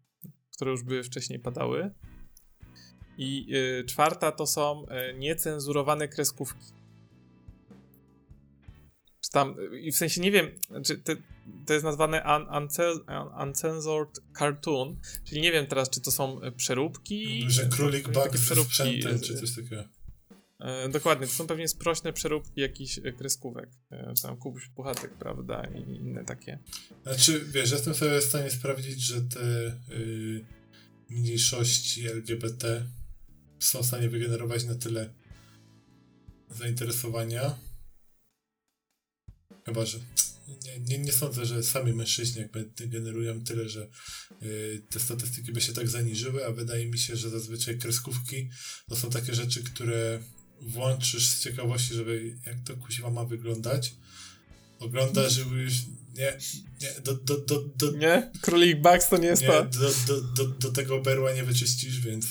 [0.54, 1.90] które już były wcześniej padały.
[3.18, 6.66] I y, czwarta to są y, niecenzurowane kreskówki.
[9.20, 10.48] Czy tam, i w sensie nie wiem,
[10.84, 11.12] czy to,
[11.66, 16.52] to jest nazwane un, unce- uncensored cartoon, czyli nie wiem teraz, czy to są y,
[16.52, 17.44] przeróbki.
[17.48, 19.84] Że królik bug ze przeróbki, y, czy coś takiego.
[20.60, 23.70] E, dokładnie, to są pewnie sprośne przeróbki jakichś e, kreskówek.
[23.90, 26.58] E, tam Kubuś Puchatek, prawda, i inne takie.
[27.02, 30.44] Znaczy, wiesz, jestem sobie w stanie sprawdzić, że te y,
[31.10, 32.86] mniejszości LGBT
[33.58, 35.10] są w stanie wygenerować na tyle
[36.50, 37.58] zainteresowania.
[39.64, 39.98] Chyba, że
[40.64, 43.88] nie, nie, nie sądzę, że sami mężczyźni jakby generują tyle, że
[44.42, 48.50] y, te statystyki by się tak zaniżyły, a wydaje mi się, że zazwyczaj kreskówki
[48.88, 50.22] to są takie rzeczy, które
[50.60, 53.94] włączysz z ciekawości, żeby jak to kusiwa ma wyglądać.
[54.78, 55.72] Oglądasz i już
[56.14, 56.38] nie,
[56.80, 58.30] nie, do, do, do, do, Nie?
[58.40, 59.64] Królik Bugs to nie jest nie, to.
[59.64, 62.26] do, do, do, do tego berła nie wyczyścisz, więc,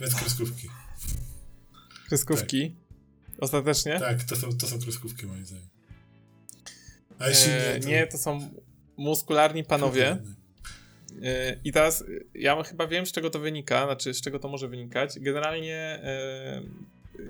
[0.00, 0.68] więc kreskówki.
[2.08, 2.76] Kreskówki.
[3.38, 4.00] Ostatecznie?
[4.00, 5.79] Tak, to są, to są kreskówki moim zdaniem.
[7.20, 7.88] A jeśli E, nie, to...
[7.88, 8.50] nie, to są
[8.96, 10.18] muskularni panowie.
[11.22, 14.48] E, I teraz e, ja chyba wiem, z czego to wynika, znaczy z czego to
[14.48, 15.18] może wynikać.
[15.20, 16.00] Generalnie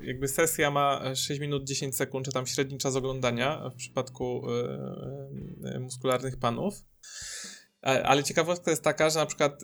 [0.03, 4.43] jakby sesja ma 6 minut 10 sekund, czy tam średni czas oglądania w przypadku
[5.81, 6.75] muskularnych panów.
[7.83, 9.62] Ale ciekawostka jest taka, że na przykład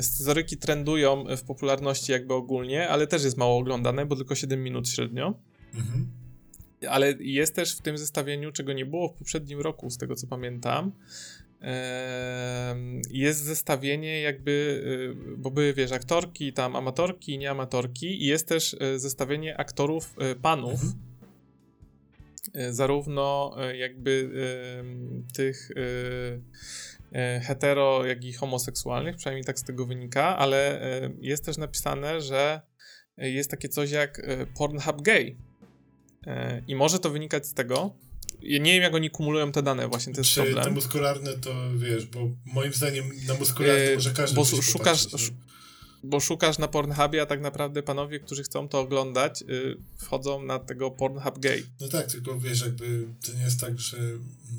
[0.00, 4.88] scyzoryki trendują w popularności jakby ogólnie, ale też jest mało oglądane, bo tylko 7 minut
[4.88, 5.40] średnio.
[5.74, 6.27] Mhm.
[6.88, 10.26] Ale jest też w tym zestawieniu, czego nie było w poprzednim roku, z tego co
[10.26, 10.92] pamiętam.
[13.10, 18.74] Jest zestawienie jakby, y, bo były, wiesz, aktorki, tam amatorki i nieamatorki i jest też
[18.74, 22.74] y, zestawienie aktorów y, panów, Mhm.
[22.74, 24.30] zarówno jakby
[25.34, 25.70] tych
[27.42, 30.80] hetero, jak i homoseksualnych, przynajmniej tak z tego wynika, ale
[31.20, 32.60] jest też napisane, że
[33.16, 34.22] jest takie coś jak
[34.58, 35.36] Pornhub Gay.
[36.26, 37.94] E, I może to wynikać z tego.
[38.42, 40.74] Ja nie wiem, jak oni kumulują te dane, właśnie to jest Czy te problem.
[40.74, 45.36] muskularne to wiesz, bo moim zdaniem na muskularne Yy, może każdy bo szukasz- popatrzeć, nie?
[46.04, 50.58] Bo szukasz na Pornhubie, a tak naprawdę panowie, którzy chcą to oglądać, y, wchodzą na
[50.58, 51.66] tego Pornhub Gay.
[51.80, 53.96] No tak, tylko wiesz, jakby to nie jest tak, że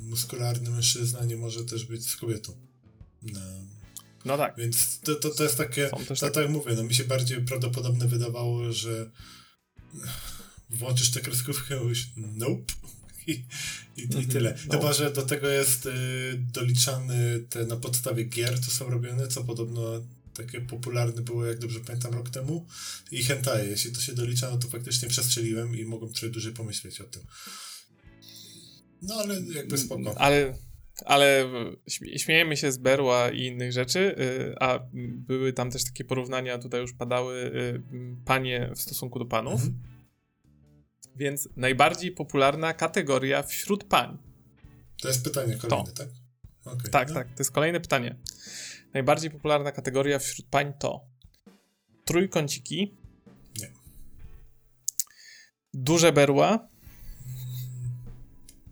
[0.03, 2.53] muskularny mężczyzna nie może też być z kobietą.
[3.21, 3.39] No.
[4.25, 4.55] No tak.
[4.57, 8.07] Więc to, to, to jest takie, to, tak jak mówię, no mi się bardziej prawdopodobne
[8.07, 9.11] wydawało, że
[10.69, 12.73] włączysz tę kreskówkę i mówisz nope.
[13.27, 14.57] I, i, i Mhm, tyle.
[14.67, 14.73] no.
[14.73, 15.91] Chyba, że do tego jest y,
[16.53, 19.81] doliczany te na podstawie gier, co są robione, co podobno
[20.33, 22.65] takie popularne było, jak dobrze pamiętam, rok temu.
[23.11, 23.69] I hentai.
[23.69, 27.21] Jeśli to się dolicza, no to faktycznie przestrzeliłem i mogłem trochę dłużej pomyśleć o tym.
[29.01, 30.21] No ale jakby spoko.
[30.21, 30.53] Ale,
[31.05, 31.49] ale
[31.89, 34.79] śmie- śmiejemy się z Berła i innych rzeczy, y, a
[35.27, 37.81] były tam też takie porównania, tutaj już padały y,
[38.25, 39.53] panie w stosunku do panów.
[39.61, 39.79] Mhm.
[41.19, 44.17] Więc najbardziej popularna kategoria wśród pań.
[45.01, 46.07] To jest pytanie kolejne, tak?
[46.65, 47.13] Okej, Tak, no.
[47.13, 48.15] tak, to jest kolejne pytanie.
[48.93, 51.05] Najbardziej popularna kategoria wśród pań to
[52.05, 52.97] trójkąciki,
[53.61, 53.71] Nie.
[55.73, 56.69] duże berła,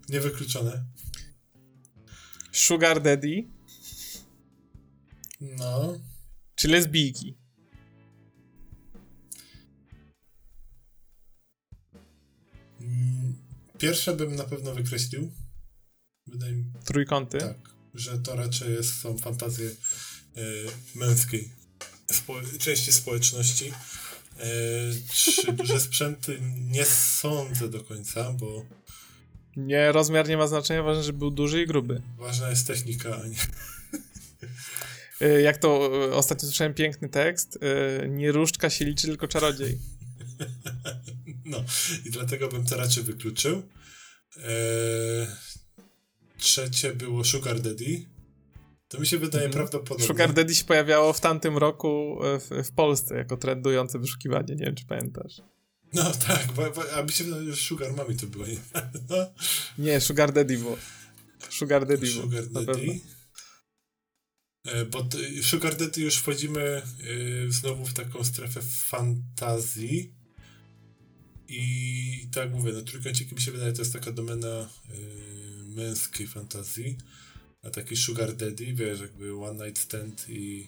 [0.09, 0.85] Niewykluczone.
[2.51, 3.47] sugar daddy
[5.41, 5.93] No.
[6.55, 7.37] czy lesbijki.
[13.77, 15.31] Pierwsze bym na pewno wykreślił.
[16.27, 17.37] Wydaje mi Trójkąty.
[17.37, 17.57] tak,
[17.93, 20.41] że to raczej jest, są fantazje e,
[20.95, 21.49] męskiej
[22.11, 23.71] spo, części społeczności.
[24.39, 24.43] E,
[25.13, 26.39] czy duże sprzęty
[26.71, 28.65] nie sądzę do końca, bo
[29.57, 32.01] Nie, rozmiar nie ma znaczenia, ważne, żeby był duży i gruby.
[32.17, 33.37] ważna jest technika, a nie.
[35.21, 37.55] Y, Jak to y, ostatnio słyszałem piękny tekst,
[38.03, 39.77] y, nie różdżka się liczy, tylko czarodziej.
[41.47, 41.63] No,
[42.05, 43.63] i dlatego bym to raczej wykluczył.
[44.37, 44.47] E,
[46.37, 48.05] trzecie było Sugar Daddy.
[48.87, 49.53] To mi się wydaje Mhm.
[49.67, 50.07] prawdopodobne.
[50.07, 54.65] Sugar Daddy się pojawiało w tamtym roku y, w, w Polsce jako trendujące wyszukiwanie, nie
[54.65, 55.41] wiem czy pamiętasz.
[55.93, 58.55] No tak, bo, bo, a mi się wydaje, że Sugar Mami to było, nie?
[59.09, 59.15] No,
[59.77, 60.77] Nie, Sugar Daddy było.
[61.49, 62.21] Sugar Daddy było.
[62.23, 62.47] Sugar.
[62.49, 62.99] Daddy.
[64.65, 66.81] E, Bo t- w Sugar Daddy już wchodzimy e,
[67.51, 70.13] znowu w taką strefę fantazji.
[71.47, 74.67] I tak mówię, no trójkąciki mi się wydaje, to jest taka domena e,
[75.63, 76.97] męskiej fantazji.
[77.63, 80.67] A taki Sugar Daddy, wiesz, jakby One Night Stand i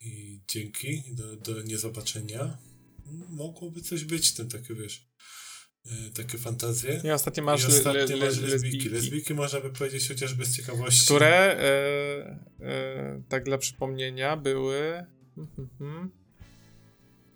[0.00, 2.58] i dzięki do, do niezobaczenia
[3.28, 5.08] mogłoby coś być tym takie, wiesz,
[5.86, 7.00] e, takie fantazje.
[7.04, 10.44] Nie, ostatnio masz, I le, ostatnie le, le, masz lesbijki, Lesbijki można by powiedzieć chociażby
[10.44, 11.04] z ciekawości.
[11.04, 15.06] które, e, e, tak dla przypomnienia, były
[15.36, 16.10] mhm,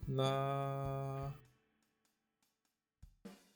[0.09, 1.33] na...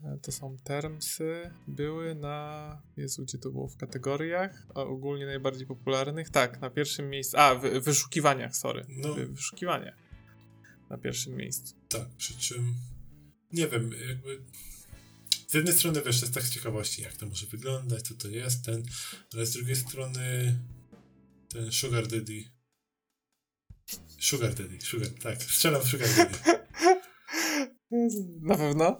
[0.05, 2.83] e, To są termsy, były na.
[2.97, 4.67] Jezu, gdzie to było w kategoriach?
[4.75, 6.31] A ogólnie najbardziej popularnych?
[6.31, 7.37] Tak, na pierwszym miejscu.
[7.39, 8.87] A, w wyszukiwaniach, sorry.
[8.89, 9.15] No.
[9.15, 9.97] W wyszukiwaniach.
[10.91, 11.75] Na pierwszym miejscu.
[11.89, 12.75] Tak, przy czym
[13.53, 14.43] nie wiem, jakby
[15.47, 18.65] z jednej strony wiesz, jest tak z ciekawości, jak to może wyglądać, co to jest,
[18.65, 18.83] ten,
[19.35, 20.59] ale z drugiej strony
[21.49, 22.45] ten Sugar Daddy.
[24.19, 26.39] Sugar Daddy, Sugar, tak, strzelam w Sugar Daddy.
[28.43, 28.99] Na pewno?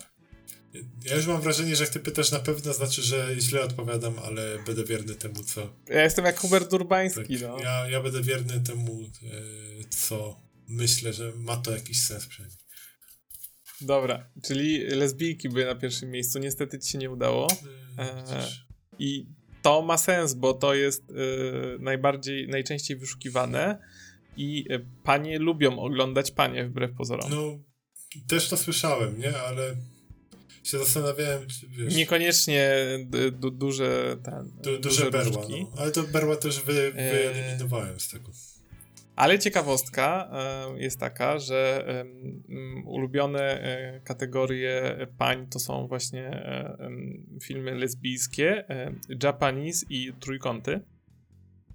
[1.05, 4.59] Ja już mam wrażenie, że jak ty pytasz na pewno, znaczy, że źle odpowiadam, ale
[4.67, 5.75] będę wierny temu, co.
[5.89, 7.59] Ja jestem jak Hubert Urbański, Tak, no.
[7.59, 9.09] ja, ja będę wierny temu, e,
[9.91, 12.59] co myślę, że ma to jakiś sens przynajmniej.
[13.81, 16.39] Dobra, czyli lesbijki były na pierwszym miejscu.
[16.39, 17.49] Niestety ci się nie udało.
[17.99, 18.67] E, widzisz.
[18.99, 19.27] I
[19.63, 21.15] to ma sens, bo to jest y,
[21.81, 23.79] najbardziej, najczęściej wyszukiwane
[24.41, 27.31] i y, panie lubią oglądać panie wbrew pozorom.
[27.31, 27.59] No,
[28.29, 29.39] też to słyszałem, nie?
[29.39, 29.77] Ale
[30.63, 31.95] się zastanawiałem, czy wiesz...
[31.97, 32.71] Niekoniecznie
[33.05, 35.63] d- du- duże ten, du, duże berła, różdżki.
[35.63, 35.83] no.
[35.83, 37.13] Ale to berła też wy, Eee.
[37.13, 38.31] wyeliminowałem z tego.
[39.17, 40.31] Ale ciekawostka
[40.77, 41.85] e, jest taka, że
[42.85, 46.79] ulubione e, kategorie pań to są właśnie e,
[47.43, 48.93] filmy lesbijskie, e,
[49.23, 50.81] Japanese i trójkąty.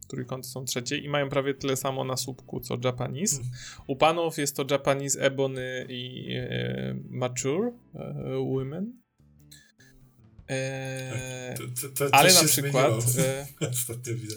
[0.08, 3.36] Trójkąty są trzecie i mają prawie tyle samo na słupku co Japanese.
[3.36, 3.52] Hmm.
[3.88, 8.14] U panów jest to Japanese Ebony i e, Mature e,
[8.54, 8.94] Women.
[10.50, 14.36] E, To, to, to, ale na przykład, e, Ostatnio widzę.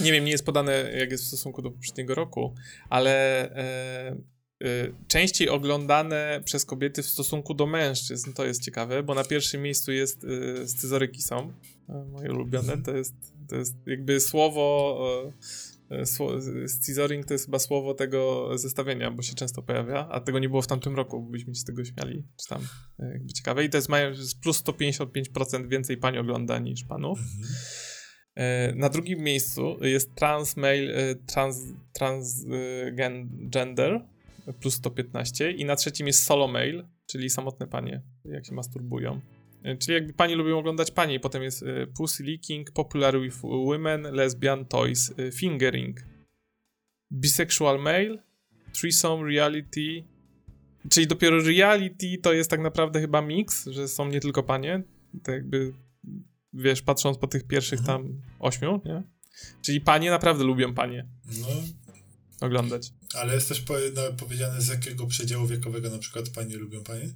[0.00, 2.54] nie wiem, nie jest podane jak jest w stosunku do poprzedniego roku,
[2.88, 4.16] ale e,
[5.08, 9.92] częściej oglądane przez kobiety w stosunku do mężczyzn, to jest ciekawe, bo na pierwszym miejscu
[9.92, 11.52] jest e, scyzoryki są,
[11.88, 12.82] e, moje ulubione, Mhm.
[12.82, 13.14] to jest,
[13.48, 14.98] to jest jakby słowo,
[16.04, 16.32] sło,
[16.66, 20.62] scyzoring to jest chyba słowo tego zestawienia, bo się często pojawia, a tego nie było
[20.62, 22.62] w tamtym roku, byśmy się z tego śmiali, czy tam
[22.98, 24.12] jakby ciekawe i to jest mają
[24.42, 27.18] plus 155% więcej pań ogląda niż panów.
[27.18, 28.78] Mhm.
[28.78, 31.58] Na drugim miejscu jest trans male, trans,
[31.92, 32.44] trans
[32.86, 34.00] e, gen, gender
[34.52, 39.20] plus 115 i na trzecim jest solo male, czyli samotne panie, jak się masturbują.
[39.62, 43.36] E, Czyli jakby pani lubią oglądać panie i potem jest e, pussy licking, popular with
[43.66, 46.00] women, lesbian toys, e, fingering,
[47.12, 48.18] bisexual male,
[48.72, 50.04] threesome reality,
[50.90, 54.82] czyli dopiero reality to jest tak naprawdę chyba miks, że są nie tylko panie,
[55.22, 55.72] to jakby,
[56.52, 58.02] wiesz, patrząc po tych pierwszych Mhm.
[58.02, 59.02] tam ośmiu, nie?
[59.62, 61.06] Czyli panie naprawdę lubią panie
[61.40, 61.46] No,
[62.40, 62.92] oglądać.
[63.14, 63.64] ale jest też
[63.94, 67.14] no, powiedziane z jakiego przedziału wiekowego na przykład panie lubią panie?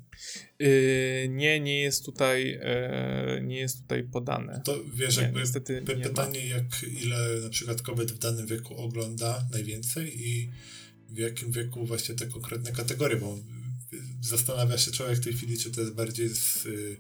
[0.59, 4.61] Yy, nie, nie jest tutaj, e, nie jest tutaj podane.
[4.65, 8.47] To wiesz, Nie, jakby niestety Py- nie pytanie, jak ile na przykład kobiet w danym
[8.47, 10.51] wieku ogląda najwięcej i
[11.09, 13.39] w jakim wieku właśnie te konkretne kategorie, bo
[14.23, 16.97] zastanawia się człowiek w tej chwili, czy to jest bardziej z y,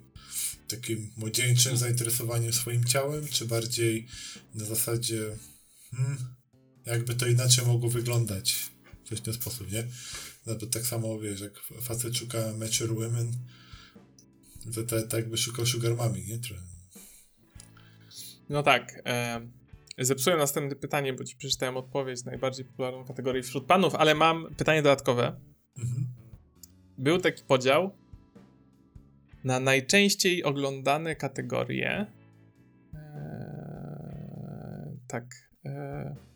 [0.68, 4.06] takim młodzieńczym zainteresowaniem swoim ciałem, czy bardziej
[4.54, 5.36] na zasadzie
[5.90, 6.33] hmm,
[6.86, 8.56] jakby to inaczej mogło wyglądać
[9.04, 9.84] coś w ten sposób, nie?
[10.46, 11.52] No to tak samo, wiesz, jak
[11.82, 13.32] facet szuka mature women,
[14.74, 16.38] to tak, jakby szukał sugar mami, nie?
[16.38, 16.62] Trochę.
[18.48, 19.02] No tak.
[19.06, 19.40] E,
[19.98, 24.82] zepsułem następne pytanie, bo ci przeczytałem odpowiedź najbardziej popularną kategorię wśród panów, ale mam pytanie
[24.82, 25.40] dodatkowe.
[25.78, 26.06] Mhm.
[26.98, 27.90] Był taki podział
[29.44, 32.06] na najczęściej oglądane kategorie.
[32.94, 35.24] E, tak.
[35.64, 36.33] E,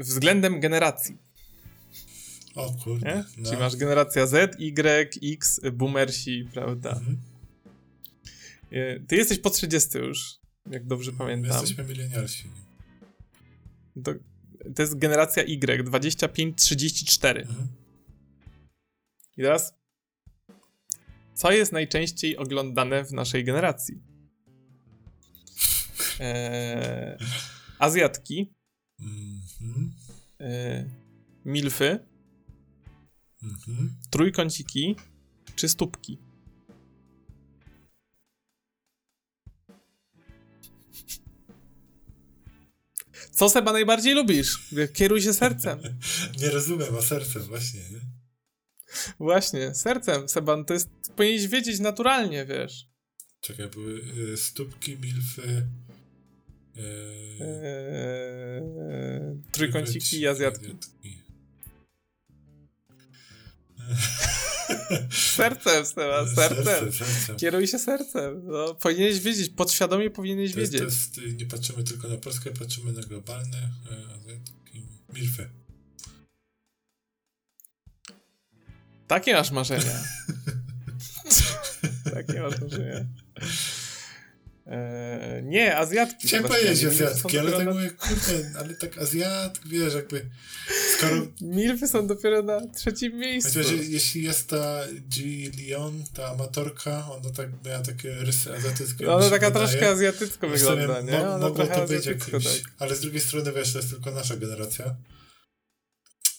[0.00, 1.18] względem generacji.
[2.54, 3.24] O kurde.
[3.38, 3.48] No.
[3.50, 6.90] Czyli masz generacja Z, Y, X, boomersi, prawda?
[6.90, 7.18] Mhm.
[8.70, 10.38] E, Ty jesteś po 30 już,
[10.70, 11.50] jak dobrze My pamiętam.
[11.60, 12.44] jesteśmy milenialsi.
[14.04, 14.14] To,
[14.74, 17.40] to jest generacja Y, 25-34.
[17.40, 17.68] Mhm.
[19.36, 19.74] I teraz,
[21.34, 23.94] co jest najczęściej oglądane w naszej generacji?
[26.20, 27.16] Eee,
[27.78, 28.52] Azjatki,
[29.00, 29.94] Mhm.
[30.40, 30.84] e,
[31.44, 31.98] milfy,
[33.42, 33.96] Mhm.
[34.10, 34.96] trójkąciki
[35.56, 36.18] czy stópki?
[43.30, 44.58] Co Seba najbardziej lubisz?
[44.94, 45.78] Kieruj się sercem.
[46.40, 48.00] Nie rozumiem, a sercem właśnie, nie?
[49.18, 52.86] Właśnie, sercem, Seban, to jest, powinieneś wiedzieć naturalnie, wiesz.
[53.40, 54.00] Czekaj, były
[54.32, 55.66] y, stópki, milfy...
[56.76, 58.62] Eee,
[59.52, 60.76] trójkąciki i azjatki.
[65.10, 66.64] Sercem, Seba, sercem.
[66.64, 67.36] Sercem, sercem.
[67.36, 68.42] Kieruj się sercem.
[68.46, 70.94] No, powinieneś wiedzieć, podświadomie powinieneś To jest, to wiedzieć.
[70.94, 75.48] jest, y, nie patrzymy tylko na Polskę, patrzymy na globalne y, azjatki, milfy.
[79.08, 80.04] Takie masz marzenia.
[82.14, 83.06] Takie masz marzenia.
[84.66, 86.28] Eee, nie, Azjatki.
[86.28, 90.26] Chciałem powiedzieć azjatki, ale tak na- mówię, kurde, ale tak azjat, wiesz, jakby...
[90.96, 93.50] Skoro Milfy są dopiero na trzecim miejscu.
[93.58, 94.80] Chociaż je- jeśli jest ta
[95.16, 95.22] G.
[95.68, 99.04] Leon, ta amatorka, ona tak miała takie rysy azjatyckie.
[99.04, 99.66] mi Ona taka wydaje.
[99.68, 101.18] troszkę azjatycko wygląda, nie?
[101.18, 102.72] mo- mogło to być jakimś, tak.
[102.78, 104.96] ale z drugiej strony, wiesz, to jest tylko nasza generacja.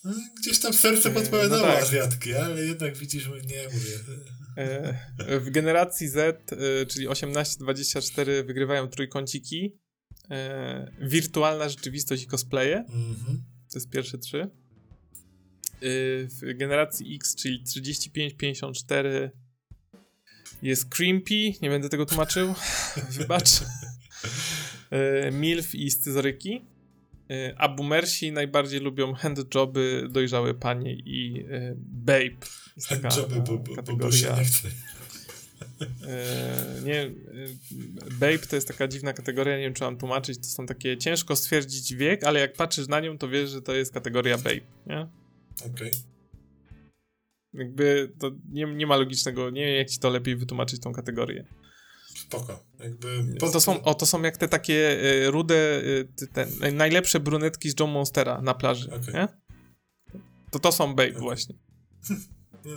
[0.03, 1.83] No, Gdzieś tam serce Eee, podpowiadało no tak.
[1.83, 3.99] Azjatki, ale jednak widzisz, nie mówię.
[4.57, 9.77] E, W generacji Z, e, czyli 18-24, wygrywają trójkąciki.
[10.31, 12.77] E, Wirtualna rzeczywistość i cosplaye.
[12.77, 13.43] Mhm.
[13.71, 14.49] To jest pierwsze trzy.
[16.41, 19.29] W generacji X, czyli 35-54,
[20.61, 21.53] jest Creepy.
[21.61, 22.53] Nie będę tego tłumaczył.
[23.17, 23.49] Wybacz.
[25.31, 26.65] Milf i scyzoryki.
[27.57, 31.45] A boomersi najbardziej lubią handjoby, dojrzałe panie i
[31.77, 32.47] babe.
[32.75, 34.17] Jest taka Joby, bo, e, bo, bo, bo kategoria.
[34.17, 34.67] się nie chce.
[36.07, 37.11] E, nie, e,
[38.11, 41.35] Babe to jest taka dziwna kategoria, nie wiem czy mam tłumaczyć, to są takie ciężko
[41.35, 45.07] stwierdzić wiek, ale jak patrzysz na nią, to wiesz, że to jest kategoria Babe, nie?
[45.73, 45.91] Okej.
[47.53, 51.45] Jakby to nie, nie ma logicznego, nie wiem jak ci to lepiej wytłumaczyć tą kategorię.
[52.15, 52.65] Spoko.
[52.79, 53.35] Jakby...
[53.39, 55.81] To są, o, to są jak te takie e, rude,
[56.15, 59.13] te, te naj- najlepsze brunetki z John Monstera na plaży, Okej.
[59.13, 59.27] nie?
[60.51, 61.21] To to są Babe Okej.
[61.21, 61.55] właśnie.
[62.65, 62.71] No,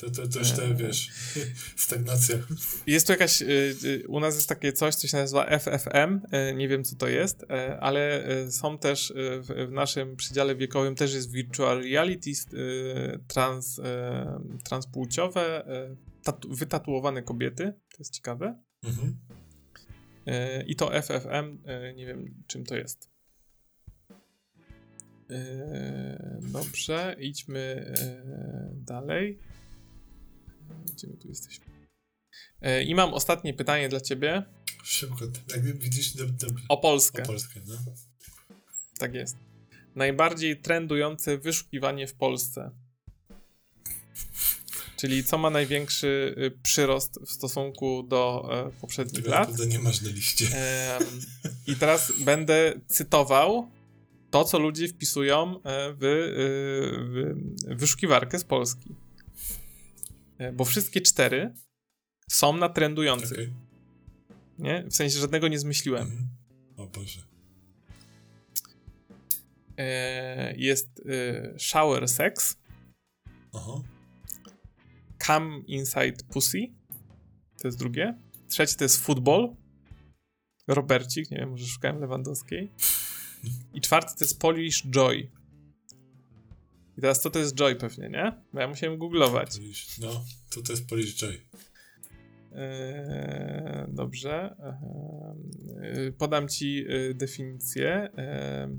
[0.00, 0.76] to, to, już te, Eee.
[0.76, 1.10] wiesz,
[1.76, 2.36] stagnacja.
[2.86, 6.20] Jest tu jakaś, y, y, u nas jest takie coś, co się nazywa FFM,
[6.54, 7.44] nie wiem co to jest,
[7.80, 12.30] ale są też w, naszym przedziale wiekowym też jest virtual reality,
[13.28, 13.80] trans,
[14.64, 15.66] transpłciowe,
[16.22, 18.62] tatu, wytatuowane kobiety, to jest ciekawe.
[18.84, 19.18] Mhm.
[20.66, 21.58] I to FFM,
[21.96, 23.17] nie wiem czym to jest.
[25.30, 25.34] Y,
[26.40, 29.38] Dobrze, idźmy y, dalej.
[30.92, 31.66] Gdzie my tu jesteśmy?
[32.66, 34.42] Y, I mam ostatnie pytanie dla ciebie
[34.84, 35.24] Szybko.
[35.50, 36.12] Jak widzisz,
[36.68, 37.22] o Polskę.
[37.22, 37.74] o Polskę, no.
[38.98, 39.36] Tak jest.
[39.94, 42.70] Najbardziej trendujące wyszukiwanie w Polsce.
[44.96, 49.58] Czyli co ma największy y, przyrost w stosunku do e, poprzednich Tego lat.
[49.68, 50.46] nie masz na liście.
[51.66, 53.70] I teraz będę cytował
[54.30, 55.98] to, co ludzie wpisują e, w,
[57.68, 58.94] w wyszukiwarkę z Polski.
[60.52, 61.54] Bo wszystkie cztery
[62.30, 63.32] są na trendujących.
[63.32, 63.54] Okay.
[64.58, 64.84] Nie?
[64.90, 66.02] W sensie żadnego nie zmyśliłem.
[66.02, 66.28] Mhm.
[66.76, 67.20] O Boże.
[70.56, 71.02] Jest
[71.58, 72.56] shower sex.
[73.54, 73.82] Aha.
[75.26, 76.58] Come Inside Pussy.
[77.62, 78.18] To jest drugie.
[78.48, 79.56] Trzecie to jest Football.
[80.68, 82.72] Robercik, nie wiem, może szukałem Lewandowskiej.
[83.74, 85.30] I czwarty to jest Polish Joy.
[86.98, 88.32] I teraz co to jest Joy pewnie, nie?
[88.52, 89.50] Bo ja musiałem googlować.
[90.00, 91.40] No, to to jest Polish Joy.
[92.52, 94.56] Eee, dobrze.
[95.82, 98.08] Eee, podam ci e, definicję.
[98.16, 98.78] Eee,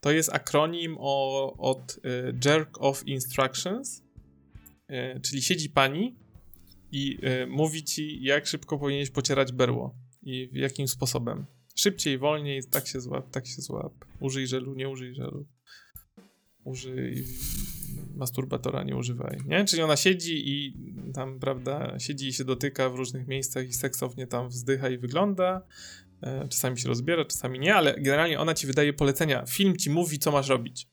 [0.00, 4.02] to jest akronim o, od e, Jerk of Instructions,
[4.88, 6.16] e, czyli siedzi pani
[6.92, 7.18] i
[7.48, 11.46] mówi ci, jak szybko powinieneś pocierać berło i jakim sposobem.
[11.74, 13.92] Szybciej, wolniej, tak się złap, tak się złap.
[14.20, 15.46] Użyj żelu, nie użyj żelu.
[16.64, 17.24] Użyj
[18.14, 19.64] masturbatora, nie używaj, nie?
[19.64, 20.74] Czyli ona siedzi i
[21.14, 25.66] tam, prawda, siedzi i się dotyka w różnych miejscach i seksownie tam wzdycha i wygląda.
[26.22, 29.44] E, czasami się rozbiera, czasami nie, ale generalnie ona ci wydaje polecenia.
[29.46, 30.88] Film ci mówi, co masz robić.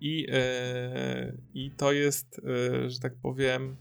[0.00, 2.40] I, e, i to jest,
[2.84, 3.76] e, że tak powiem,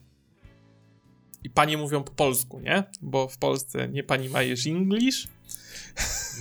[1.43, 2.83] i panie mówią po polsku, nie?
[3.01, 5.27] Bo w Polsce nie pani majesz English,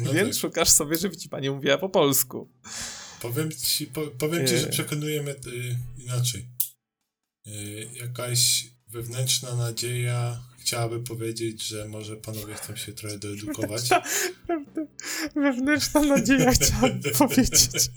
[0.04, 0.40] no więc tak.
[0.40, 2.48] szukasz sobie, żeby ci pani mówiła po polsku.
[3.22, 6.46] Powiem ci, po, powiem ci że przekonujemy y, inaczej.
[7.46, 13.88] Y, jakaś wewnętrzna nadzieja chciałaby powiedzieć, że może panowie chcą się trochę doedukować.
[15.36, 17.90] Wewnętrzna nadzieja chciałaby powiedzieć.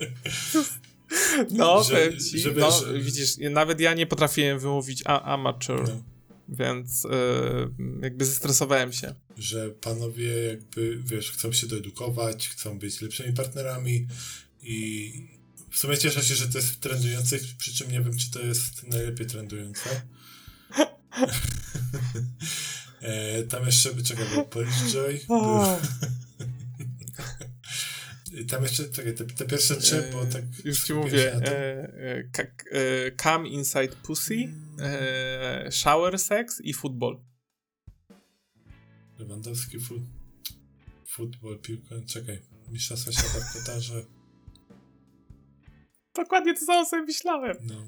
[1.50, 5.88] No, że, ci, że, no, widzisz, nawet ja nie potrafiłem wymówić a, amateur.
[5.88, 6.11] No
[6.52, 7.72] więc yy,
[8.02, 9.15] jakby zestresowałem się.
[9.38, 14.07] Że panowie jakby, wiesz, chcą się doedukować, chcą być lepszymi partnerami
[14.61, 15.14] i
[15.69, 18.40] w sumie cieszę się, że to jest w trendujących, przy czym nie wiem, czy to
[18.40, 19.90] jest najlepiej trendujące.
[23.02, 25.61] e, tam jeszcze, czekaj, był Polish Joy, był...
[28.46, 30.44] Tam jeszcze, czekaj, te, te pierwsze trzy, bo tak...
[30.66, 37.22] Już ci mówię, e, e, e, Come Inside Pussy, e, Shower Sex i Football.
[39.20, 40.02] Lewandowski, fut,
[41.08, 42.42] futbol, piłka, czekaj,
[42.72, 44.06] Mistrzostwa Świata w Katarze.
[46.16, 47.58] Dokładnie to samo sobie myślałem.
[47.62, 47.86] No.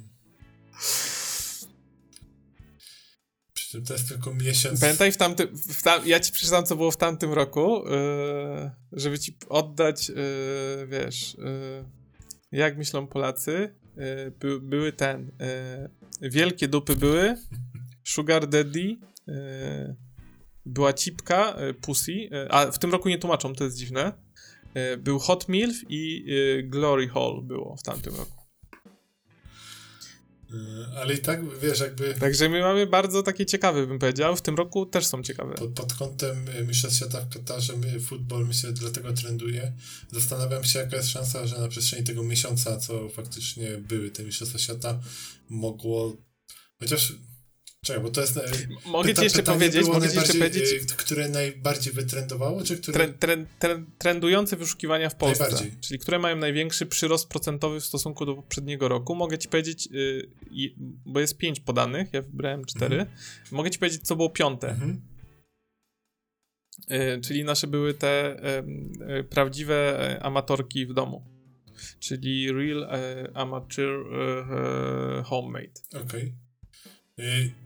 [3.87, 4.79] To jest tylko miesiąc.
[4.79, 9.19] Pamiętaj, w tamtym, w tam, ja ci przeczytam, co było w tamtym roku, yy, żeby
[9.19, 10.15] ci oddać, yy,
[10.87, 11.85] wiesz, yy,
[12.51, 13.75] jak myślą Polacy.
[14.39, 15.31] By, były ten,
[16.21, 17.37] wielkie dupy były,
[18.03, 18.97] Sugar Daddy,
[20.65, 24.13] była cipka, Pussy, a w tym roku nie tłumaczą, to jest dziwne.
[24.97, 26.25] Był Hot Milf i
[26.63, 28.42] Glory Hall było w tamtym roku.
[30.53, 32.13] E, ale i tak, wiesz, jakby...
[32.13, 34.35] Także my mamy bardzo takie ciekawe, bym powiedział.
[34.35, 35.55] W tym roku też są ciekawe.
[35.55, 39.73] Pod, pod kątem e, Mistrzostw Świata w Katarze futbol myślę dlatego trenduje.
[40.11, 44.59] Zastanawiam się, jaka jest szansa, że na przestrzeni tego miesiąca, co faktycznie były te Mistrzostwa
[44.59, 44.99] Świata,
[45.49, 46.17] mogło...
[46.79, 47.13] Chociaż
[47.83, 48.37] Czekaj, bo to jest.
[48.37, 48.41] E,
[48.85, 50.73] mogę pyta, ci jeszcze powiedzieć, mogę ci jeszcze powiedzieć.
[50.73, 52.93] E, które najbardziej wytrendowało, czy które.
[52.93, 55.71] Trend, trend, trend, trendujące wyszukiwania w Polsce.
[55.81, 59.15] Czyli które mają największy przyrost procentowy w stosunku do poprzedniego roku.
[59.15, 60.73] Mogę ci powiedzieć, yy,
[61.05, 62.99] bo jest pięć podanych, ja wybrałem cztery.
[62.99, 63.17] Mhm.
[63.51, 64.69] Mogę ci powiedzieć, co było piąte.
[64.69, 65.01] Mhm.
[66.89, 68.41] Yy, czyli nasze były te
[69.07, 71.25] yy, prawdziwe amatorki w domu.
[71.99, 72.87] Czyli real
[73.33, 74.05] amateur
[75.23, 75.81] homemade.
[75.93, 76.33] Okej.
[77.17, 77.62] Okay.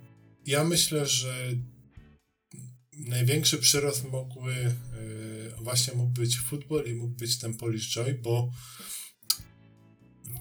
[0.48, 1.56] Ja myślę, że
[2.94, 8.52] największy przyrost mógłby yy, właśnie mógł być futbol i mógł być ten Polish Joy, bo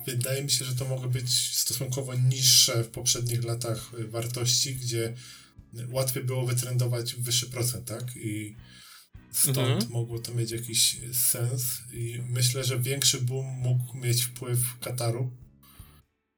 [0.06, 5.14] wydaje mi się, że to mogły być stosunkowo niższe w poprzednich latach wartości, gdzie
[5.90, 8.16] łatwiej było wytrendować wyższy procent, tak?
[8.16, 8.56] I
[9.32, 9.90] stąd mhm.
[9.90, 15.36] mogło to mieć jakiś sens i myślę, że większy boom mógł mieć wpływ Kataru,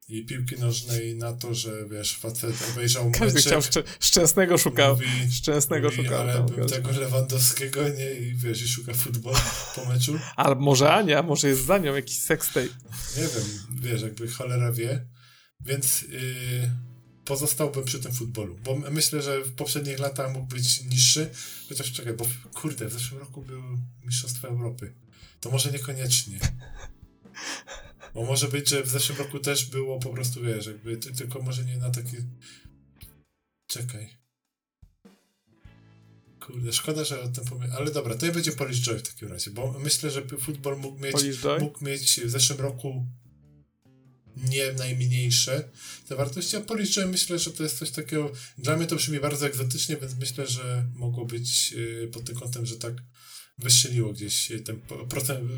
[0.09, 4.93] i piłki nożnej na to, że wiesz, facet obejrzał Każdy meczek, chciał szczę szczęsnego szukał.
[4.93, 6.21] Mówi, szczęsnego mówi, szukał.
[6.21, 9.35] Ale bym tego Lewandowskiego nie i wiesz, i szuka futbol
[9.75, 10.19] po meczu.
[10.35, 12.67] Ale może Ania, może jest za nią jakiś sextape.
[13.17, 13.43] Nie wiem,
[13.81, 15.05] wiesz, jakby cholera wie.
[15.59, 16.71] Więc yy,
[17.25, 21.29] pozostałbym przy tym futbolu, bo myślę, że w poprzednich latach mógł być niższy,
[21.69, 23.61] chociaż czekaj, bo kurde, w zeszłym roku był
[24.05, 24.93] Mistrzostwa Europy.
[25.39, 26.39] To może niekoniecznie.
[28.13, 31.65] Bo może być, że w zeszłym roku też było po prostu, wiesz, jakby, tylko może
[31.65, 32.17] nie na takie...
[33.67, 34.17] Czekaj.
[36.39, 37.77] Kurde, szkoda, że o tym pomyślałem.
[37.77, 40.99] Ale dobra, to nie będzie Polish Joy w takim razie, bo myślę, że futbol mógł
[40.99, 41.15] mieć,
[41.59, 43.05] mógł mieć w zeszłym roku
[44.37, 45.69] nie najmniejsze
[46.07, 49.19] te wartości, a Polish Joy myślę, że to jest coś takiego, dla mnie to brzmi
[49.19, 52.93] bardzo egzotycznie, więc myślę, że mogło być yy, pod tym kątem, że tak
[53.59, 55.51] wystrzeliło gdzieś ten procent,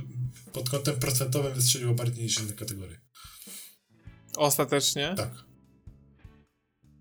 [0.54, 3.00] pod kątem procentowym wystrzeliło bardziej niż inne kategorie.
[4.38, 5.14] Ostatecznie?
[5.18, 5.32] Tak.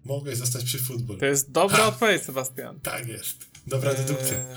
[0.04, 1.18] Mogę zostać przy futbolu.
[1.18, 1.86] To jest dobra ha!
[1.86, 2.80] odpowiedź, Sebastian.
[2.80, 3.36] Tak jest.
[3.66, 4.38] Dobra dedukcja.
[4.38, 4.56] Eee,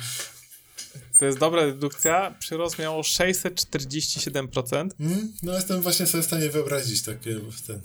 [1.19, 2.35] to jest dobra dedukcja.
[2.39, 4.89] Przyrost miało 647%.
[4.99, 7.81] Mm, no jestem właśnie sobie w stanie wyobrazić takie ten.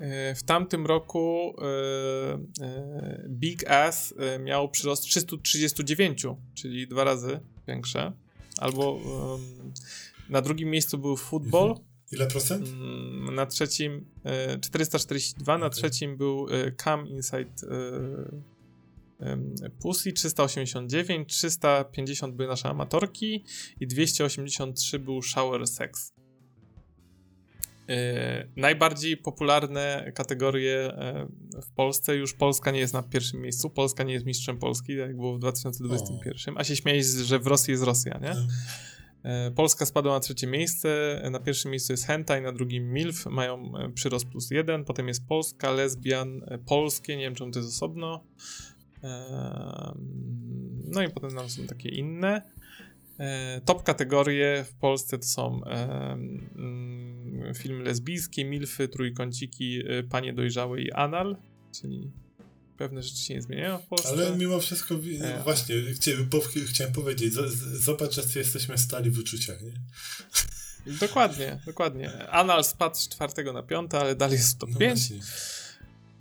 [0.00, 1.64] Eee, w tamtym roku e,
[3.40, 8.12] Big Ass miał przyrost 339, czyli dwa razy większe.
[8.58, 9.00] Albo
[10.28, 11.68] na drugim miejscu był futbol.
[11.68, 11.86] Mhm.
[12.12, 12.68] Ile procent?
[13.32, 14.06] Na trzecim
[14.60, 15.64] 442, okay.
[15.64, 16.46] na trzecim był
[16.76, 17.50] Cam Inside
[19.80, 23.44] Pussy 389, 350 były nasze amatorki
[23.80, 26.12] i 283 był Shower Sex.
[27.90, 27.96] Yy,
[28.56, 31.26] najbardziej popularne kategorie e,
[31.62, 35.06] w Polsce, już Polska nie jest na pierwszym miejscu, Polska nie jest mistrzem Polski, tak
[35.06, 38.34] jak było w 2021, a się śmiejesz, że w Rosji jest Rosja, nie?
[39.30, 43.72] E, Polska spadła na trzecie miejsce, na pierwszym miejscu jest Hentai, na drugim MILF, mają
[43.78, 48.24] e, przyrost plus jeden, potem jest Polska, Lesbian, Polskie, nie wiem czemu to jest osobno,
[50.84, 52.42] no i potem tam są takie inne.
[53.20, 60.80] E, top kategorie w Polsce to są mm, filmy lesbijskie, milfy, trójkąciki, e, panie dojrzałe
[60.80, 61.36] i anal,
[61.80, 62.10] czyli
[62.76, 64.08] pewne rzeczy się nie zmieniają w Polsce.
[64.08, 65.42] Ale mimo wszystko, e.
[65.42, 65.74] właśnie,
[66.66, 67.34] chciałem, powiedzieć,
[67.72, 69.72] zobacz, że jesteśmy stali w uczuciach, nie?
[71.00, 72.28] Dokładnie, dokładnie.
[72.28, 74.98] Anal spadł z czwartego na piąte, ale dalej jest top no 5.
[74.98, 75.20] Właśnie.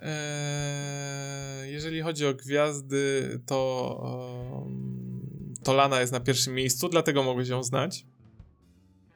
[0.01, 3.55] Eee, jeżeli chodzi o gwiazdy, to,
[4.01, 4.67] to
[5.73, 8.05] Lana jest na pierwszym miejscu, dlatego mogę ją znać.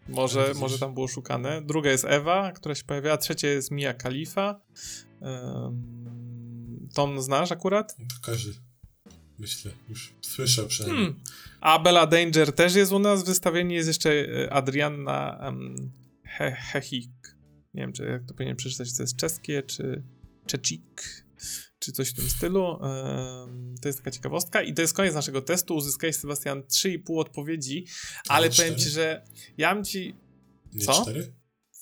[0.10, 1.62] Może, no, może tam było szukane.
[1.62, 3.18] Druga jest Ewa, która się pojawia.
[3.18, 4.62] Trzecia jest Mia Khalifa.
[5.22, 7.98] Um, Tom znasz akurat?
[8.26, 8.54] Każdy.
[9.40, 11.06] Myślę, już słyszał przynajmniej.
[11.06, 11.24] Hmm.
[11.62, 13.24] A Bella Danger też jest u nas.
[13.24, 15.92] W wystawieniu jest jeszcze e, Adrianna um,
[16.24, 17.36] He Hechik.
[17.74, 20.04] Nie wiem, czy jak to powinien przeczytać, to jest czeskie, czy
[20.46, 21.26] Czecik,
[21.84, 22.80] czy coś w tym stylu.
[23.82, 24.62] To jest taka ciekawostka.
[24.62, 25.76] I to jest koniec naszego testu.
[25.76, 27.86] Uzyskałeś, Sebastian, 3,5 odpowiedzi,
[28.30, 29.24] ale powiem ci, że
[29.58, 30.16] ja bym ci...
[30.74, 31.02] Nie Co?
[31.02, 31.34] 4?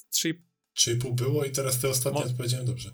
[0.09, 0.41] 3...
[0.77, 2.25] 3,5 było i teraz te ostatnie Mo...
[2.25, 2.91] odpowiedziałem dobrze.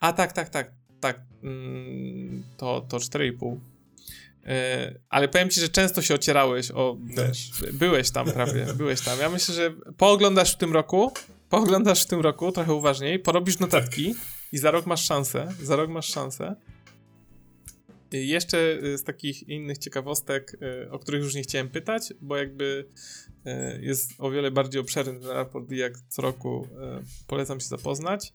[0.00, 0.74] A tak, tak, tak.
[1.00, 1.20] Tak.
[1.42, 3.60] Mm, to, to 4,5.
[4.44, 6.98] E, ale powiem ci, że często się ocierałeś o.
[7.04, 9.18] Wiesz, byłeś tam prawie, byłeś tam.
[9.18, 11.12] Ja myślę, że pooglądasz w tym roku
[11.48, 14.14] pooglądasz w tym roku trochę uważniej, porobisz notatki
[14.52, 16.56] i za rok masz szansę, za rok masz szansę.
[18.12, 22.36] I jeszcze y, z takich innych ciekawostek, y, o których już nie chciałem pytać, bo
[22.36, 22.88] jakby
[23.46, 26.68] y, jest o wiele bardziej obszerny ten raport i jak co roku
[27.26, 28.32] polecam się zapoznać.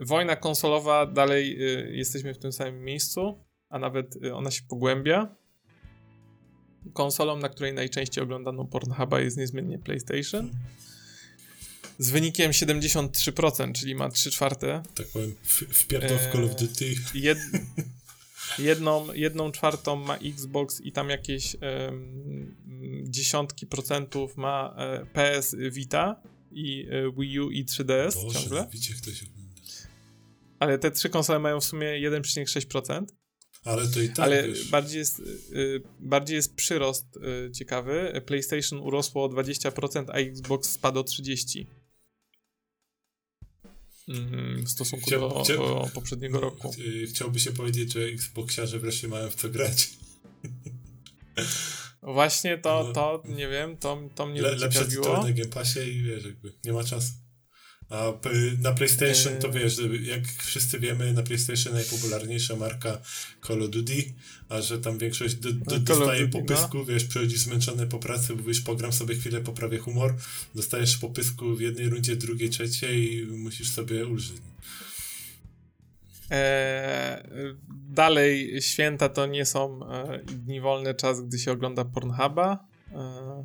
[0.00, 1.58] Wojna konsolowa, dalej
[1.96, 5.36] jesteśmy w tym samym miejscu, a nawet ona się pogłębia.
[6.92, 10.50] Konsolą, na której najczęściej oglądano Pornhuba jest niezmiennie PlayStation
[11.98, 14.82] z wynikiem 73%, czyli ma 3 czwarte.
[14.94, 15.34] Tak powiem,
[15.70, 16.94] wpierdol w Call of Duty.
[17.14, 17.38] Jed,
[18.58, 22.56] jedną, jedną czwartą ma Xbox i tam jakieś um,
[23.04, 26.22] dziesiątki procentów ma e, PS Vita
[26.52, 28.68] i e, Wii U i 3DS Boże, ciągle.
[28.72, 29.38] Widzicie, ktoś ogląda.
[30.58, 33.04] Ale te trzy konsole mają w sumie 1,6%.
[33.64, 34.70] Ale to i tak, Ale wiesz.
[34.70, 35.22] bardziej jest,
[36.00, 37.18] bardziej jest przyrost
[37.54, 38.22] ciekawy.
[38.26, 41.66] PlayStation urosło o 20%, a Xbox spadł o 30%.
[44.08, 46.74] Mhm, w stosunku Chciał, do, chciał, do, poprzedniego roku.
[47.08, 49.90] Chciałby się powiedzieć, że Xboxiarze wreszcie mają w co grać.
[52.02, 52.92] Właśnie to, no.
[52.92, 56.52] to nie wiem, to, to mnie Le, Lepsze tytuły na Game Passie i wiesz, jakby
[56.64, 57.12] nie ma czasu.
[57.90, 58.12] A
[58.62, 62.98] na PlayStation to wiesz, jak wszyscy wiemy, na PlayStation najpopularniejsza marka
[63.46, 64.04] Call of Duty,
[64.48, 66.84] a że tam większość do, do, dostaje popysku, no.
[66.84, 70.14] wiesz, przychodzi zmęczony po pracy, mówisz, pogram sobie chwilę, poprawię humor,
[70.54, 74.36] dostajesz popysku w jednej rundzie, drugiej, trzeciej i musisz sobie ulżyć.
[76.30, 77.22] Eee,
[77.90, 82.52] dalej święta to nie są e, dni wolne, czas, gdy się ogląda Pornhuba.
[82.52, 83.44] E, E,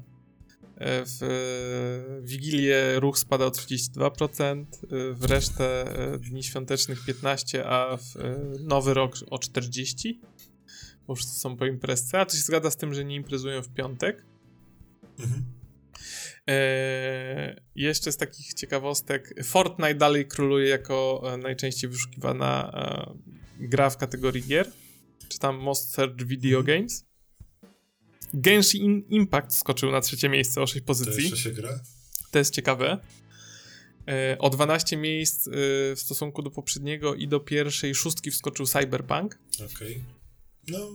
[0.79, 8.15] w Wigilię ruch spada o 32%, e, w resztę e, dni świątecznych 15%, a w
[8.59, 10.13] nowy rok o 40%.
[11.07, 12.19] Bo wszyscy są po imprezce.
[12.19, 14.25] A to się zgadza z tym, że nie imprezują w piątek.
[15.19, 15.43] Mhm.
[16.49, 22.71] E, jeszcze z takich ciekawostek, Fortnite dalej króluje jako najczęściej wyszukiwana
[23.59, 24.71] e, gra w kategorii gier.
[25.29, 26.77] Czy tam Most Search Video mhm.
[26.77, 27.05] Games.
[28.33, 31.13] Genshin Impact skoczył na trzecie miejsce o 6 pozycji.
[31.13, 31.79] To jeszcze się gra?
[32.31, 32.99] To jest ciekawe.
[34.07, 35.51] E, o 12 miejsc e,
[35.95, 39.39] w stosunku do poprzedniego i do pierwszej szóstki wskoczył Cyberpunk.
[39.55, 39.65] Okej.
[39.71, 40.03] Okay.
[40.67, 40.89] No.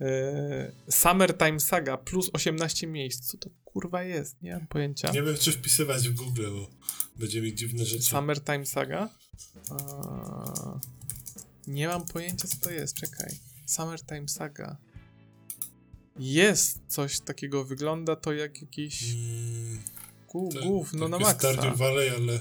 [0.00, 3.30] E, Summertime Saga plus 18 miejsc.
[3.30, 4.42] Co to kurwa jest?
[4.42, 5.10] Nie mam pojęcia.
[5.10, 6.70] Nie wiem, czy wpisywać w Google, bo
[7.16, 8.02] będzie mi dziwne rzeczy.
[8.02, 9.08] Summertime Saga?
[11.66, 12.94] nie mam pojęcia, co to jest.
[12.94, 13.38] Czekaj.
[13.66, 14.76] Summertime Saga.
[16.18, 17.64] Jest coś takiego.
[17.64, 19.02] Wygląda to jak jakiś...
[19.12, 19.78] Mm
[20.32, 21.52] Gó no na maksa.
[21.52, 22.38] Stardew Valley, ale...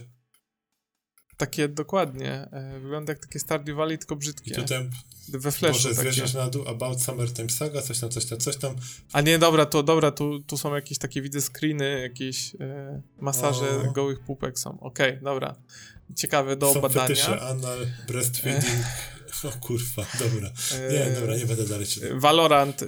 [1.38, 2.32] Takie, dokładnie.
[2.32, 4.52] E, wygląda jak takie Stardew Valley, tylko brzydkie.
[4.52, 4.90] I tutaj
[5.30, 8.76] we flashu Może zwierzasz na dół, About Summertime Saga, coś tam, coś tam, coś tam.
[9.14, 13.80] A nie, dobra, to dobra, tu, tu są jakieś takie, widzę screeny, jakieś e, masaże
[13.80, 13.92] o.
[13.92, 14.80] gołych pupek są.
[14.80, 15.56] Okej, okay, dobra.
[16.16, 17.08] Ciekawe do są badania.
[17.08, 18.86] Fetysze, anal, breastfeeding.
[19.44, 20.52] O kurwa, dobra.
[20.92, 22.20] Nie, dobra, nie będę dalej czytał.
[22.20, 22.86] Valorant, y,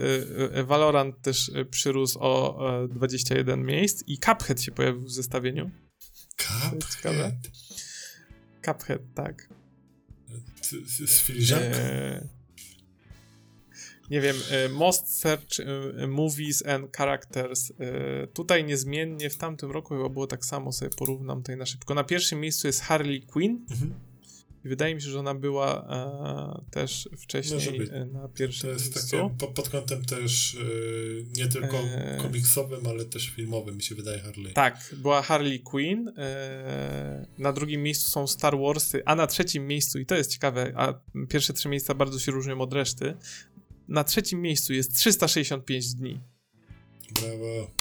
[0.58, 2.60] y, Valorant też przyrósł o
[2.90, 5.72] 21 miejsc i Cuphead się pojawił w zestawieniu.
[7.02, 7.36] Cuphead?
[8.66, 9.50] Cuphead, tak.
[10.62, 11.78] Z, filiżanką?
[11.78, 12.28] E,
[14.10, 14.36] nie wiem,
[14.72, 15.58] Most Search
[16.08, 17.74] Movies and Characters.
[18.34, 21.94] Tutaj niezmiennie w tamtym roku chyba było tak samo, sobie porównam tutaj na szybko.
[21.94, 23.66] Na pierwszym miejscu jest Harley Quinn.
[23.72, 23.94] Mhm.
[24.68, 25.88] I wydaje mi się, że ona była
[26.66, 29.18] e, też wcześniej e, na pierwszym To jest miejscu.
[29.18, 30.60] takie po, pod kątem też e,
[31.38, 32.18] nie tylko e...
[32.22, 34.54] komiksowym, ale też filmowym, mi się wydaje Harley.
[34.54, 36.12] Tak, była Harley Quinn.
[36.18, 40.74] E, na drugim miejscu są Star Warsy, a na trzecim miejscu, i to jest ciekawe,
[40.76, 40.94] a
[41.30, 43.14] pierwsze trzy miejsca bardzo się różnią od reszty.
[43.88, 46.20] Na trzecim miejscu jest 365 dni.
[47.22, 47.72] Brawo.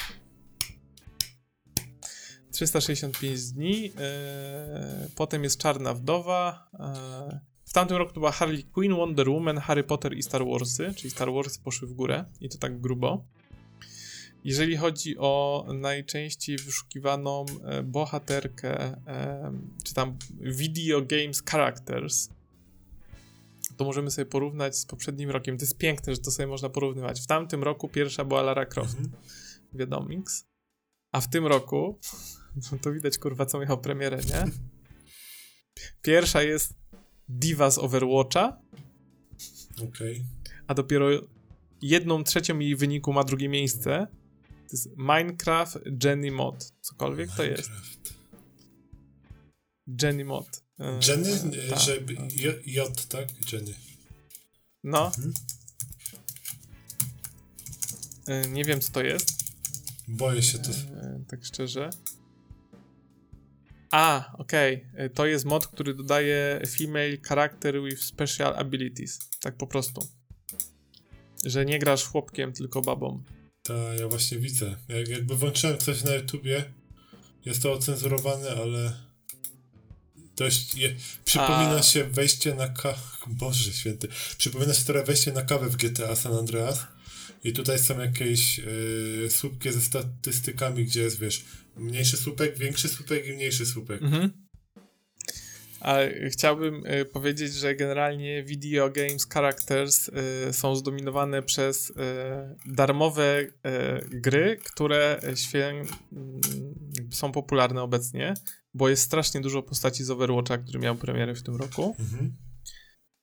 [2.57, 3.93] 365 dni.
[3.99, 6.69] E, potem jest Czarna Wdowa.
[6.75, 10.95] E, w tamtym roku to była Harley Quinn, Wonder Woman, Harry Potter i Star Warsy,
[10.97, 13.25] czyli Star Warsy poszły w górę i to tak grubo.
[14.45, 18.97] Jeżeli chodzi o najczęściej wyszukiwaną e, bohaterkę,
[19.85, 22.29] czy tam video games characters,
[23.77, 25.59] to możemy sobie porównać z poprzednim rokiem.
[25.59, 27.21] To jest piękne, że to sobie można porównywać.
[27.21, 29.23] W tamtym roku pierwsza była Lara Croft, mhm.
[29.73, 30.47] wiadomix,
[31.13, 31.99] a w tym roku
[32.83, 34.45] to widać, kurwa, co miał premierę, nie?
[36.03, 36.75] Pierwsza jest
[37.29, 38.61] Diva z Overwatcha.
[39.77, 39.89] Okej.
[39.89, 40.25] Okay.
[40.67, 41.09] A dopiero
[41.83, 44.07] jedną trzecią jej wyniku ma drugie miejsce.
[44.49, 46.73] To jest Minecraft Jenny Mod.
[46.81, 47.67] Cokolwiek Minecraft.
[47.67, 47.71] to jest.
[50.03, 50.63] Jenny Mod.
[50.81, 51.33] E, Jenny?
[51.33, 51.81] E, tak.
[51.81, 51.97] Że
[52.37, 53.53] J, J, tak?
[53.53, 53.75] Jenny.
[54.85, 55.07] No.
[55.07, 55.33] Mhm.
[58.27, 59.29] E, nie wiem, co to jest.
[60.09, 60.71] Boję się to.
[60.71, 61.91] E, tak szczerze.
[63.91, 64.87] A, okej.
[64.95, 65.11] Okay.
[65.11, 69.19] To jest mod, który dodaje female character with special abilities.
[69.41, 70.07] Tak po prostu.
[71.45, 73.23] Że nie grasz chłopkiem, tylko babą.
[73.63, 74.77] Tak, ja właśnie widzę.
[74.89, 76.65] Jak, jakby włączyłem coś na YouTubie,
[77.45, 78.93] jest to ocenzurowane, ale
[80.37, 80.95] dość je,
[81.25, 81.83] przypomina A...
[81.83, 82.95] się wejście na ka...
[83.27, 84.09] Boże święty.
[84.39, 86.87] Przypomina się teraz wejście na kawę w GTA San Andreas
[87.45, 91.45] i tutaj są jakieś yy, słupki ze statystykami, gdzie jest, wiesz,
[91.77, 94.03] Mniejszy słupek, większy słupek i mniejszy słupek.
[94.03, 94.47] Mhm.
[95.81, 100.13] Ale chciałbym y, powiedzieć, że generalnie video games characters y,
[100.53, 101.95] są zdominowane przez y,
[102.67, 103.51] darmowe y,
[104.11, 105.83] gry, które świę,
[107.11, 108.35] są popularne obecnie,
[108.75, 111.97] bo jest strasznie dużo postaci z Overwatcha, który miał premierę w tym roku.
[111.99, 112.37] Mhm.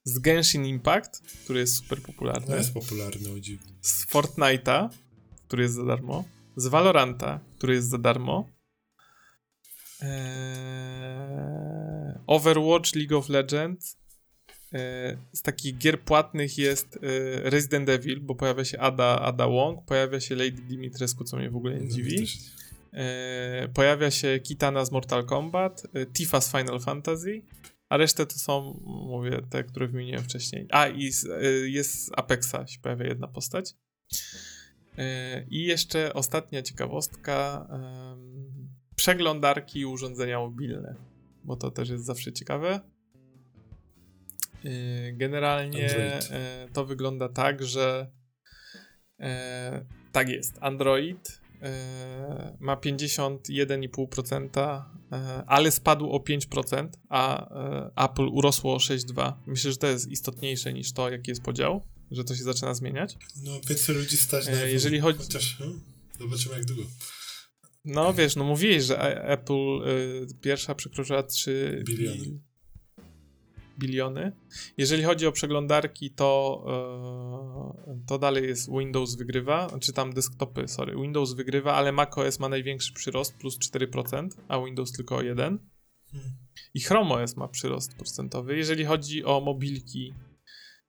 [0.04, 2.46] Z Genshin Impact, który jest super popularny.
[2.48, 3.72] No jest popularny, o dziwnie.
[3.80, 4.88] Z Fortnite'a,
[5.46, 6.24] który jest za darmo
[6.56, 8.48] z Valoranta, który jest za darmo.
[10.00, 10.08] Eee,
[12.26, 13.96] Overwatch, League of Legends.
[14.72, 19.84] Eee, z takich gier płatnych jest eee, Resident Evil, bo pojawia się Ada, Ada Wong,
[19.86, 22.26] pojawia się Lady Dimitrescu, co mnie w ogóle nie no, dziwi.
[22.92, 27.42] Eee, pojawia się Kitana z Mortal Kombat, e, Tifa z Final Fantasy,
[27.94, 30.66] a resztę to są, mówię, te, które wymieniłem wcześniej.
[30.70, 33.74] A, i z, e, jest z Apexa się pojawia jedna postać.
[34.98, 37.68] E, I jeszcze ostatnia ciekawostka.
[38.96, 40.94] Przeglądarki i urządzenia mobilne,
[41.44, 42.80] bo to też jest zawsze ciekawe.
[44.64, 46.28] E, generalnie Android.
[46.30, 48.10] E, to wygląda tak, że
[50.12, 50.58] tak jest.
[50.60, 51.40] Android
[52.60, 54.82] ma 51,5%,
[55.46, 57.48] ale spadł o 5%, a
[58.04, 59.32] Apple urosło o 6,2%.
[59.46, 63.16] Myślę, że to jest istotniejsze niż to, jaki jest podział że to się zaczyna zmieniać.
[63.42, 65.18] No, więcej ludzi stać na e, Jeżeli chodzi...
[65.18, 65.80] Chociaż, hmm,
[66.20, 66.82] zobaczymy jak długo.
[67.84, 72.40] No, wiesz, no mówiłeś, że Apple y, pierwsza przekroczyła 3 biliony.
[73.78, 74.32] Biliony.
[74.76, 76.64] Jeżeli chodzi o przeglądarki, to,
[77.86, 82.48] yy, to dalej jest Windows wygrywa, czy tam desktopy, sorry, Windows wygrywa, ale macOS ma
[82.48, 85.58] największy przyrost, plus 4%, a Windows tylko 1%.
[86.12, 86.36] Hmm.
[86.74, 88.56] I Chrome OS ma przyrost procentowy.
[88.56, 90.14] Jeżeli chodzi o mobilki,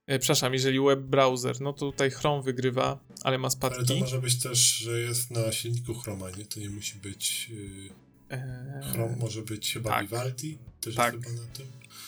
[0.06, 3.78] yy, przepraszam, jeżeli web browser, no to tutaj Chrome wygrywa, ale ma spadki.
[3.78, 6.44] Ale to może być też, że jest na silniku Chroma, nie?
[6.44, 7.48] To nie musi być...
[7.48, 7.90] Yy...
[8.30, 10.06] Eee, Chrome może być chyba tak.
[10.06, 11.14] Vivaldi, też Tak.
[11.14, 11.66] jest chyba na tym.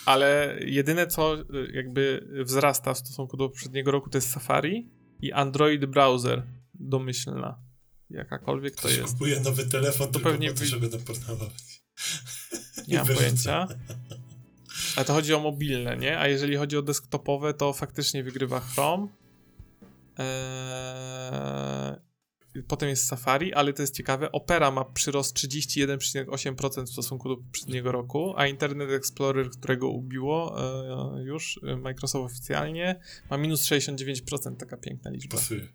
[0.08, 1.44] Ale jedyne co y,
[1.74, 4.90] jakby wzrasta w stosunku do poprzedniego roku to jest Safari
[5.22, 6.42] i Android browser
[6.74, 7.58] domyślna.
[8.10, 9.12] Jakakolwiek to jest.
[9.12, 11.82] kupuje nowy telefon tylko pewnie po to, wy- żeby być.
[12.88, 13.68] Nie mam pojęcia.
[14.96, 16.18] Ale to chodzi o mobilne, nie?
[16.18, 19.08] A jeżeli chodzi o desktopowe, to faktycznie wygrywa Chrome.
[20.18, 21.96] Eee,
[22.62, 24.32] Potem jest Safari, ale to jest ciekawe.
[24.32, 30.56] Opera ma przyrost 31,8% w stosunku do poprzedniego roku, a Internet Explorer, którego ubiło
[31.18, 34.56] e, już e, Microsoft oficjalnie, ma minus 69%.
[34.56, 35.36] Taka piękna liczba.
[35.36, 35.68] Pasuje.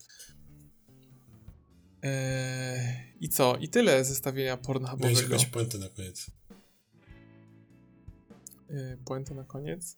[2.02, 3.58] Eee, I co?
[3.58, 5.22] I tyle zestawienia Miałeś pornhubowego.
[5.22, 6.32] jakąś puentę na koniec.
[8.70, 9.98] Yy, puenta na koniec.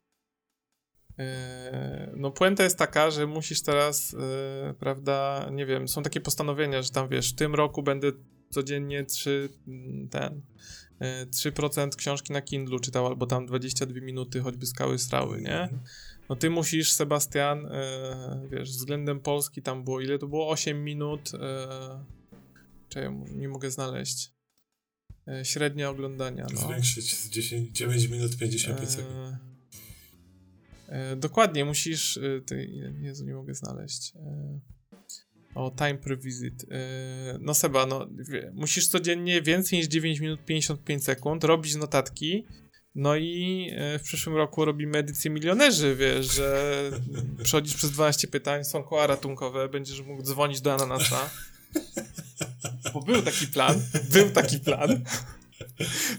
[1.18, 1.26] Yy,
[2.16, 6.90] no puenta jest taka, że musisz teraz, yy, prawda, nie wiem, są takie postanowienia, że
[6.90, 8.12] tam wiesz, w tym roku będę
[8.50, 10.42] codziennie 3, mm, ten,
[11.00, 15.70] yy, 3% książki na Kindlu czytał, albo tam 22 minuty, choćby skały strały, nie?
[16.30, 20.50] No ty musisz, Sebastian, yy, wiesz, względem Polski tam było, ile to było?
[20.50, 21.40] 8 minut, yy,
[22.90, 24.32] czekaj, nie mogę znaleźć.
[25.28, 26.62] Yy, średnia oglądania, no.
[26.62, 29.16] Zwiększyć z 10, 9 minut 55 sekund.
[29.16, 29.55] E,
[31.18, 32.18] dokładnie, musisz.
[32.18, 32.70] E, ty,
[33.02, 34.14] Jezu, nie mogę znaleźć.
[34.16, 34.60] E,
[35.56, 36.66] o, time per visit.
[36.72, 38.08] E, no Seba, no,
[38.54, 42.46] musisz codziennie więcej niż 9 minut 55 sekund robić notatki.
[42.96, 46.72] No i e, w przyszłym roku robimy edycję milionerzy, wiesz, że
[47.44, 51.30] przechodzisz przez 12 pytań, są koła ratunkowe, będziesz mógł dzwonić do ananasa.
[52.94, 53.82] Bo był taki plan,
[54.14, 55.04] był taki plan,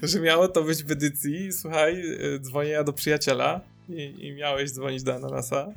[0.03, 1.53] że miało to być w edycji.
[1.53, 2.03] Słuchaj,
[2.41, 5.73] dzwonię ja do przyjaciela i, i miałeś dzwonić do ananasa.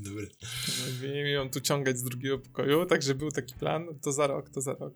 [0.00, 0.26] Dobre.
[1.02, 3.86] Nie ją tu ciągać z drugiego pokoju, także był taki plan.
[4.02, 4.94] To za rok, to za rok.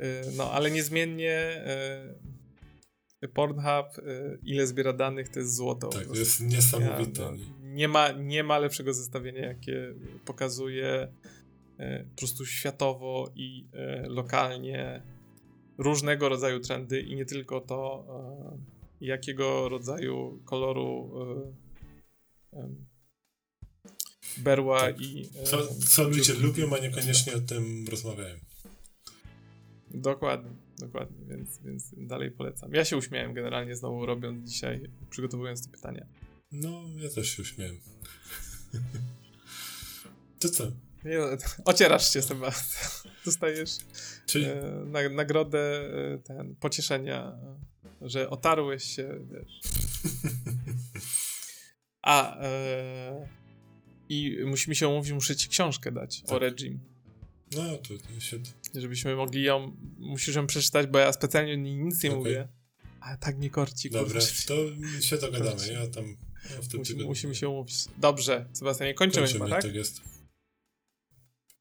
[0.00, 1.64] Y, No, ale niezmiennie
[3.24, 5.88] y, Pornhub, y, ile zbiera danych, to jest złoto.
[5.88, 7.22] Tak, to jest niesamowite.
[7.22, 11.12] Ja, no, nie, ma, nie ma lepszego zestawienia, jakie pokazuje
[12.10, 13.68] po prostu światowo i
[14.08, 15.02] lokalnie
[15.78, 18.06] różnego rodzaju trendy i nie tylko to,
[19.06, 21.10] jakiego rodzaju koloru
[22.52, 22.68] e,
[24.36, 25.00] berła Tak.
[25.00, 28.36] i Co, co ludzie lubią, a niekoniecznie o tym rozmawiają.
[29.90, 32.72] Dokładnie, dokładnie, więc, więc dalej polecam.
[32.72, 36.06] Ja się uśmiałem generalnie znowu robiąc dzisiaj, przygotowując te pytania.
[36.52, 37.80] No, ja też się uśmiałem.
[40.38, 40.72] To co?
[41.04, 41.26] Nie, no,
[41.72, 43.12] ocierasz się, Sebastian.
[43.24, 43.70] Dostajesz
[44.26, 45.80] Czyli e, na, nagrodę
[46.14, 47.38] e, ten, pocieszenia,
[48.02, 49.60] e, że otarłeś się, wiesz.
[52.02, 53.28] A e,
[54.08, 56.40] i musimy się umówić, muszę ci książkę dać o Tak.
[56.40, 56.78] Regime.
[57.56, 58.36] no to się...
[58.74, 62.18] Żebyśmy mogli ją, musisz ją przeczytać, bo ja specjalnie o nic nie Okej.
[62.18, 62.48] mówię.
[63.00, 63.90] Ale tak mnie korci.
[63.90, 64.46] Dobra, kurczę.
[64.46, 64.54] to
[65.00, 65.68] się dogadamy.
[65.72, 67.06] Ja tam w tym Musimy, tygodniu.
[67.06, 67.74] musimy się umówić.
[67.98, 69.64] Dobrze, Sebastianie, kończymy, Kończymy, chyba, tak?
[69.64, 70.13] tak jest.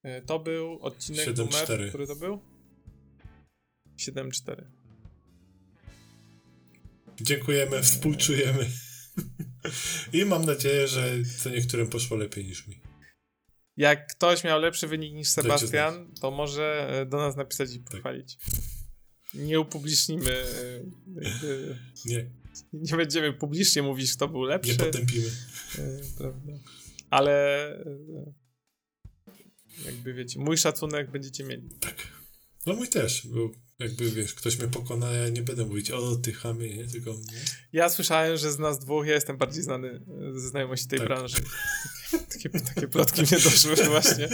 [0.03, 1.37] E, To był odcinek 7-4.
[1.37, 2.39] numer, który to był?
[3.97, 4.63] 7-4.
[7.21, 8.69] Dziękujemy, współczujemy.
[10.13, 12.79] I mam nadzieję, że co niektórym poszło lepiej niż mi.
[13.77, 17.77] Jak ktoś miał lepszy wynik niż Sebastian, to może e, do nas napisać Tak.
[17.77, 18.37] i pochwalić.
[19.33, 20.83] Nie upublicznimy, e,
[22.05, 22.25] Nie,
[22.73, 25.27] nie będziemy publicznie mówić, kto był nie lepszy, potępimy.
[25.79, 26.53] e, prawda?
[27.09, 27.67] Ale
[29.85, 31.69] jakby wiecie, mój szacunek będziecie mieli.
[31.79, 31.95] Tak.
[32.65, 36.33] No mój też, bo jakby wiesz, ktoś mnie pokona, ja nie będę mówić o ty
[36.33, 36.87] chamie, nie?
[36.87, 37.39] Tylko nie.
[37.73, 39.87] Ja słyszałem, że z nas dwóch ja jestem bardziej znany
[40.29, 41.07] e, ze znajomości tej Tak.
[41.07, 41.37] branży.
[42.33, 44.29] Takie, takie plotki mnie doszły właśnie.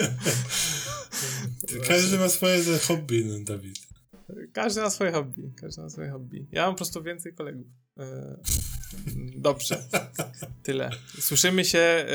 [1.87, 3.77] Każdy ma swoje hobby, no Dawid.
[4.53, 5.51] Każdy ma swoje hobby.
[5.61, 6.47] Każdy ma swoje hobby.
[6.51, 7.67] Ja mam po prostu więcej kolegów.
[7.99, 8.37] E,
[9.35, 9.83] Dobrze.
[10.63, 10.89] Tyle.
[11.19, 12.05] Słyszymy się e,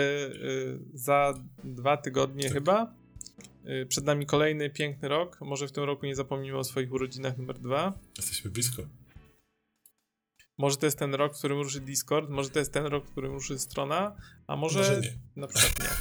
[0.95, 1.35] za
[1.65, 2.95] dwa tygodnie chyba.
[3.65, 5.39] E, Przed nami kolejny piękny rok.
[5.41, 7.99] Może w tym roku nie zapomnimy o swoich urodzinach numer dwa.
[8.16, 8.82] Jesteśmy blisko.
[10.59, 13.11] Może to jest ten rok, w którym ruszy Discord, może to jest ten rok, w
[13.11, 14.16] którym ruszy strona,
[14.47, 15.12] a może, Może nie.
[15.36, 15.89] na przykład nie.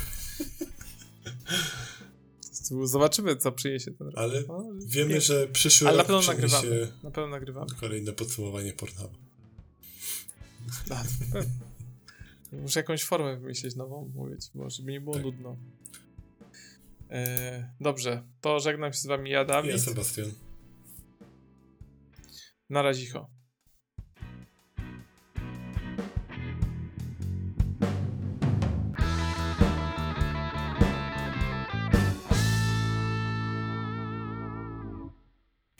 [2.87, 4.17] Zobaczymy, co przyniesie ten rok.
[4.17, 5.21] Ale O, wiemy, pięknie.
[5.21, 6.91] że przyszły Ale na rok pewno przyniesie nagrywamy.
[7.03, 7.67] Na pewno nagrywamy.
[7.79, 9.09] kolejne podsumowanie Pornhuba.
[12.63, 15.23] Muszę jakąś formę wymyślić nową, mówić, bo żeby nie było Tak.
[15.23, 15.57] nudno.
[17.13, 19.71] E, dobrze, to żegnam się z wami ja, Dawid.
[19.71, 20.31] Ja, Sebastian.
[22.69, 23.29] Na razicho.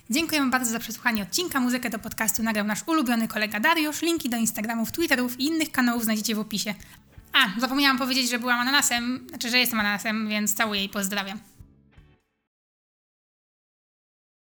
[0.10, 1.60] Dziękujemy bardzo za przesłuchanie odcinka.
[1.60, 4.01] Muzykę do podcastu nagrał nasz ulubiony kolega Dariusz.
[4.01, 6.73] Linki do Instagramów, Twitterów i innych kanałów znajdziecie w opisie.
[7.34, 11.52] A, zapomniałam powiedzieć, że byłam ananasem, znaczy, że jestem ananasem, więc całuję i pozdrawiam.